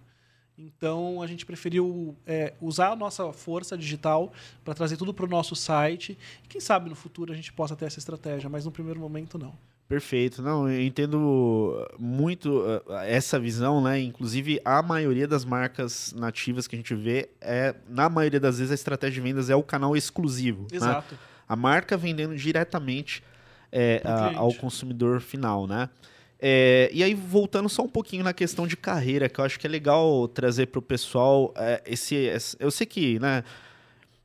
Então, 0.57 1.20
a 1.20 1.27
gente 1.27 1.44
preferiu 1.44 2.16
é, 2.27 2.55
usar 2.61 2.90
a 2.90 2.97
nossa 2.97 3.33
força 3.33 3.77
digital 3.77 4.33
para 4.64 4.73
trazer 4.73 4.97
tudo 4.97 5.12
para 5.12 5.25
o 5.25 5.29
nosso 5.29 5.57
site. 5.57 6.16
Quem 6.49 6.61
sabe 6.61 6.88
no 6.88 6.94
futuro 6.94 7.33
a 7.33 7.37
gente 7.37 7.53
possa 7.53 7.75
ter 7.75 7.87
essa 7.87 7.99
estratégia, 7.99 8.49
mas 8.49 8.64
no 8.64 8.70
primeiro 8.70 9.01
momento 9.01 9.37
não. 9.37 9.53
Perfeito. 9.88 10.40
Não, 10.40 10.68
eu 10.68 10.81
entendo 10.83 11.87
muito 11.99 12.61
uh, 12.61 12.92
essa 13.03 13.38
visão, 13.38 13.83
né? 13.83 14.01
Inclusive, 14.01 14.61
a 14.64 14.83
maioria 14.83 15.29
das 15.29 15.44
marcas 15.44 16.12
nativas 16.16 16.66
que 16.66 16.75
a 16.75 16.79
gente 16.79 16.94
vê 16.94 17.29
é, 17.40 17.75
na 17.88 18.09
maioria 18.09 18.40
das 18.40 18.59
vezes, 18.59 18.70
a 18.70 18.75
estratégia 18.75 19.14
de 19.14 19.20
vendas 19.20 19.51
é 19.51 19.57
o 19.57 19.62
canal 19.62 19.97
exclusivo. 19.97 20.62
Né? 20.62 20.77
Exato. 20.77 21.14
Né? 21.14 21.20
A 21.47 21.55
marca 21.55 21.97
vendendo 21.97 22.35
diretamente 22.35 23.23
é, 23.75 24.01
a, 24.05 24.37
ao 24.37 24.55
consumidor 24.55 25.21
final, 25.21 25.67
né? 25.67 25.91
É, 26.41 26.89
e 26.93 27.03
aí, 27.03 27.15
voltando 27.15 27.69
só 27.69 27.83
um 27.83 27.89
pouquinho 27.89 28.23
na 28.23 28.33
questão 28.33 28.67
de 28.67 28.77
carreira, 28.77 29.29
que 29.29 29.41
eu 29.41 29.45
acho 29.45 29.59
que 29.59 29.67
é 29.67 29.71
legal 29.71 30.29
trazer 30.29 30.67
para 30.67 30.79
o 30.79 30.83
pessoal 30.83 31.53
é, 31.57 31.83
esse, 31.85 32.15
esse, 32.15 32.57
Eu 32.61 32.71
sei 32.71 32.87
que, 32.87 33.19
né? 33.19 33.43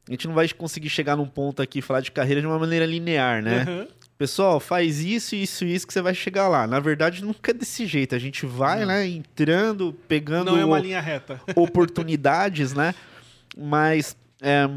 A 0.07 0.11
gente 0.11 0.27
não 0.27 0.35
vai 0.35 0.47
conseguir 0.49 0.89
chegar 0.89 1.15
num 1.15 1.27
ponto 1.27 1.61
aqui 1.61 1.79
e 1.79 1.81
falar 1.81 2.01
de 2.01 2.11
carreira 2.11 2.41
de 2.41 2.47
uma 2.47 2.59
maneira 2.59 2.85
linear, 2.85 3.41
né? 3.41 3.65
Uhum. 3.67 3.87
Pessoal, 4.17 4.59
faz 4.59 4.99
isso, 4.99 5.33
isso, 5.33 5.63
isso 5.65 5.87
que 5.87 5.93
você 5.93 6.01
vai 6.01 6.13
chegar 6.13 6.49
lá. 6.49 6.67
Na 6.67 6.79
verdade, 6.79 7.23
nunca 7.23 7.51
é 7.51 7.53
desse 7.53 7.85
jeito. 7.85 8.13
A 8.13 8.19
gente 8.19 8.45
vai, 8.45 8.81
não. 8.81 8.87
né, 8.87 9.07
entrando, 9.07 9.95
pegando. 10.07 10.51
Não 10.51 10.57
é 10.57 10.65
uma 10.65 10.79
linha 10.79 10.99
reta. 10.99 11.39
oportunidades, 11.55 12.73
né? 12.73 12.93
Mas. 13.57 14.17
É, 14.41 14.69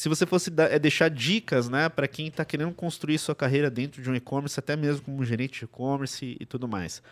se 0.00 0.08
você 0.08 0.24
fosse 0.24 0.50
é, 0.56 0.78
deixar 0.78 1.10
dicas, 1.10 1.68
né, 1.68 1.86
para 1.90 2.08
quem 2.08 2.28
está 2.28 2.42
querendo 2.42 2.72
construir 2.72 3.18
sua 3.18 3.34
carreira 3.34 3.68
dentro 3.68 4.00
de 4.00 4.08
um 4.08 4.14
e-commerce, 4.14 4.58
até 4.58 4.74
mesmo 4.74 5.02
como 5.02 5.22
gerente 5.26 5.58
de 5.58 5.64
e-commerce 5.66 6.38
e 6.40 6.46
tudo 6.46 6.66
mais, 6.66 7.02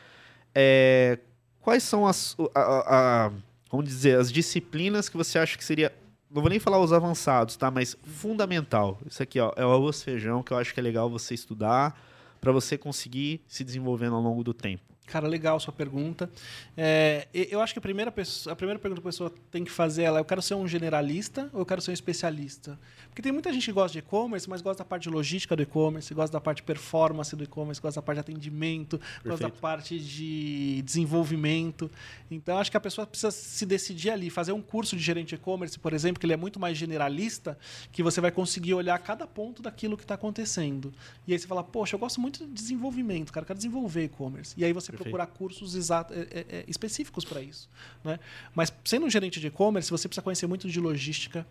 é, 0.54 1.18
quais 1.60 1.82
são 1.82 2.06
as, 2.06 2.34
a, 2.54 2.60
a, 2.60 3.26
a, 3.26 3.82
dizer, 3.82 4.18
as 4.18 4.32
disciplinas 4.32 5.10
que 5.10 5.18
você 5.18 5.38
acha 5.38 5.58
que 5.58 5.64
seria, 5.66 5.92
não 6.30 6.40
vou 6.40 6.48
nem 6.48 6.58
falar 6.58 6.78
os 6.78 6.90
avançados, 6.90 7.56
tá, 7.58 7.70
mas 7.70 7.94
fundamental. 8.04 8.98
Isso 9.06 9.22
aqui, 9.22 9.38
ó, 9.38 9.52
é 9.54 9.66
o 9.66 9.70
arroz 9.70 10.02
feijão 10.02 10.42
que 10.42 10.54
eu 10.54 10.56
acho 10.56 10.72
que 10.72 10.80
é 10.80 10.82
legal 10.82 11.10
você 11.10 11.34
estudar 11.34 11.94
para 12.40 12.52
você 12.52 12.78
conseguir 12.78 13.42
se 13.46 13.64
desenvolvendo 13.64 14.16
ao 14.16 14.22
longo 14.22 14.42
do 14.42 14.54
tempo. 14.54 14.82
Cara, 15.10 15.26
legal 15.26 15.58
sua 15.58 15.72
pergunta. 15.72 16.30
É, 16.76 17.26
eu 17.32 17.60
acho 17.60 17.72
que 17.72 17.78
a 17.78 17.82
primeira, 17.82 18.12
pessoa, 18.12 18.52
a 18.52 18.56
primeira 18.56 18.78
pergunta 18.78 19.00
que 19.00 19.08
a 19.08 19.10
pessoa 19.10 19.34
tem 19.50 19.64
que 19.64 19.70
fazer 19.70 20.04
é: 20.04 20.08
eu 20.08 20.24
quero 20.24 20.42
ser 20.42 20.54
um 20.54 20.68
generalista 20.68 21.48
ou 21.52 21.60
eu 21.60 21.66
quero 21.66 21.80
ser 21.80 21.90
um 21.90 21.94
especialista? 21.94 22.78
Porque 23.18 23.24
tem 23.24 23.32
muita 23.32 23.52
gente 23.52 23.64
que 23.64 23.72
gosta 23.72 23.94
de 23.94 23.98
e-commerce, 23.98 24.48
mas 24.48 24.62
gosta 24.62 24.84
da 24.84 24.88
parte 24.88 25.02
de 25.02 25.10
logística 25.10 25.56
do 25.56 25.60
e-commerce, 25.60 26.14
gosta 26.14 26.32
da 26.32 26.40
parte 26.40 26.58
de 26.58 26.62
performance 26.62 27.34
do 27.34 27.42
e-commerce, 27.42 27.82
gosta 27.82 28.00
da 28.00 28.04
parte 28.04 28.18
de 28.18 28.20
atendimento, 28.20 28.96
Perfeito. 28.96 29.28
gosta 29.28 29.48
da 29.48 29.50
parte 29.50 29.98
de 29.98 30.80
desenvolvimento. 30.82 31.90
Então, 32.30 32.58
acho 32.58 32.70
que 32.70 32.76
a 32.76 32.80
pessoa 32.80 33.04
precisa 33.04 33.32
se 33.32 33.66
decidir 33.66 34.10
ali, 34.10 34.30
fazer 34.30 34.52
um 34.52 34.62
curso 34.62 34.94
de 34.94 35.02
gerente 35.02 35.30
de 35.30 35.34
e-commerce, 35.34 35.76
por 35.76 35.92
exemplo, 35.92 36.20
que 36.20 36.26
ele 36.26 36.32
é 36.32 36.36
muito 36.36 36.60
mais 36.60 36.78
generalista, 36.78 37.58
que 37.90 38.04
você 38.04 38.20
vai 38.20 38.30
conseguir 38.30 38.74
olhar 38.74 38.96
cada 39.00 39.26
ponto 39.26 39.62
daquilo 39.62 39.96
que 39.96 40.04
está 40.04 40.14
acontecendo. 40.14 40.94
E 41.26 41.32
aí 41.32 41.38
você 41.40 41.48
fala: 41.48 41.64
poxa, 41.64 41.96
eu 41.96 41.98
gosto 41.98 42.20
muito 42.20 42.46
de 42.46 42.52
desenvolvimento, 42.52 43.32
cara, 43.32 43.42
eu 43.42 43.48
quero 43.48 43.56
desenvolver 43.56 44.04
e-commerce. 44.04 44.54
E 44.56 44.64
aí 44.64 44.72
você 44.72 44.92
Perfeito. 44.92 45.10
procurar 45.10 45.26
cursos 45.26 45.74
exato, 45.74 46.14
é, 46.14 46.20
é, 46.20 46.46
é, 46.50 46.64
específicos 46.68 47.24
para 47.24 47.42
isso. 47.42 47.68
Né? 48.04 48.20
Mas 48.54 48.72
sendo 48.84 49.06
um 49.06 49.10
gerente 49.10 49.40
de 49.40 49.48
e-commerce, 49.48 49.90
você 49.90 50.06
precisa 50.06 50.22
conhecer 50.22 50.46
muito 50.46 50.68
de 50.68 50.78
logística, 50.78 51.44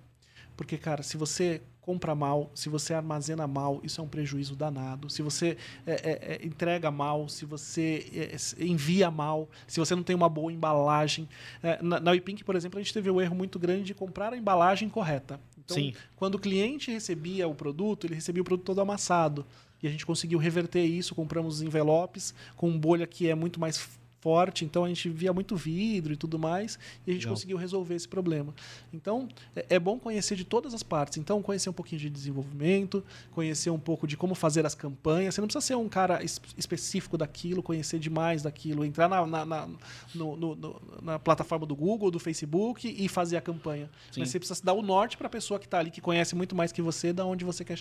Porque, 0.57 0.77
cara, 0.77 1.03
se 1.03 1.15
você 1.15 1.61
compra 1.79 2.13
mal, 2.13 2.51
se 2.53 2.67
você 2.67 2.93
armazena 2.93 3.47
mal, 3.47 3.79
isso 3.81 4.01
é 4.01 4.03
um 4.03 4.07
prejuízo 4.09 4.57
danado. 4.57 5.09
Se 5.09 5.21
você 5.21 5.55
é, 5.85 5.93
é, 5.93 6.33
é 6.33 6.45
entrega 6.45 6.91
mal, 6.91 7.29
se 7.29 7.45
você 7.45 8.05
é, 8.13 8.65
envia 8.65 9.09
mal, 9.09 9.47
se 9.65 9.79
você 9.79 9.95
não 9.95 10.03
tem 10.03 10.15
uma 10.15 10.27
boa 10.27 10.51
embalagem. 10.51 11.29
É, 11.63 11.81
na, 11.81 11.99
na 11.99 12.11
WePink, 12.11 12.43
por 12.43 12.57
exemplo, 12.57 12.77
a 12.77 12.83
gente 12.83 12.93
teve 12.93 13.09
o 13.09 13.15
um 13.15 13.21
erro 13.21 13.35
muito 13.35 13.57
grande 13.57 13.83
de 13.83 13.93
comprar 13.93 14.33
a 14.33 14.37
embalagem 14.37 14.89
correta. 14.89 15.39
Então, 15.63 15.77
Sim. 15.77 15.93
quando 16.17 16.35
o 16.35 16.39
cliente 16.39 16.91
recebia 16.91 17.47
o 17.47 17.55
produto, 17.55 18.05
ele 18.05 18.15
recebia 18.15 18.41
o 18.41 18.45
produto 18.45 18.65
todo 18.65 18.81
amassado. 18.81 19.45
E 19.81 19.87
a 19.87 19.91
gente 19.91 20.05
conseguiu 20.05 20.39
reverter 20.39 20.83
isso, 20.83 21.13
compramos 21.13 21.61
envelopes 21.61 22.33
com 22.55 22.77
bolha 22.77 23.05
que 23.05 23.29
é 23.29 23.35
muito 23.35 23.59
mais 23.59 23.96
forte, 24.19 24.65
então 24.65 24.83
a 24.83 24.87
gente 24.87 25.09
via 25.09 25.31
muito 25.31 25.55
vidro 25.55 26.13
e 26.13 26.17
tudo 26.17 26.39
mais, 26.39 26.77
e 27.05 27.11
a 27.11 27.13
gente 27.13 27.27
conseguiu 27.27 27.57
resolver 27.57 27.95
esse 27.95 28.07
problema. 28.07 28.53
Então, 28.91 29.27
é, 29.55 29.65
é, 29.69 29.79
bom 29.79 29.99
conhecer 29.99 30.35
de 30.35 30.43
todas 30.43 30.73
as 30.73 30.83
partes. 30.83 31.17
Então, 31.17 31.41
conhecer 31.41 31.69
um 31.69 31.73
pouquinho 31.73 32.01
de 32.01 32.09
desenvolvimento, 32.09 33.03
conhecer 33.31 33.69
um 33.69 33.79
pouco 33.79 34.07
de 34.07 34.17
como 34.17 34.33
fazer 34.35 34.65
as 34.65 34.75
campanhas. 34.75 35.35
Você 35.35 35.41
não 35.41 35.47
precisa 35.47 35.65
ser 35.65 35.75
um 35.75 35.87
cara 35.87 36.23
es 36.23 36.41
específico 36.57 37.17
daquilo, 37.17 37.61
conhecer 37.61 37.99
demais 37.99 38.43
daquilo, 38.43 38.83
entrar 38.83 39.07
na, 39.07 39.25
na, 39.25 39.45
na, 39.45 39.69
no, 40.13 40.35
no, 40.35 40.81
na 41.01 41.19
plataforma 41.19 41.65
do 41.65 41.75
Google, 41.75 42.09
do 42.09 42.19
Facebook 42.19 42.87
e 42.87 43.07
fazer 43.07 43.37
a 43.37 43.41
campanha. 43.41 43.89
Sim. 44.11 44.21
Mas 44.21 44.29
você 44.29 44.39
precisa 44.39 44.61
dar 44.63 44.73
o 44.73 44.81
norte 44.81 45.17
para 45.17 45.27
a 45.27 45.29
pessoa 45.29 45.59
que 45.59 45.65
está 45.65 45.79
ali, 45.79 45.91
que 45.91 46.01
conhece 46.01 46.35
muito 46.35 46.55
mais 46.55 46.71
que 46.71 46.81
você, 46.81 47.13
da 47.13 47.25
onde 47.25 47.45
você 47.45 47.63
quer, 47.63 47.79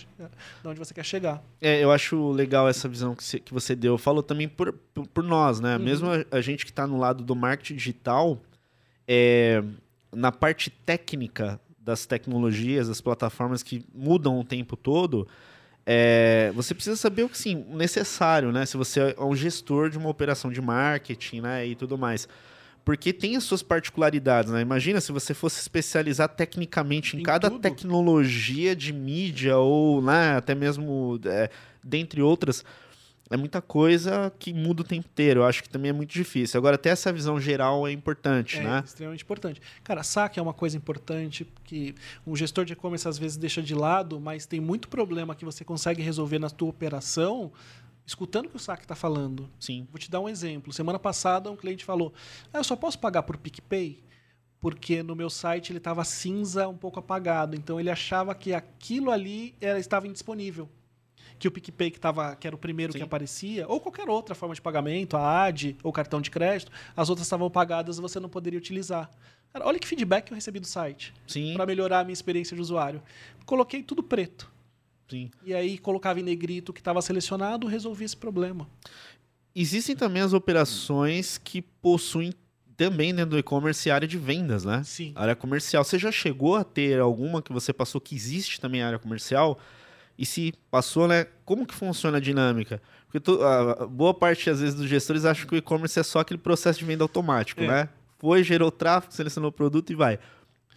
da 0.63 0.69
onde 0.69 0.79
você 0.79 0.93
quer 0.93 1.03
chegar. 1.03 1.43
É, 1.59 1.83
eu 1.83 1.91
acho 1.91 2.31
legal 2.31 2.67
essa 2.67 2.87
visão 2.87 3.15
que 3.15 3.23
você, 3.23 3.39
que 3.39 3.53
você 3.53 3.75
deu. 3.75 3.97
Falou 3.97 4.21
também 4.21 4.47
por, 4.47 4.73
por, 4.93 5.07
por 5.07 5.23
nós, 5.23 5.59
né? 5.59 5.77
Uhum. 5.77 5.83
Mesmo 5.83 6.07
a, 6.31 6.41
gente 6.41 6.65
que 6.65 6.71
está 6.71 6.85
no 6.85 6.97
lado 6.97 7.23
do 7.23 7.35
marketing 7.35 7.75
digital, 7.75 8.41
é, 9.07 9.63
na 10.13 10.31
parte 10.31 10.69
técnica 10.69 11.59
das 11.79 12.05
tecnologias, 12.05 12.87
das 12.87 13.01
plataformas 13.01 13.63
que 13.63 13.85
mudam 13.93 14.39
o 14.39 14.43
tempo 14.43 14.75
todo, 14.75 15.27
é, 15.85 16.51
você 16.53 16.73
precisa 16.73 16.97
saber 16.97 17.23
o 17.23 17.29
que 17.29 17.37
sim, 17.37 17.65
necessário, 17.69 18.51
né? 18.51 18.65
Se 18.65 18.75
você 18.75 19.15
é 19.17 19.23
um 19.23 19.33
gestor 19.33 19.89
de 19.89 19.97
uma 19.97 20.09
operação 20.09 20.51
de 20.51 20.61
marketing, 20.61 21.41
né, 21.41 21.65
e 21.65 21.75
tudo 21.75 21.97
mais. 21.97 22.27
Porque 22.83 23.13
tem 23.13 23.35
as 23.35 23.43
suas 23.43 23.63
particularidades, 23.63 24.51
né? 24.51 24.61
Imagina 24.61 24.99
se 24.99 25.13
você 25.13 25.33
fosse 25.33 25.61
especializar 25.61 26.27
tecnicamente 26.29 27.15
em, 27.15 27.21
em 27.21 27.23
cada 27.23 27.49
tudo. 27.49 27.61
tecnologia 27.61 28.75
de 28.75 28.91
mídia 28.91 29.57
ou, 29.57 30.01
né, 30.01 30.35
até 30.35 30.53
mesmo 30.53 31.19
é, 31.25 31.49
dentre 31.81 32.21
outras 32.21 32.65
é 33.29 33.37
muita 33.37 33.61
coisa 33.61 34.31
que 34.39 34.53
muda 34.53 34.81
o 34.81 34.85
tempo 34.85 35.07
inteiro. 35.07 35.41
Eu 35.41 35.45
acho 35.45 35.61
que 35.61 35.69
também 35.69 35.89
é 35.89 35.93
muito 35.93 36.11
difícil. 36.11 36.57
Agora, 36.57 36.77
ter 36.77 36.89
essa 36.89 37.11
visão 37.11 37.39
geral 37.39 37.87
é 37.87 37.91
importante, 37.91 38.57
é, 38.57 38.63
né? 38.63 38.79
É 38.79 38.85
extremamente 38.85 39.23
importante. 39.23 39.61
Cara, 39.83 40.03
saque 40.03 40.39
é 40.39 40.41
uma 40.41 40.53
coisa 40.53 40.77
importante 40.77 41.45
que 41.63 41.93
um 42.25 42.35
gestor 42.35 42.65
de 42.65 42.73
e-commerce 42.73 43.07
às 43.07 43.17
vezes 43.17 43.37
deixa 43.37 43.61
de 43.61 43.75
lado, 43.75 44.19
mas 44.19 44.45
tem 44.45 44.59
muito 44.59 44.87
problema 44.87 45.35
que 45.35 45.43
você 45.43 45.65
consegue 45.65 46.01
resolver 46.01 46.39
na 46.39 46.49
tua 46.49 46.69
operação 46.69 47.51
escutando 48.05 48.45
o 48.45 48.49
que 48.49 48.55
o 48.55 48.59
saque 48.59 48.83
está 48.83 48.95
falando. 48.95 49.49
Sim. 49.59 49.85
Vou 49.91 49.99
te 49.99 50.09
dar 50.09 50.21
um 50.21 50.29
exemplo. 50.29 50.71
Semana 50.71 50.97
passada, 50.97 51.51
um 51.51 51.57
cliente 51.57 51.83
falou: 51.83 52.13
ah, 52.53 52.59
eu 52.59 52.63
só 52.63 52.75
posso 52.75 52.97
pagar 52.97 53.23
por 53.23 53.35
PicPay? 53.35 54.01
Porque 54.59 55.03
no 55.03 55.15
meu 55.15 55.29
site 55.29 55.71
ele 55.71 55.77
estava 55.77 56.03
cinza, 56.03 56.67
um 56.67 56.77
pouco 56.77 56.99
apagado. 56.99 57.55
Então 57.55 57.79
ele 57.79 57.89
achava 57.89 58.33
que 58.33 58.53
aquilo 58.53 59.11
ali 59.11 59.53
era, 59.59 59.77
estava 59.77 60.07
indisponível 60.07 60.69
que 61.39 61.47
o 61.47 61.51
PicPay, 61.51 61.91
que, 61.91 61.99
tava, 61.99 62.35
que 62.35 62.47
era 62.47 62.55
o 62.55 62.59
primeiro 62.59 62.93
Sim. 62.93 62.99
que 62.99 63.03
aparecia, 63.03 63.67
ou 63.67 63.79
qualquer 63.79 64.09
outra 64.09 64.33
forma 64.33 64.55
de 64.55 64.61
pagamento, 64.61 65.15
a 65.17 65.43
AD 65.45 65.77
ou 65.83 65.91
cartão 65.91 66.21
de 66.21 66.31
crédito, 66.31 66.71
as 66.95 67.09
outras 67.09 67.25
estavam 67.25 67.49
pagadas 67.49 67.97
e 67.97 68.01
você 68.01 68.19
não 68.19 68.29
poderia 68.29 68.57
utilizar. 68.57 69.09
Cara, 69.53 69.65
olha 69.65 69.79
que 69.79 69.87
feedback 69.87 70.29
eu 70.31 70.35
recebi 70.35 70.59
do 70.59 70.67
site 70.67 71.13
para 71.55 71.65
melhorar 71.65 71.99
a 71.99 72.03
minha 72.03 72.13
experiência 72.13 72.55
de 72.55 72.61
usuário. 72.61 73.01
Coloquei 73.45 73.81
tudo 73.81 74.03
preto. 74.03 74.51
Sim. 75.09 75.31
E 75.45 75.53
aí 75.53 75.77
colocava 75.77 76.19
em 76.19 76.23
negrito 76.23 76.69
o 76.69 76.73
que 76.73 76.81
estava 76.81 77.01
selecionado, 77.01 77.65
resolvi 77.65 78.03
esse 78.03 78.17
problema. 78.17 78.67
Existem 79.55 79.95
também 79.95 80.21
as 80.21 80.33
operações 80.33 81.37
que 81.37 81.61
possuem 81.61 82.33
também 82.75 83.13
dentro 83.13 83.31
do 83.31 83.39
e-commerce 83.39 83.89
área 83.89 84.07
de 84.07 84.17
vendas, 84.17 84.63
né? 84.63 84.83
Sim. 84.83 85.11
Área 85.15 85.35
comercial. 85.35 85.83
Você 85.83 85.97
já 85.97 86.11
chegou 86.11 86.55
a 86.55 86.63
ter 86.63 86.99
alguma 86.99 87.41
que 87.41 87.51
você 87.51 87.73
passou 87.73 87.99
que 87.99 88.15
existe 88.15 88.61
também 88.61 88.83
área 88.83 88.99
comercial? 88.99 89.57
E 90.17 90.25
se 90.25 90.53
passou, 90.71 91.07
né? 91.07 91.27
Como 91.45 91.65
que 91.65 91.73
funciona 91.73 92.17
a 92.17 92.21
dinâmica? 92.21 92.81
Porque 93.05 93.19
tu, 93.19 93.41
a 93.43 93.85
boa 93.85 94.13
parte, 94.13 94.49
às 94.49 94.59
vezes, 94.59 94.75
dos 94.75 94.89
gestores 94.89 95.25
acham 95.25 95.47
que 95.47 95.55
o 95.55 95.57
e-commerce 95.57 95.99
é 95.99 96.03
só 96.03 96.19
aquele 96.19 96.39
processo 96.39 96.79
de 96.79 96.85
venda 96.85 97.03
automático, 97.03 97.61
é. 97.61 97.67
né? 97.67 97.89
Foi, 98.17 98.43
gerou 98.43 98.71
tráfego, 98.71 99.13
selecionou 99.13 99.49
o 99.49 99.53
produto 99.53 99.91
e 99.91 99.95
vai. 99.95 100.19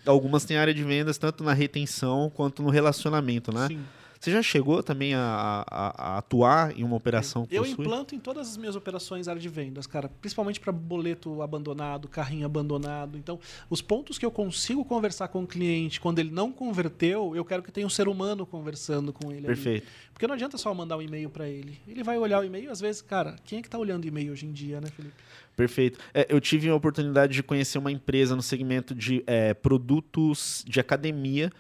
Algumas 0.05 0.45
têm 0.45 0.57
área 0.57 0.73
de 0.73 0.85
vendas 0.85 1.19
tanto 1.19 1.43
na 1.43 1.53
retenção 1.53 2.31
quanto 2.35 2.63
no 2.63 2.71
relacionamento, 2.71 3.53
né? 3.53 3.67
Sim. 3.69 3.85
Você 4.21 4.31
já 4.31 4.43
chegou 4.43 4.83
também 4.83 5.15
a, 5.15 5.65
a, 5.67 6.13
a 6.13 6.19
atuar 6.19 6.79
em 6.79 6.85
uma 6.85 6.95
operação 6.95 7.49
Eu 7.51 7.63
possui? 7.63 7.81
implanto 7.81 8.15
em 8.15 8.19
todas 8.19 8.51
as 8.51 8.57
minhas 8.59 8.77
operações 8.77 9.29
área 9.29 9.41
de 9.41 9.49
vendas, 9.49 9.87
cara. 9.87 10.11
Principalmente 10.21 10.61
para 10.61 10.71
boleto 10.71 11.41
abandonado, 11.41 12.07
carrinho 12.07 12.45
abandonado. 12.45 13.17
Então, 13.17 13.41
os 13.71 13.81
pontos 13.81 14.19
que 14.19 14.27
eu 14.27 14.31
consigo 14.31 14.85
conversar 14.85 15.29
com 15.29 15.43
o 15.43 15.47
cliente 15.47 15.99
quando 15.99 16.19
ele 16.19 16.31
não 16.31 16.53
converteu, 16.53 17.35
eu 17.35 17.43
quero 17.47 17.63
que 17.63 17.73
tenha 17.73 17.87
um 17.87 17.91
ser 17.91 18.09
humano 18.09 18.45
conversando 18.45 19.11
com 19.11 19.33
ele. 19.33 19.47
Perfeito. 19.47 19.85
Ali. 19.85 20.11
Porque 20.13 20.27
não 20.27 20.35
adianta 20.35 20.59
só 20.59 20.75
mandar 20.75 20.99
um 20.99 21.03
e-mail 21.03 21.31
para 21.31 21.49
ele. 21.49 21.81
Ele 21.89 22.05
vai 22.05 22.19
olhar 22.19 22.41
o 22.41 22.45
e-mail, 22.45 22.71
às 22.71 22.79
vezes, 22.79 23.01
cara, 23.01 23.37
quem 23.47 23.61
é 23.61 23.63
que 23.63 23.69
está 23.69 23.79
olhando 23.79 24.07
e-mail 24.07 24.33
hoje 24.33 24.45
em 24.45 24.53
dia, 24.53 24.83
né, 24.83 24.89
Felipe? 24.89 25.15
Perfeito. 25.57 25.99
É, 26.13 26.27
eu 26.29 26.39
tive 26.43 26.69
a 26.69 26.75
oportunidade 26.75 27.33
de 27.33 27.43
conhecer 27.43 27.79
uma 27.79 27.91
empresa 27.91 28.37
no 28.37 28.43
segmento 28.43 28.95
de 28.95 29.25
é, 29.27 29.55
produtos 29.55 30.63
de 30.69 30.79
academia 30.79 31.51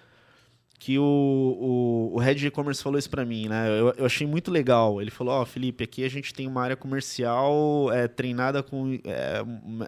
que 0.80 0.98
o, 0.98 1.02
o, 1.02 2.14
o 2.14 2.18
head 2.18 2.40
de 2.40 2.46
e-commerce 2.46 2.82
falou 2.82 2.98
isso 2.98 3.10
para 3.10 3.22
mim, 3.22 3.48
né? 3.48 3.68
Eu, 3.68 3.92
eu, 3.98 4.06
achei 4.06 4.26
muito 4.26 4.50
legal. 4.50 5.00
Ele 5.00 5.10
falou: 5.10 5.34
Ó, 5.34 5.42
oh, 5.42 5.44
Felipe, 5.44 5.84
aqui 5.84 6.02
a 6.02 6.08
gente 6.08 6.32
tem 6.32 6.46
uma 6.46 6.62
área 6.62 6.74
comercial 6.74 7.92
é, 7.92 8.08
treinada 8.08 8.62
com 8.62 8.98
é, 9.04 9.44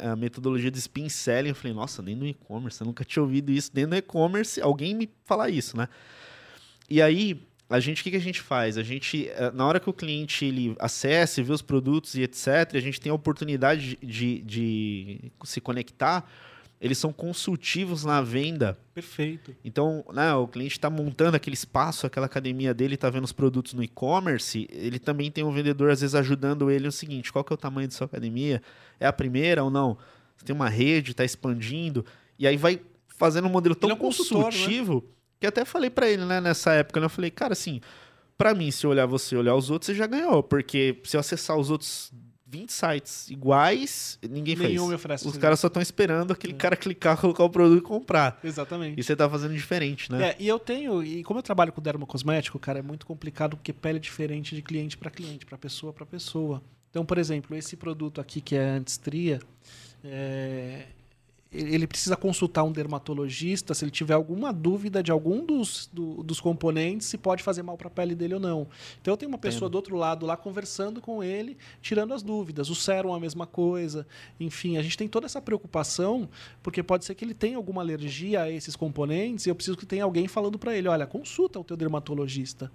a 0.06 0.14
metodologia 0.14 0.70
de 0.70 0.78
spin 0.78 1.08
selling. 1.08 1.48
Eu 1.48 1.54
falei: 1.54 1.72
Nossa, 1.72 2.02
nem 2.02 2.14
no 2.14 2.26
e-commerce, 2.26 2.78
eu 2.78 2.86
nunca 2.86 3.06
tinha 3.06 3.22
ouvido 3.22 3.50
isso. 3.50 3.72
Dentro 3.72 3.92
do 3.92 3.96
e-commerce, 3.96 4.60
alguém 4.60 4.94
me 4.94 5.08
falar 5.24 5.48
isso, 5.48 5.78
né? 5.78 5.88
E 6.90 7.00
aí, 7.00 7.42
a 7.70 7.80
gente, 7.80 8.02
o 8.02 8.04
que, 8.04 8.10
que 8.10 8.16
a 8.18 8.20
gente 8.20 8.42
faz? 8.42 8.76
A 8.76 8.82
gente, 8.82 9.30
é, 9.30 9.50
na 9.50 9.66
hora 9.66 9.80
que 9.80 9.88
o 9.88 9.94
cliente 9.94 10.44
ele 10.44 10.76
acessa, 10.78 11.42
vê 11.42 11.52
os 11.52 11.62
produtos 11.62 12.16
e 12.16 12.22
etc., 12.22 12.74
a 12.74 12.80
gente 12.80 13.00
tem 13.00 13.10
a 13.10 13.14
oportunidade 13.14 13.96
de, 14.02 14.42
de, 14.42 14.42
de 14.42 15.32
se 15.42 15.58
conectar 15.58 16.30
eles 16.82 16.98
são 16.98 17.12
consultivos 17.12 18.04
na 18.04 18.20
venda. 18.20 18.76
Perfeito. 18.92 19.54
Então, 19.64 20.04
né, 20.12 20.34
o 20.34 20.48
cliente 20.48 20.72
está 20.72 20.90
montando 20.90 21.36
aquele 21.36 21.54
espaço, 21.54 22.08
aquela 22.08 22.26
academia 22.26 22.74
dele, 22.74 22.96
está 22.96 23.08
vendo 23.08 23.22
os 23.22 23.30
produtos 23.30 23.72
no 23.72 23.84
e-commerce, 23.84 24.66
ele 24.68 24.98
também 24.98 25.30
tem 25.30 25.44
um 25.44 25.52
vendedor, 25.52 25.92
às 25.92 26.00
vezes, 26.00 26.16
ajudando 26.16 26.72
ele 26.72 26.88
o 26.88 26.92
seguinte, 26.92 27.32
qual 27.32 27.44
que 27.44 27.52
é 27.52 27.54
o 27.54 27.56
tamanho 27.56 27.86
da 27.86 27.94
sua 27.94 28.06
academia? 28.06 28.60
É 28.98 29.06
a 29.06 29.12
primeira 29.12 29.62
ou 29.62 29.70
não? 29.70 29.96
Você 30.36 30.44
tem 30.44 30.56
uma 30.56 30.68
rede, 30.68 31.12
está 31.12 31.24
expandindo, 31.24 32.04
e 32.36 32.48
aí 32.48 32.56
vai 32.56 32.80
fazendo 33.06 33.46
um 33.46 33.50
modelo 33.52 33.76
tão 33.76 33.88
é 33.88 33.92
um 33.92 33.96
né? 33.96 34.00
consultivo, 34.02 34.94
né? 34.94 35.12
que 35.38 35.46
até 35.46 35.64
falei 35.64 35.88
para 35.88 36.10
ele, 36.10 36.24
né, 36.24 36.40
nessa 36.40 36.72
época, 36.72 36.98
né, 36.98 37.06
eu 37.06 37.10
falei, 37.10 37.30
cara, 37.30 37.52
assim, 37.52 37.80
para 38.36 38.54
mim, 38.54 38.72
se 38.72 38.84
eu 38.84 38.90
olhar 38.90 39.06
você 39.06 39.36
olhar 39.36 39.54
os 39.54 39.70
outros, 39.70 39.86
você 39.86 39.94
já 39.94 40.08
ganhou, 40.08 40.42
porque 40.42 41.00
se 41.04 41.16
eu 41.16 41.20
acessar 41.20 41.56
os 41.56 41.70
outros 41.70 42.12
20 42.52 42.70
sites 42.70 43.30
iguais, 43.30 44.18
ninguém 44.22 44.54
Nenhum 44.54 44.82
fez. 44.82 44.88
me 44.90 44.94
oferece. 44.94 45.26
Os 45.26 45.38
caras 45.38 45.58
só 45.58 45.68
estão 45.68 45.80
esperando 45.80 46.34
aquele 46.34 46.52
é. 46.52 46.56
cara 46.56 46.76
clicar, 46.76 47.16
colocar 47.16 47.42
o 47.44 47.48
produto 47.48 47.78
e 47.78 47.82
comprar. 47.82 48.38
Exatamente. 48.44 49.00
E 49.00 49.02
você 49.02 49.16
tá 49.16 49.28
fazendo 49.28 49.54
diferente, 49.54 50.12
né? 50.12 50.30
É, 50.30 50.36
e 50.38 50.46
eu 50.46 50.58
tenho, 50.58 51.02
e 51.02 51.24
como 51.24 51.38
eu 51.38 51.42
trabalho 51.42 51.72
com 51.72 51.80
dermocosmético, 51.80 52.58
cara, 52.58 52.80
é 52.80 52.82
muito 52.82 53.06
complicado 53.06 53.56
porque 53.56 53.72
pele 53.72 53.96
é 53.96 54.00
diferente 54.00 54.54
de 54.54 54.60
cliente 54.60 54.98
para 54.98 55.10
cliente, 55.10 55.46
para 55.46 55.56
pessoa 55.56 55.94
para 55.94 56.04
pessoa. 56.04 56.62
Então, 56.90 57.06
por 57.06 57.16
exemplo, 57.16 57.56
esse 57.56 57.74
produto 57.74 58.20
aqui 58.20 58.42
que 58.42 58.54
é 58.54 58.72
a 58.72 58.74
antistria, 58.74 59.40
é, 60.04 60.88
ele 61.52 61.86
precisa 61.86 62.16
consultar 62.16 62.64
um 62.64 62.72
dermatologista 62.72 63.74
se 63.74 63.84
ele 63.84 63.90
tiver 63.90 64.14
alguma 64.14 64.52
dúvida 64.52 65.02
de 65.02 65.12
algum 65.12 65.44
dos, 65.44 65.88
do, 65.92 66.22
dos 66.22 66.40
componentes, 66.40 67.06
se 67.06 67.18
pode 67.18 67.42
fazer 67.42 67.62
mal 67.62 67.76
para 67.76 67.88
a 67.88 67.90
pele 67.90 68.14
dele 68.14 68.34
ou 68.34 68.40
não. 68.40 68.66
Então 69.00 69.12
eu 69.12 69.16
tenho 69.18 69.30
uma 69.30 69.38
pessoa 69.38 69.66
Entendo. 69.66 69.72
do 69.72 69.76
outro 69.76 69.96
lado 69.96 70.24
lá 70.24 70.36
conversando 70.36 71.00
com 71.00 71.22
ele, 71.22 71.58
tirando 71.82 72.14
as 72.14 72.22
dúvidas. 72.22 72.70
O 72.70 72.74
sérum 72.74 73.12
é 73.12 73.16
a 73.16 73.20
mesma 73.20 73.46
coisa. 73.46 74.06
Enfim, 74.40 74.78
a 74.78 74.82
gente 74.82 74.96
tem 74.96 75.08
toda 75.08 75.26
essa 75.26 75.42
preocupação, 75.42 76.28
porque 76.62 76.82
pode 76.82 77.04
ser 77.04 77.14
que 77.14 77.24
ele 77.24 77.34
tenha 77.34 77.56
alguma 77.56 77.82
alergia 77.82 78.42
a 78.42 78.50
esses 78.50 78.74
componentes 78.74 79.46
e 79.46 79.50
eu 79.50 79.54
preciso 79.54 79.76
que 79.76 79.84
tenha 79.84 80.04
alguém 80.04 80.26
falando 80.26 80.58
para 80.58 80.76
ele, 80.76 80.88
olha, 80.88 81.06
consulta 81.06 81.60
o 81.60 81.64
teu 81.64 81.76
dermatologista 81.76 82.72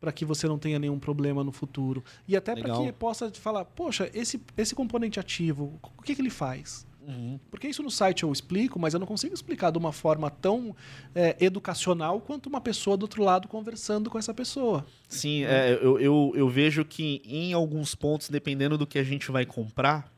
para 0.00 0.10
que 0.10 0.24
você 0.24 0.48
não 0.48 0.58
tenha 0.58 0.80
nenhum 0.80 0.98
problema 0.98 1.44
no 1.44 1.52
futuro. 1.52 2.02
E 2.26 2.36
até 2.36 2.56
para 2.56 2.74
que 2.74 2.92
possa 2.92 3.30
falar, 3.30 3.64
poxa, 3.64 4.10
esse, 4.12 4.40
esse 4.56 4.74
componente 4.74 5.20
ativo, 5.20 5.78
o 5.96 6.02
que, 6.02 6.16
que 6.16 6.20
ele 6.20 6.28
faz? 6.28 6.84
Uhum. 7.06 7.38
Porque 7.50 7.66
isso 7.66 7.82
no 7.82 7.90
site 7.90 8.22
eu 8.22 8.32
explico, 8.32 8.78
mas 8.78 8.94
eu 8.94 9.00
não 9.00 9.06
consigo 9.06 9.34
explicar 9.34 9.70
de 9.70 9.78
uma 9.78 9.92
forma 9.92 10.30
tão 10.30 10.74
é, 11.14 11.36
educacional 11.40 12.20
quanto 12.20 12.48
uma 12.48 12.60
pessoa 12.60 12.96
do 12.96 13.02
outro 13.02 13.22
lado 13.22 13.48
conversando 13.48 14.08
com 14.08 14.18
essa 14.18 14.32
pessoa. 14.32 14.86
Sim, 15.08 15.44
é, 15.44 15.78
eu, 15.82 15.98
eu, 15.98 16.32
eu 16.34 16.48
vejo 16.48 16.84
que 16.84 17.22
em 17.24 17.52
alguns 17.52 17.94
pontos, 17.94 18.28
dependendo 18.28 18.78
do 18.78 18.86
que 18.86 18.98
a 18.98 19.04
gente 19.04 19.30
vai 19.30 19.44
comprar, 19.44 20.12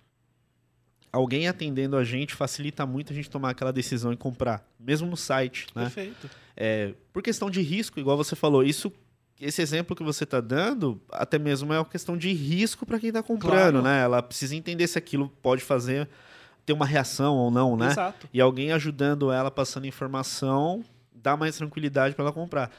alguém 1.11 1.49
atendendo 1.49 1.97
a 1.97 2.05
gente 2.05 2.35
facilita 2.35 2.85
muito 2.85 3.13
a 3.13 3.17
gente 3.17 3.31
tomar 3.31 3.51
aquela 3.51 3.73
decisão 3.73 4.13
e 4.13 4.17
comprar, 4.17 4.67
mesmo 4.79 5.09
no 5.09 5.17
site, 5.17 5.67
né? 5.75 5.85
Perfeito. 5.85 6.29
É, 6.57 6.95
por 7.13 7.23
questão 7.23 7.51
de 7.51 7.63
risco, 7.63 7.99
igual 7.99 8.17
você 8.17 8.37
falou, 8.37 8.63
isso 8.63 8.93
esse 9.41 9.61
exemplo 9.61 9.97
que 9.97 10.03
você 10.03 10.25
está 10.25 10.41
dando, 10.41 11.01
até 11.11 11.39
mesmo 11.39 11.73
é 11.73 11.79
uma 11.79 11.85
questão 11.85 12.17
de 12.17 12.33
risco 12.33 12.87
para 12.87 13.01
quem 13.01 13.09
está 13.09 13.23
comprando, 13.23 13.81
claro. 13.81 13.83
né? 13.83 14.03
Ela 14.03 14.23
precisa 14.23 14.55
entender 14.55 14.87
se 14.87 14.97
aquilo 14.97 15.29
pode 15.43 15.63
fazer 15.63 16.09
ter 16.65 16.73
uma 16.73 16.87
reação 16.87 17.37
ou 17.37 17.51
não, 17.51 17.77
né? 17.77 17.89
Exato. 17.89 18.29
E 18.33 18.41
alguém 18.41 18.73
ajudando 18.73 19.31
ela, 19.31 19.51
passando 19.51 19.87
informação, 19.87 20.83
dá 21.15 21.37
mais 21.37 21.57
tranquilidade 21.57 22.15
para 22.15 22.25
ela 22.25 22.33
comprar. 22.33 22.71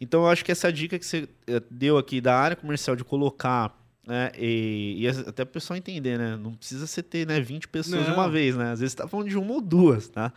Então 0.00 0.22
eu 0.22 0.28
acho 0.28 0.44
que 0.44 0.52
essa 0.52 0.72
dica 0.72 0.98
que 0.98 1.06
você 1.06 1.28
eh, 1.46 1.62
deu 1.70 1.98
aqui 1.98 2.20
da 2.20 2.36
área 2.36 2.56
comercial 2.56 2.94
de 2.94 3.04
colocar 3.04 3.76
né? 4.08 4.32
E, 4.38 4.96
e, 5.00 5.06
até 5.06 5.42
o 5.42 5.46
pessoal 5.46 5.76
entender, 5.76 6.18
né? 6.18 6.34
Não 6.34 6.54
precisa 6.54 6.86
você 6.86 7.02
ter 7.02 7.26
né, 7.26 7.38
20 7.42 7.68
pessoas 7.68 8.00
não. 8.00 8.04
de 8.06 8.12
uma 8.12 8.26
vez, 8.26 8.56
né? 8.56 8.72
Às 8.72 8.80
vezes 8.80 8.92
você 8.92 9.02
tá 9.02 9.06
falando 9.06 9.28
de 9.28 9.36
uma 9.36 9.52
ou 9.52 9.60
duas, 9.60 10.08
tá? 10.08 10.32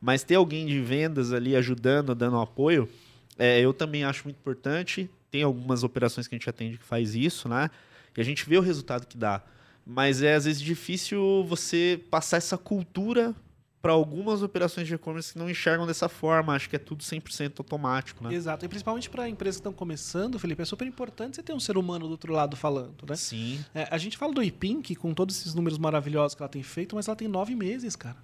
Mas 0.00 0.22
ter 0.22 0.36
alguém 0.36 0.64
de 0.64 0.80
vendas 0.80 1.32
ali 1.32 1.56
ajudando, 1.56 2.14
dando 2.14 2.38
apoio, 2.38 2.88
é, 3.36 3.58
eu 3.58 3.74
também 3.74 4.04
acho 4.04 4.22
muito 4.22 4.36
importante. 4.36 5.10
Tem 5.32 5.42
algumas 5.42 5.82
operações 5.82 6.28
que 6.28 6.36
a 6.36 6.38
gente 6.38 6.48
atende 6.48 6.78
que 6.78 6.84
faz 6.84 7.16
isso, 7.16 7.48
né? 7.48 7.68
E 8.16 8.20
a 8.20 8.24
gente 8.24 8.48
vê 8.48 8.56
o 8.56 8.60
resultado 8.60 9.04
que 9.04 9.18
dá. 9.18 9.42
Mas 9.90 10.20
é 10.20 10.34
às 10.34 10.44
vezes 10.44 10.60
difícil 10.60 11.42
você 11.48 11.98
passar 12.10 12.36
essa 12.36 12.58
cultura 12.58 13.34
para 13.80 13.90
algumas 13.92 14.42
operações 14.42 14.86
de 14.86 14.94
e-commerce 14.94 15.32
que 15.32 15.38
não 15.38 15.48
enxergam 15.48 15.86
dessa 15.86 16.10
forma, 16.10 16.54
acho 16.54 16.68
que 16.68 16.76
é 16.76 16.78
tudo 16.78 17.02
100% 17.02 17.54
automático, 17.60 18.22
né? 18.22 18.34
Exato, 18.34 18.66
e 18.66 18.68
principalmente 18.68 19.08
para 19.08 19.26
empresas 19.26 19.56
que 19.56 19.60
estão 19.60 19.72
começando, 19.72 20.38
Felipe, 20.38 20.60
é 20.60 20.64
super 20.66 20.86
importante 20.86 21.36
você 21.36 21.42
ter 21.42 21.54
um 21.54 21.60
ser 21.60 21.78
humano 21.78 22.06
do 22.06 22.10
outro 22.10 22.34
lado 22.34 22.54
falando, 22.54 23.06
né? 23.08 23.16
Sim. 23.16 23.64
É, 23.74 23.88
a 23.90 23.96
gente 23.96 24.18
fala 24.18 24.34
do 24.34 24.42
IPINC 24.42 24.94
com 24.96 25.14
todos 25.14 25.38
esses 25.38 25.54
números 25.54 25.78
maravilhosos 25.78 26.34
que 26.34 26.42
ela 26.42 26.50
tem 26.50 26.62
feito, 26.62 26.94
mas 26.94 27.08
ela 27.08 27.16
tem 27.16 27.28
nove 27.28 27.54
meses, 27.54 27.96
cara. 27.96 28.16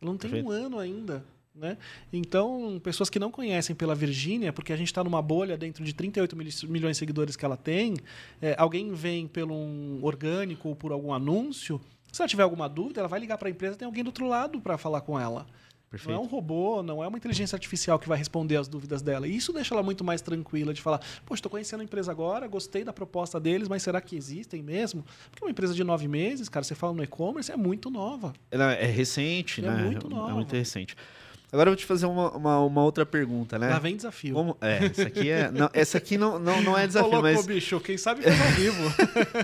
Ela 0.00 0.10
não 0.10 0.16
tem 0.16 0.30
Perfeito. 0.30 0.48
um 0.48 0.50
ano 0.50 0.78
ainda. 0.78 1.22
Né? 1.58 1.76
Então, 2.12 2.80
pessoas 2.82 3.10
que 3.10 3.18
não 3.18 3.30
conhecem 3.30 3.74
pela 3.74 3.94
Virgínia, 3.94 4.52
porque 4.52 4.72
a 4.72 4.76
gente 4.76 4.86
está 4.86 5.02
numa 5.02 5.20
bolha 5.20 5.56
dentro 5.56 5.84
de 5.84 5.92
38 5.92 6.36
milhões 6.68 6.96
de 6.96 6.98
seguidores 6.98 7.34
que 7.34 7.44
ela 7.44 7.56
tem, 7.56 7.96
é, 8.40 8.54
alguém 8.56 8.92
vem 8.92 9.26
pelo 9.26 9.54
um 9.54 9.98
orgânico 10.02 10.68
ou 10.68 10.76
por 10.76 10.92
algum 10.92 11.12
anúncio, 11.12 11.80
se 12.12 12.22
ela 12.22 12.28
tiver 12.28 12.42
alguma 12.42 12.68
dúvida, 12.68 13.00
ela 13.00 13.08
vai 13.08 13.20
ligar 13.20 13.36
para 13.38 13.48
a 13.48 13.50
empresa, 13.50 13.76
tem 13.76 13.86
alguém 13.86 14.04
do 14.04 14.08
outro 14.08 14.26
lado 14.26 14.60
para 14.60 14.78
falar 14.78 15.00
com 15.00 15.18
ela. 15.18 15.46
Perfeito. 15.90 16.14
Não 16.14 16.22
é 16.22 16.24
um 16.24 16.28
robô, 16.28 16.82
não 16.82 17.02
é 17.02 17.08
uma 17.08 17.16
inteligência 17.16 17.56
artificial 17.56 17.98
que 17.98 18.06
vai 18.06 18.18
responder 18.18 18.56
as 18.56 18.68
dúvidas 18.68 19.00
dela. 19.00 19.26
E 19.26 19.34
isso 19.34 19.54
deixa 19.54 19.74
ela 19.74 19.82
muito 19.82 20.04
mais 20.04 20.20
tranquila 20.20 20.74
de 20.74 20.82
falar: 20.82 20.98
Poxa, 21.24 21.38
estou 21.38 21.50
conhecendo 21.50 21.80
a 21.80 21.84
empresa 21.84 22.12
agora, 22.12 22.46
gostei 22.46 22.84
da 22.84 22.92
proposta 22.92 23.40
deles, 23.40 23.68
mas 23.68 23.82
será 23.82 23.98
que 24.00 24.14
existem 24.14 24.62
mesmo? 24.62 25.02
Porque 25.30 25.42
uma 25.42 25.50
empresa 25.50 25.74
de 25.74 25.82
nove 25.82 26.06
meses, 26.06 26.48
cara, 26.48 26.62
você 26.62 26.74
fala 26.74 26.92
no 26.92 27.02
e-commerce, 27.02 27.50
é 27.50 27.56
muito 27.56 27.88
nova. 27.88 28.34
Ela 28.50 28.74
é 28.74 28.84
recente, 28.84 29.64
é 29.64 29.70
né? 29.70 29.84
Muito 29.84 30.10
nova. 30.10 30.30
É 30.30 30.34
muito 30.34 30.54
recente. 30.54 30.94
Agora 31.50 31.68
eu 31.68 31.72
vou 31.72 31.76
te 31.76 31.86
fazer 31.86 32.06
uma, 32.06 32.30
uma, 32.32 32.60
uma, 32.60 32.82
outra 32.82 33.06
pergunta, 33.06 33.58
né? 33.58 33.70
Lá 33.70 33.78
vem 33.78 33.96
desafio. 33.96 34.34
Como, 34.34 34.56
é, 34.60 34.84
essa 34.84 35.02
aqui, 35.02 35.30
é, 35.30 35.50
não, 35.50 35.70
essa 35.72 35.98
aqui 35.98 36.18
não, 36.18 36.38
não, 36.38 36.60
não 36.60 36.76
é 36.76 36.86
desafio, 36.86 37.18
Ô, 37.18 37.22
mas... 37.22 37.46
bicho, 37.46 37.80
quem 37.80 37.96
sabe 37.96 38.22
faz 38.22 38.40
ao 38.40 38.48
vivo. 38.48 38.82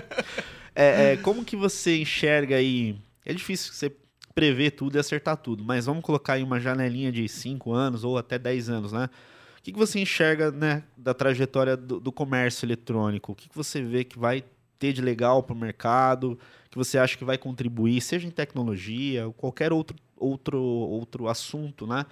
é, 0.75 1.13
é, 1.13 1.17
como 1.17 1.43
que 1.43 1.55
você 1.55 1.97
enxerga 1.97 2.57
aí 2.57 2.95
é 3.25 3.33
difícil 3.33 3.73
você 3.73 3.91
prever 4.35 4.71
tudo 4.71 4.97
e 4.97 4.99
acertar 4.99 5.37
tudo, 5.37 5.63
mas 5.63 5.87
vamos 5.87 6.03
colocar 6.03 6.33
aí 6.33 6.43
uma 6.43 6.59
janelinha 6.59 7.11
de 7.11 7.27
5 7.27 7.71
anos 7.73 8.03
ou 8.03 8.17
até 8.17 8.37
10 8.37 8.69
anos, 8.69 8.91
né? 8.91 9.09
O 9.57 9.61
que, 9.63 9.71
que 9.71 9.79
você 9.79 9.99
enxerga 9.99 10.51
né, 10.51 10.83
da 10.95 11.13
trajetória 11.13 11.75
do, 11.75 11.99
do 11.99 12.11
comércio 12.11 12.67
eletrônico? 12.67 13.31
O 13.31 13.35
que, 13.35 13.49
que 13.49 13.55
você 13.55 13.81
vê 13.81 14.03
que 14.03 14.19
vai 14.19 14.43
ter 14.77 14.93
de 14.93 15.01
legal 15.01 15.41
para 15.41 15.55
o 15.55 15.57
mercado, 15.57 16.37
que 16.69 16.77
você 16.77 16.99
acha 16.99 17.17
que 17.17 17.25
vai 17.25 17.37
contribuir, 17.37 17.99
seja 18.01 18.27
em 18.27 18.31
tecnologia 18.31 19.25
ou 19.25 19.33
qualquer 19.33 19.73
outro, 19.73 19.97
outro, 20.17 20.61
outro 20.61 21.27
assunto, 21.27 21.85
né? 21.85 22.05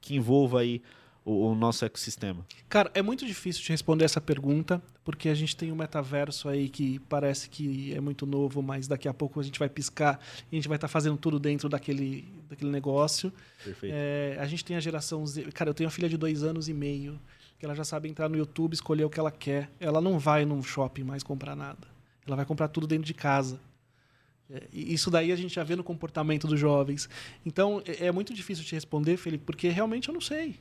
Que 0.00 0.16
envolva 0.16 0.60
aí 0.60 0.82
o, 1.24 1.48
o, 1.48 1.54
nosso 1.54 1.84
ecossistema? 1.84 2.44
Cara, 2.68 2.90
é 2.94 3.02
muito 3.02 3.26
difícil 3.26 3.62
te 3.62 3.70
responder 3.70 4.04
essa 4.04 4.20
pergunta, 4.20 4.82
porque 5.04 5.28
a 5.28 5.34
gente 5.34 5.56
tem 5.56 5.70
um 5.70 5.76
metaverso 5.76 6.48
aí 6.48 6.68
que 6.68 6.98
parece 7.00 7.48
que 7.48 7.94
é 7.94 8.00
muito 8.00 8.26
novo, 8.26 8.62
mas 8.62 8.88
daqui 8.88 9.08
a 9.08 9.14
pouco 9.14 9.38
a 9.40 9.42
gente 9.42 9.58
vai 9.58 9.68
piscar 9.68 10.18
e 10.50 10.56
a 10.56 10.58
gente 10.58 10.68
vai 10.68 10.76
estar 10.76 10.88
tá 10.88 10.92
fazendo 10.92 11.16
tudo 11.16 11.38
dentro 11.38 11.68
daquele, 11.68 12.26
daquele 12.48 12.70
negócio. 12.70 13.32
Perfeito. 13.62 13.94
É, 13.94 14.36
a 14.40 14.46
gente 14.46 14.64
tem 14.64 14.76
a 14.76 14.80
geração 14.80 15.26
Z. 15.26 15.44
Cara, 15.52 15.70
eu 15.70 15.74
tenho 15.74 15.88
uma 15.88 15.92
filha 15.92 16.08
de 16.08 16.16
dois 16.16 16.42
anos 16.42 16.68
e 16.68 16.74
meio, 16.74 17.20
que 17.58 17.64
ela 17.64 17.74
já 17.74 17.84
sabe 17.84 18.08
entrar 18.08 18.28
no 18.28 18.36
YouTube, 18.36 18.72
escolher 18.72 19.04
o 19.04 19.10
que 19.10 19.20
ela 19.20 19.30
quer. 19.30 19.70
Ela 19.78 20.00
não 20.00 20.18
vai 20.18 20.44
num 20.44 20.62
shopping 20.62 21.04
mais 21.04 21.22
comprar 21.22 21.54
nada. 21.54 21.86
Ela 22.26 22.36
vai 22.36 22.46
comprar 22.46 22.68
tudo 22.68 22.86
dentro 22.86 23.04
de 23.04 23.14
casa. 23.14 23.60
É, 24.50 24.66
isso 24.72 25.10
daí 25.10 25.30
a 25.30 25.36
gente 25.36 25.54
já 25.54 25.62
vê 25.62 25.76
no 25.76 25.84
comportamento 25.84 26.46
dos 26.46 26.58
jovens. 26.58 27.08
Então, 27.46 27.82
é, 27.86 28.06
é 28.06 28.12
muito 28.12 28.34
difícil 28.34 28.64
te 28.64 28.74
responder, 28.74 29.16
Felipe, 29.16 29.44
porque 29.44 29.68
realmente 29.68 30.08
eu 30.08 30.14
não 30.14 30.20
sei. 30.20 30.56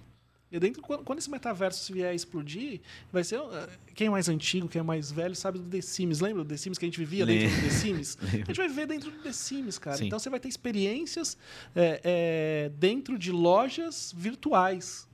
E 0.52 0.60
dentro, 0.60 0.82
quando 0.82 1.20
esse 1.20 1.30
metaverso 1.30 1.94
vier 1.94 2.10
a 2.10 2.14
explodir, 2.14 2.82
vai 3.12 3.24
ser. 3.24 3.40
Eh, 3.40 3.70
quem 3.94 4.08
é 4.08 4.10
mais 4.10 4.28
antigo, 4.28 4.68
quem 4.68 4.80
é 4.80 4.84
mais 4.84 5.12
velho, 5.12 5.36
sabe 5.36 5.60
do 5.60 5.70
The 5.70 5.82
Sims. 5.82 6.22
Lembra 6.22 6.44
do 6.44 6.50
The 6.50 6.58
Sims 6.58 6.78
que 6.78 6.86
a 6.86 6.88
gente 6.88 6.98
vivia 6.98 7.24
dentro 7.24 7.56
do 7.56 7.62
The 7.62 7.70
Sims? 7.70 8.18
a 8.24 8.26
gente 8.26 8.58
vai 8.58 8.68
viver 8.68 8.88
dentro 8.88 9.12
do 9.12 9.20
The 9.20 9.32
Sims, 9.32 9.78
cara. 9.78 9.98
Sim. 9.98 10.08
Então 10.08 10.18
você 10.18 10.30
vai 10.30 10.40
ter 10.40 10.48
experiências 10.48 11.38
é, 11.76 12.02
é, 12.04 12.72
dentro 12.80 13.18
de 13.18 13.32
lojas 13.32 14.12
virtuais. 14.18 15.08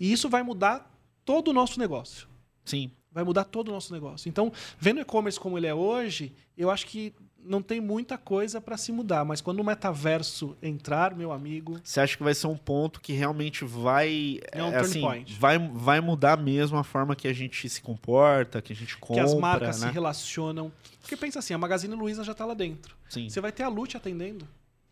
E 0.00 0.10
isso 0.10 0.26
vai 0.26 0.42
mudar 0.42 0.90
todo 1.22 1.48
o 1.48 1.52
nosso 1.52 1.78
negócio. 1.78 2.26
Sim. 2.64 2.90
Vai 3.12 3.24
mudar 3.24 3.44
todo 3.44 3.68
o 3.68 3.72
nosso 3.72 3.92
negócio. 3.92 4.26
Então, 4.28 4.50
vendo 4.78 4.98
o 4.98 5.00
e-commerce 5.00 5.38
como 5.38 5.58
ele 5.58 5.66
é 5.66 5.74
hoje, 5.74 6.32
eu 6.56 6.70
acho 6.70 6.86
que 6.86 7.12
não 7.44 7.62
tem 7.62 7.80
muita 7.80 8.18
coisa 8.18 8.60
para 8.60 8.76
se 8.76 8.92
mudar, 8.92 9.24
mas 9.24 9.40
quando 9.40 9.60
o 9.60 9.64
metaverso 9.64 10.56
entrar, 10.62 11.14
meu 11.14 11.32
amigo. 11.32 11.80
Você 11.82 12.00
acha 12.00 12.16
que 12.16 12.22
vai 12.22 12.34
ser 12.34 12.46
um 12.46 12.56
ponto 12.56 13.00
que 13.00 13.12
realmente 13.12 13.64
vai. 13.64 14.40
É 14.52 14.62
um 14.62 14.72
é, 14.72 14.76
assim, 14.76 15.00
point. 15.00 15.32
Vai, 15.38 15.58
vai 15.58 16.00
mudar 16.00 16.36
mesmo 16.36 16.76
a 16.76 16.84
forma 16.84 17.16
que 17.16 17.28
a 17.28 17.32
gente 17.32 17.68
se 17.68 17.80
comporta, 17.80 18.60
que 18.60 18.72
a 18.72 18.76
gente 18.76 18.96
compra. 18.98 19.24
Que 19.24 19.30
as 19.30 19.34
marcas 19.34 19.80
né? 19.80 19.88
se 19.88 19.92
relacionam. 19.92 20.72
Porque 21.00 21.16
pensa 21.16 21.38
assim, 21.38 21.54
a 21.54 21.58
Magazine 21.58 21.94
Luiza 21.94 22.22
já 22.24 22.32
está 22.32 22.44
lá 22.44 22.54
dentro. 22.54 22.96
Sim. 23.08 23.28
Você 23.28 23.40
vai 23.40 23.52
ter 23.52 23.62
a 23.62 23.68
Lute 23.68 23.96
atendendo. 23.96 24.46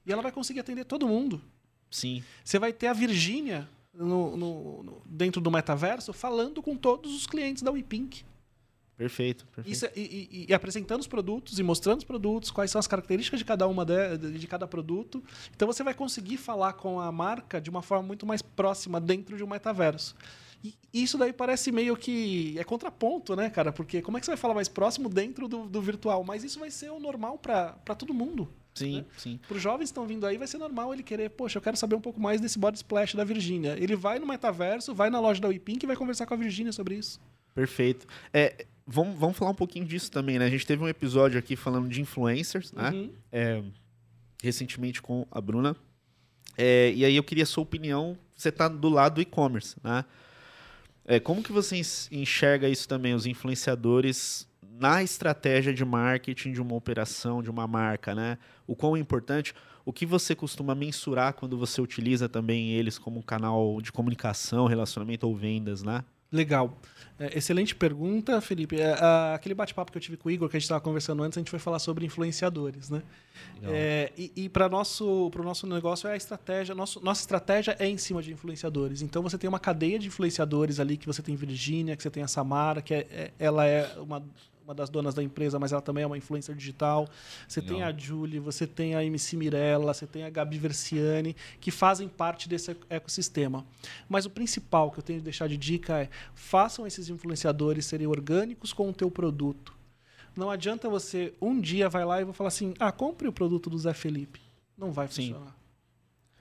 E 0.07 0.13
ela 0.13 0.23
vai 0.23 0.33
conseguir 0.33 0.61
atender 0.61 0.85
todo 0.85 1.07
mundo. 1.07 1.43
Sim. 1.91 2.23
Você 2.45 2.59
vai 2.59 2.73
ter 2.73 2.87
a 2.87 2.93
Virgínia 2.93 3.69
no, 3.93 4.37
no, 4.37 4.83
no, 4.83 5.03
dentro 5.05 5.41
do 5.41 5.51
metaverso 5.51 6.13
falando 6.13 6.63
com 6.63 6.77
todos 6.77 7.15
os 7.15 7.27
clientes 7.27 7.63
da 7.63 7.71
WePink. 7.71 8.25
Perfeito. 8.97 9.47
perfeito. 9.47 9.71
Isso, 9.71 9.87
e, 9.95 10.01
e, 10.01 10.47
e, 10.49 10.55
apresentando 10.55 11.01
os 11.01 11.07
produtos 11.07 11.59
e 11.59 11.63
mostrando 11.63 11.99
os 11.99 12.05
produtos, 12.05 12.51
quais 12.51 12.71
são 12.71 12.79
as 12.79 12.87
características 12.87 13.39
de 13.39 13.45
cada 13.45 13.67
uma 13.69 13.85
de, 13.85 14.39
de, 14.39 14.47
cada 14.47 14.67
produto. 14.67 15.23
Então 15.55 15.67
você 15.67 15.83
vai 15.83 15.93
conseguir 15.93 16.39
falar 16.39 16.73
com 16.73 16.99
a 16.99 17.13
marca 17.13 17.61
de 17.61 17.69
uma 17.69 17.83
forma 17.83 18.07
muito 18.07 18.25
mais 18.25 18.41
próxima 18.41 19.01
dentro 19.01 19.37
de 19.37 19.45
um 19.45 19.47
metaverso. 19.47 20.17
E 20.65 20.75
isso 21.03 21.19
daí 21.19 21.33
parece 21.33 21.71
meio 21.71 21.97
que 21.97 22.59
é 22.59 22.65
contraponto, 22.65 23.37
né, 23.37 23.51
cara? 23.51 23.73
Porque 23.73 24.01
como 24.01 24.17
é 24.17 24.21
que 24.21 24.27
você 24.27 24.33
vai 24.33 24.39
falar 24.39 24.55
mais 24.55 24.69
próximo 24.69 25.09
dentro 25.09 25.47
do, 25.47 25.67
do 25.67 25.83
virtual? 25.83 26.25
Mas 26.25 26.43
isso 26.43 26.59
vai 26.59 26.71
ser 26.71 26.91
o 26.91 26.99
normal 26.99 27.39
para 27.39 27.95
todo 27.97 28.15
mundo. 28.15 28.49
Sim, 28.75 28.97
né? 28.97 29.05
sim. 29.17 29.41
Para 29.47 29.57
os 29.57 29.63
jovens 29.63 29.85
que 29.85 29.93
estão 29.93 30.07
vindo 30.07 30.27
aí, 30.27 30.37
vai 30.37 30.47
ser 30.47 30.59
normal 30.59 30.93
ele 30.93 31.03
querer, 31.03 31.31
poxa, 31.31 31.59
eu 31.59 31.63
quero 31.63 31.77
saber 31.77 31.95
um 31.95 32.01
pouco 32.01 32.21
mais 32.21 32.41
desse 32.41 32.59
body 32.59 32.77
splash 32.77 33.15
da 33.15 33.25
Virgínia. 33.25 33.77
Ele 33.79 33.95
vai 33.95 34.19
no 34.19 34.27
metaverso, 34.27 34.95
vai 34.95 35.09
na 35.09 35.21
loja 35.21 35.41
da 35.41 35.49
WePink 35.49 35.85
e 35.85 35.87
vai 35.87 35.97
conversar 35.97 36.27
com 36.27 36.35
a 36.35 36.37
Virgínia 36.37 36.73
sobre 36.73 36.97
isso. 36.97 37.21
Perfeito. 37.55 38.07
É, 38.33 38.67
vamos, 38.87 39.19
vamos 39.19 39.37
falar 39.37 39.51
um 39.51 39.55
pouquinho 39.55 39.85
disso 39.85 40.11
também, 40.11 40.39
né? 40.39 40.47
A 40.47 40.51
gente 40.51 40.67
teve 40.67 40.83
um 40.83 40.89
episódio 40.89 41.39
aqui 41.39 41.57
falando 41.57 41.89
de 41.89 42.01
influencers, 42.01 42.73
né? 42.73 42.91
Uhum. 42.91 43.11
É, 43.33 43.63
recentemente 44.43 45.03
com 45.03 45.27
a 45.31 45.41
Bruna. 45.41 45.77
É, 46.57 46.93
e 46.95 47.05
aí 47.05 47.17
eu 47.17 47.25
queria 47.25 47.45
a 47.45 47.47
sua 47.47 47.63
opinião. 47.63 48.17
Você 48.35 48.51
está 48.51 48.69
do 48.69 48.89
lado 48.89 49.17
do 49.17 49.21
e-commerce, 49.21 49.77
né? 49.83 50.05
É, 51.05 51.21
como 51.21 51.43
que 51.43 51.53
você 51.53 51.81
enxerga 52.11 52.69
isso 52.69 52.89
também, 52.89 53.15
os 53.15 53.27
influenciadores 53.27 54.49
na 54.79 55.03
estratégia 55.03 55.73
de 55.73 55.85
marketing 55.85 56.53
de 56.53 56.61
uma 56.61 56.75
operação, 56.75 57.43
de 57.43 57.51
uma 57.51 57.67
marca, 57.67 58.15
né? 58.15 58.39
O 58.67 58.75
quão 58.75 58.97
é 58.97 59.01
importante, 59.01 59.55
o 59.85 59.93
que 59.93 60.05
você 60.05 60.35
costuma 60.35 60.75
mensurar 60.75 61.35
quando 61.35 61.57
você 61.57 61.81
utiliza 61.81 62.29
também 62.29 62.73
eles 62.73 62.99
como 62.99 63.21
um 63.21 63.23
canal 63.23 63.81
de 63.81 63.93
comunicação, 63.93 64.67
relacionamento 64.67 65.27
ou 65.27 65.35
vendas, 65.35 65.83
né? 65.83 66.05
Legal. 66.31 66.77
É, 67.19 67.39
excelente 67.39 67.75
pergunta, 67.75 68.41
Felipe. 68.43 68.79
É, 68.79 68.95
aquele 69.35 69.55
bate-papo 69.55 69.91
que 69.91 69.97
eu 69.97 70.03
tive 70.03 70.17
com 70.19 70.29
o 70.29 70.33
Igor, 70.33 70.49
que 70.51 70.57
a 70.57 70.61
gente 70.61 70.65
estava 70.65 70.81
conversando 70.81 71.23
antes, 71.23 71.39
a 71.39 71.41
gente 71.41 71.51
foi 71.51 71.59
falar 71.59 71.79
sobre 71.79 72.05
influenciadores, 72.05 72.91
né? 72.91 73.03
É, 73.63 74.13
e, 74.19 74.33
e 74.37 74.49
para 74.49 74.69
nosso 74.69 75.31
o 75.35 75.43
nosso 75.43 75.67
negócio 75.67 76.09
é 76.09 76.13
a 76.13 76.17
estratégia. 76.17 76.75
Nosso, 76.75 77.03
nossa 77.03 77.23
estratégia 77.23 77.75
é 77.79 77.89
em 77.89 77.97
cima 77.97 78.23
de 78.23 78.33
influenciadores. 78.33 79.01
Então 79.01 79.23
você 79.23 79.39
tem 79.39 79.49
uma 79.49 79.59
cadeia 79.59 79.99
de 79.99 80.09
influenciadores 80.09 80.79
ali, 80.79 80.99
que 80.99 81.07
você 81.07 81.23
tem 81.23 81.35
Virgínia, 81.37 81.97
que 81.97 82.03
você 82.03 82.11
tem 82.11 82.23
a 82.23 82.29
Samara, 82.29 82.83
que 82.83 82.93
é, 82.93 83.07
é 83.11 83.33
ela 83.39 83.67
é 83.67 83.99
uma 83.99 84.23
uma 84.67 84.75
das 84.75 84.91
donas 84.91 85.15
da 85.15 85.23
empresa, 85.23 85.61
mas 85.61 85.71
ela 85.71 85.81
também 85.81 86.03
é 86.03 86.07
uma 86.07 86.19
influencer 86.19 86.55
digital. 86.55 87.09
Você 87.47 87.61
Legal. 87.61 87.77
tem 87.77 87.85
a 87.85 87.97
Julie, 87.97 88.41
você 88.41 88.67
tem 88.67 88.97
a 88.97 89.05
MC 89.05 89.37
Mirella, 89.37 89.95
você 89.95 90.07
tem 90.09 90.25
a 90.25 90.31
Gabi 90.31 90.59
Versiani, 90.59 91.37
que 91.61 91.71
fazem 91.71 92.09
parte 92.09 92.49
desse 92.49 92.77
ecossistema. 92.91 93.65
Mas 94.09 94.27
o 94.27 94.31
principal 94.31 94.91
que 94.91 94.99
eu 94.99 95.05
tenho 95.05 95.21
que 95.21 95.25
deixar 95.25 95.49
de 95.49 95.57
dica 95.57 96.01
é 96.01 96.11
façam 96.35 96.85
esses 96.85 97.09
influenciadores 97.09 97.87
serem 97.87 98.09
orgânicos 98.09 98.73
com 98.73 98.91
o 98.91 98.93
teu 98.93 99.09
produto. 99.09 99.73
Não 100.35 100.51
adianta 100.51 100.89
você 100.89 101.33
um 101.41 101.61
dia 101.61 101.89
vai 101.89 102.05
lá 102.05 102.21
e 102.21 102.25
vou 102.25 102.35
falar 102.35 102.49
assim: 102.49 102.75
"Ah, 102.81 102.91
compre 102.91 103.29
o 103.29 103.33
produto 103.33 103.71
do 103.71 103.79
Zé 103.79 103.95
Felipe". 103.95 104.41
Não 104.77 104.91
vai 104.91 105.07
funcionar. 105.07 105.47
Sim. 105.47 105.56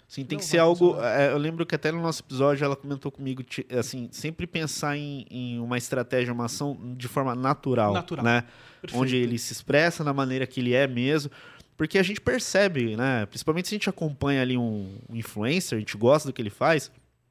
Sim, 0.08 0.24
tem 0.24 0.38
que 0.38 0.46
ser 0.46 0.60
algo. 0.60 1.02
É, 1.02 1.32
eu 1.32 1.38
lembro 1.38 1.66
que 1.66 1.74
até 1.74 1.92
no 1.92 2.02
nosso 2.02 2.22
episódio 2.22 2.64
ela 2.64 2.76
comentou 2.76 3.12
comigo, 3.12 3.44
assim, 3.78 4.08
sempre 4.12 4.46
pensar 4.46 4.96
em, 4.96 5.26
em 5.30 5.60
uma 5.60 5.78
estratégia, 5.78 6.32
uma 6.34 6.46
ação 6.46 6.78
de 6.96 7.08
forma 7.08 7.36
natural. 7.36 7.94
Natural. 7.94 8.24
Né? 8.24 8.44
Perfeito. 8.82 9.02
Onde 9.02 9.16
ele 9.16 9.38
se 9.38 9.52
expressa 9.52 10.04
da 10.04 10.14
maneira 10.14 10.46
que 10.46 10.60
ele 10.60 10.74
é 10.74 10.88
mesmo. 10.88 11.32
Porque 11.76 11.98
a 11.98 12.04
gente 12.04 12.22
percebe, 12.22 12.96
né? 12.96 13.26
Principalmente 13.26 13.68
se 13.68 13.76
a 13.76 13.78
gente 13.78 13.90
acompanha 13.90 14.42
ali 14.42 14.58
um, 14.58 14.98
um 15.10 15.16
influencer, 15.16 15.76
a 15.76 15.80
gente 15.80 15.98
gosta 15.98 16.30
do 16.30 16.34
que 16.34 16.42
ele 16.42 16.50
faz, 16.50 16.90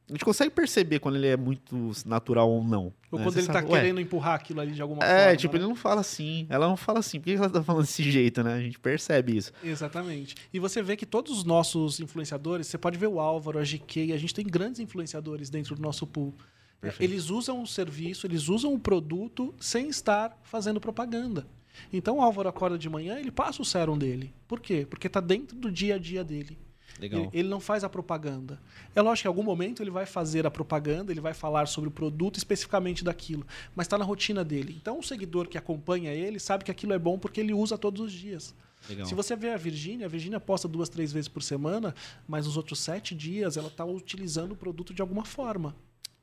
a 0.08 0.12
gente 0.12 0.24
consegue 0.24 0.50
perceber 0.50 0.98
quando 0.98 1.16
ele 1.16 1.28
é 1.28 1.36
muito 1.36 1.92
natural 2.04 2.50
ou 2.50 2.62
não. 2.62 2.92
Ou 3.10 3.18
né? 3.18 3.24
quando 3.24 3.32
Você 3.32 3.40
ele 3.40 3.46
tá 3.46 3.54
sabe, 3.54 3.68
tá 3.68 3.74
querendo 3.74 4.00
empurrar 4.00 4.34
aquilo 4.34 4.60
ali 4.60 4.72
de 4.72 4.82
alguma 4.82 5.02
é, 5.02 5.06
forma. 5.06 5.22
É, 5.32 5.36
tipo, 5.36 5.54
né? 5.54 5.60
ele 5.60 5.68
não 5.68 5.74
fala 5.74 6.02
assim. 6.02 6.46
Ela 6.50 6.68
não 6.68 6.76
fala 6.76 6.98
assim. 6.98 7.18
Por 7.18 7.24
que 7.24 7.32
ela 7.32 7.48
tá 7.48 7.62
falando 7.62 7.86
desse 7.86 8.02
jeito, 8.02 8.42
né? 8.42 8.54
A 8.54 8.60
gente 8.60 8.78
percebe 8.78 9.36
isso. 9.36 9.50
Exatamente. 9.62 10.34
E 10.52 10.58
você 10.58 10.82
vê 10.82 10.94
que 10.94 11.06
todos 11.06 11.38
os 11.38 11.44
nossos 11.44 12.00
influenciadores, 12.00 12.66
você 12.66 12.76
pode 12.76 12.98
ver 12.98 13.06
o 13.06 13.18
Álvaro, 13.18 13.58
a 13.58 13.62
GK, 13.62 14.12
a 14.12 14.18
gente 14.18 14.34
tem 14.34 14.44
grandes 14.44 14.78
influenciadores 14.78 15.48
dentro 15.48 15.74
do 15.74 15.80
nosso 15.80 16.06
pool. 16.06 16.34
Perfeito. 16.82 17.10
Eles 17.10 17.30
usam 17.30 17.62
o 17.62 17.66
serviço, 17.66 18.26
eles 18.26 18.48
usam 18.48 18.74
o 18.74 18.78
produto 18.78 19.54
sem 19.58 19.88
estar 19.88 20.38
fazendo 20.42 20.78
propaganda. 20.78 21.46
Então 21.90 22.18
o 22.18 22.20
Álvaro 22.20 22.48
acorda 22.48 22.76
de 22.76 22.90
manhã, 22.90 23.18
ele 23.18 23.30
passa 23.30 23.62
o 23.62 23.64
sérum 23.64 23.96
dele. 23.96 24.34
Por 24.46 24.60
quê? 24.60 24.86
Porque 24.88 25.06
está 25.06 25.20
dentro 25.20 25.56
do 25.56 25.72
dia 25.72 25.94
a 25.94 25.98
dia 25.98 26.22
dele. 26.22 26.58
Legal. 26.98 27.28
Ele, 27.32 27.48
não 27.48 27.60
faz 27.60 27.82
a 27.82 27.88
propaganda. 27.88 28.60
É 28.94 29.02
lógico 29.02 29.22
que 29.22 29.28
em 29.28 29.30
algum 29.30 29.42
momento 29.42 29.82
ele 29.82 29.90
vai 29.90 30.06
fazer 30.06 30.46
a 30.46 30.50
propaganda, 30.50 31.12
ele 31.12 31.20
vai 31.20 31.34
falar 31.34 31.66
sobre 31.66 31.88
o 31.88 31.92
produto 31.92 32.36
especificamente 32.36 33.02
daquilo, 33.02 33.46
mas 33.74 33.86
está 33.86 33.98
na 33.98 34.04
rotina 34.04 34.44
dele. 34.44 34.76
Então 34.80 34.98
o 34.98 35.02
seguidor 35.02 35.48
que 35.48 35.58
acompanha 35.58 36.12
ele 36.12 36.38
sabe 36.38 36.64
que 36.64 36.70
aquilo 36.70 36.92
é 36.92 36.98
bom 36.98 37.18
porque 37.18 37.40
ele 37.40 37.52
usa 37.52 37.76
todos 37.76 38.00
os 38.00 38.12
dias. 38.12 38.54
Legal. 38.88 39.06
Se 39.06 39.14
você 39.14 39.34
vê 39.34 39.50
a 39.50 39.56
Virgínia, 39.56 40.06
a 40.06 40.08
Virgínia 40.08 40.38
posta 40.38 40.68
duas, 40.68 40.88
três 40.88 41.12
vezes 41.12 41.28
por 41.28 41.42
semana, 41.42 41.94
mas 42.28 42.46
os 42.46 42.56
outros 42.56 42.78
sete 42.78 43.14
dias 43.14 43.56
ela 43.56 43.68
está 43.68 43.84
utilizando 43.84 44.52
o 44.52 44.56
produto 44.56 44.92
de 44.92 45.00
alguma 45.00 45.24
forma. 45.24 45.74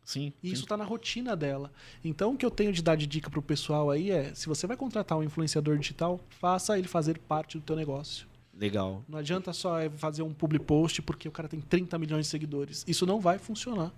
Sim. 0.04 0.34
E 0.42 0.52
isso 0.52 0.64
está 0.64 0.76
na 0.76 0.84
rotina 0.84 1.36
dela. 1.36 1.72
Então, 2.04 2.34
o 2.34 2.38
que 2.38 2.46
eu 2.46 2.52
tenho 2.52 2.74
de 2.74 2.82
dar 2.82 2.96
de 2.96 3.08
dica 3.08 3.30
para 3.30 3.40
o 3.40 3.44
pessoal 3.44 3.90
aí 3.90 4.12
é: 4.12 4.34
se 4.34 4.48
você 4.48 4.68
vai 4.68 4.76
contratar 4.76 5.18
um 5.18 5.24
influenciador 5.24 5.78
digital, 5.78 6.20
faça 6.30 6.78
ele 6.78 6.88
fazer 6.88 7.18
parte 7.20 7.58
do 7.58 7.64
teu 7.64 7.76
negócio. 7.76 8.28
Legal. 8.54 9.04
Não 9.08 9.20
adianta 9.20 9.54
só 9.54 9.78
fazer 9.98 10.22
um 10.22 10.34
public 10.34 10.66
post 10.66 11.02
porque 11.02 11.28
o 11.28 11.32
cara 11.32 11.48
tem 11.48 11.60
30 11.60 11.98
milhões 11.98 12.26
de 12.26 12.32
seguidores. 12.32 12.84
Isso 12.88 13.06
não 13.06 13.20
vai 13.20 13.38
funcionar. 13.38 13.92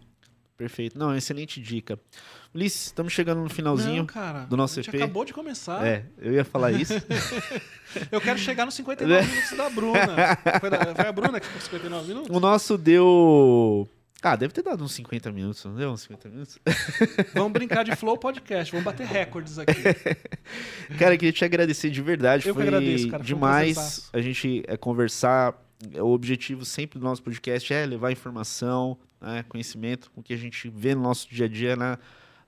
Perfeito. 0.56 0.98
Não, 0.98 1.16
excelente 1.16 1.60
dica. 1.60 2.00
Ulisses, 2.54 2.86
estamos 2.86 3.12
chegando 3.12 3.42
no 3.42 3.50
finalzinho 3.50 3.98
não, 3.98 4.06
cara, 4.06 4.46
do 4.46 4.56
nosso 4.56 4.80
EP. 4.80 4.88
acabou 4.96 5.26
de 5.26 5.34
começar. 5.34 5.86
É, 5.86 6.06
eu 6.20 6.34
ia 6.34 6.46
falar 6.46 6.72
isso. 6.72 6.94
eu 8.12 8.22
quero 8.22 8.38
chegar 8.38 8.64
nos 8.64 8.76
59 8.76 9.26
minutos 9.28 9.58
da 9.58 9.70
Bruna. 9.70 10.38
Foi 10.96 11.08
a 11.08 11.12
Bruna 11.12 11.40
que 11.40 11.48
ficou 11.48 11.62
59 11.62 12.08
minutos? 12.08 12.36
O 12.36 12.40
nosso 12.40 12.78
deu 12.78 13.90
ah, 14.24 14.36
deve 14.36 14.54
ter 14.54 14.64
dado 14.64 14.84
uns 14.84 14.94
50 14.94 15.32
minutos, 15.32 15.66
não 15.66 15.76
deu 15.76 15.92
uns 15.92 16.02
50 16.02 16.30
minutos? 16.30 16.60
Vamos 17.36 17.52
brincar 17.52 17.84
de 17.84 17.96
Flow 17.96 18.18
Podcast, 18.18 18.72
vamos 18.72 18.86
bater 18.86 19.06
recordes 19.06 19.60
aqui. 19.60 19.74
cara, 20.98 21.18
queria 21.18 21.34
te 21.34 21.44
agradecer 21.44 21.90
de 21.90 22.02
verdade. 22.02 22.48
Eu 22.48 22.54
Foi 22.54 22.64
que 22.64 22.70
agradeço, 22.70 23.10
cara. 23.10 23.24
demais 23.24 24.10
um 24.14 24.18
a 24.18 24.22
gente 24.22 24.64
é, 24.68 24.78
conversar. 24.78 25.62
O 26.00 26.14
objetivo 26.14 26.64
sempre 26.64 26.98
do 26.98 27.04
nosso 27.04 27.22
podcast 27.22 27.74
é 27.74 27.86
levar 27.86 28.12
informação, 28.12 28.98
né, 29.20 29.44
conhecimento, 29.50 30.10
o 30.16 30.24
que 30.24 30.34
a 30.34 30.38
gente 30.38 30.70
vê 30.70 30.96
no 30.96 31.02
nosso 31.02 31.30
dia 31.30 31.46
a 31.46 31.50
dia, 31.50 31.76
né, 31.76 31.98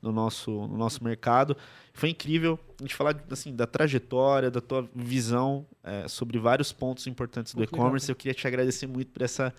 no, 0.01 0.13
nosso, 0.13 0.51
no 0.51 0.77
nosso 0.77 1.03
mercado. 1.03 1.57
Foi 1.93 2.09
incrível 2.09 2.57
a 2.79 2.83
gente 2.83 2.95
falar 2.95 3.21
assim, 3.29 3.53
da 3.53 3.67
trajetória, 3.67 4.49
da 4.49 4.61
tua 4.61 4.87
visão 4.95 5.65
é, 5.83 6.07
sobre 6.07 6.39
vários 6.39 6.71
pontos 6.71 7.07
importantes 7.07 7.53
do 7.53 7.63
e-commerce. 7.63 8.09
Eu 8.09 8.15
queria 8.15 8.33
te 8.33 8.47
agradecer 8.47 8.87
muito 8.87 9.11
por 9.11 9.21
essa 9.21 9.53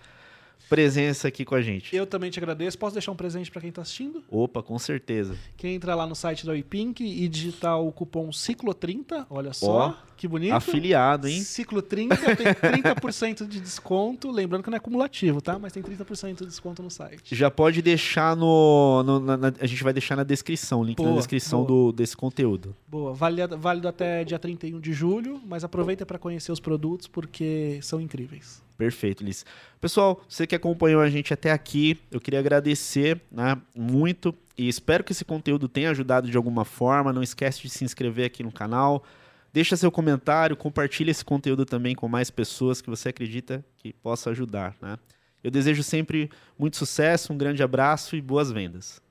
presença 0.69 1.27
aqui 1.27 1.45
com 1.45 1.55
a 1.55 1.61
gente. 1.61 1.95
Eu 1.95 2.05
também 2.05 2.29
te 2.29 2.39
agradeço. 2.39 2.77
Posso 2.77 2.93
deixar 2.93 3.11
um 3.11 3.15
presente 3.15 3.49
para 3.49 3.61
quem 3.61 3.69
está 3.69 3.81
assistindo? 3.81 4.23
Opa, 4.29 4.61
com 4.61 4.77
certeza. 4.77 5.37
Quem 5.55 5.75
entrar 5.75 5.95
lá 5.95 6.05
no 6.05 6.15
site 6.15 6.45
da 6.45 6.51
WePink 6.51 7.03
e 7.03 7.27
digitar 7.27 7.79
o 7.79 7.91
cupom 7.91 8.29
Ciclo30, 8.29 9.25
olha 9.29 9.53
só, 9.53 9.89
oh, 9.89 10.15
que 10.15 10.27
bonito. 10.27 10.53
Afiliado, 10.53 11.27
hein? 11.27 11.41
Ciclo30 11.41 12.17
tem 12.35 12.47
30% 12.93 13.47
de 13.47 13.59
desconto. 13.59 14.31
Lembrando 14.31 14.63
que 14.63 14.69
não 14.69 14.77
é 14.77 14.79
cumulativo, 14.79 15.41
tá? 15.41 15.57
Mas 15.57 15.73
tem 15.73 15.81
30% 15.81 16.39
de 16.39 16.45
desconto 16.45 16.83
no 16.83 16.89
site. 16.89 17.35
Já 17.35 17.49
pode 17.49 17.81
deixar 17.81 18.35
no. 18.35 19.03
no 19.03 19.19
na, 19.19 19.37
na, 19.37 19.53
a 19.59 19.65
gente 19.65 19.83
vai 19.83 19.93
deixar 19.93 20.15
na 20.15 20.23
descrição, 20.23 20.83
link 20.83 20.97
boa, 20.97 21.11
na 21.11 21.15
descrição 21.17 21.63
do, 21.63 21.91
desse 21.91 22.15
conteúdo. 22.15 22.75
Boa. 22.87 23.13
Válido, 23.13 23.57
válido 23.57 23.87
até 23.87 24.23
dia 24.23 24.39
31 24.39 24.79
de 24.79 24.93
julho, 24.93 25.41
mas 25.45 25.63
aproveita 25.63 26.05
para 26.05 26.19
conhecer 26.19 26.51
os 26.51 26.59
produtos 26.59 27.07
porque 27.07 27.79
são 27.81 28.01
incríveis. 28.01 28.66
Perfeito, 28.77 29.23
Liz. 29.23 29.45
Pessoal, 29.81 30.21
você 30.29 30.45
que 30.45 30.55
acompanhou 30.55 31.01
a 31.01 31.09
gente 31.09 31.33
até 31.33 31.51
aqui, 31.51 31.99
eu 32.11 32.21
queria 32.21 32.39
agradecer 32.39 33.19
né, 33.31 33.59
muito 33.75 34.35
e 34.57 34.67
espero 34.67 35.03
que 35.03 35.11
esse 35.11 35.25
conteúdo 35.25 35.67
tenha 35.67 35.89
ajudado 35.89 36.29
de 36.29 36.37
alguma 36.37 36.63
forma. 36.63 37.11
Não 37.11 37.23
esquece 37.23 37.61
de 37.61 37.69
se 37.69 37.83
inscrever 37.83 38.25
aqui 38.25 38.43
no 38.43 38.51
canal. 38.51 39.03
Deixa 39.51 39.75
seu 39.75 39.91
comentário, 39.91 40.55
compartilhe 40.55 41.09
esse 41.09 41.25
conteúdo 41.25 41.65
também 41.65 41.95
com 41.95 42.07
mais 42.07 42.29
pessoas 42.29 42.81
que 42.81 42.89
você 42.89 43.09
acredita 43.09 43.65
que 43.77 43.91
possa 43.93 44.29
ajudar. 44.29 44.75
Né? 44.79 44.97
Eu 45.43 45.49
desejo 45.49 45.81
sempre 45.81 46.29
muito 46.57 46.77
sucesso, 46.77 47.33
um 47.33 47.37
grande 47.37 47.63
abraço 47.63 48.15
e 48.15 48.21
boas 48.21 48.51
vendas. 48.51 49.01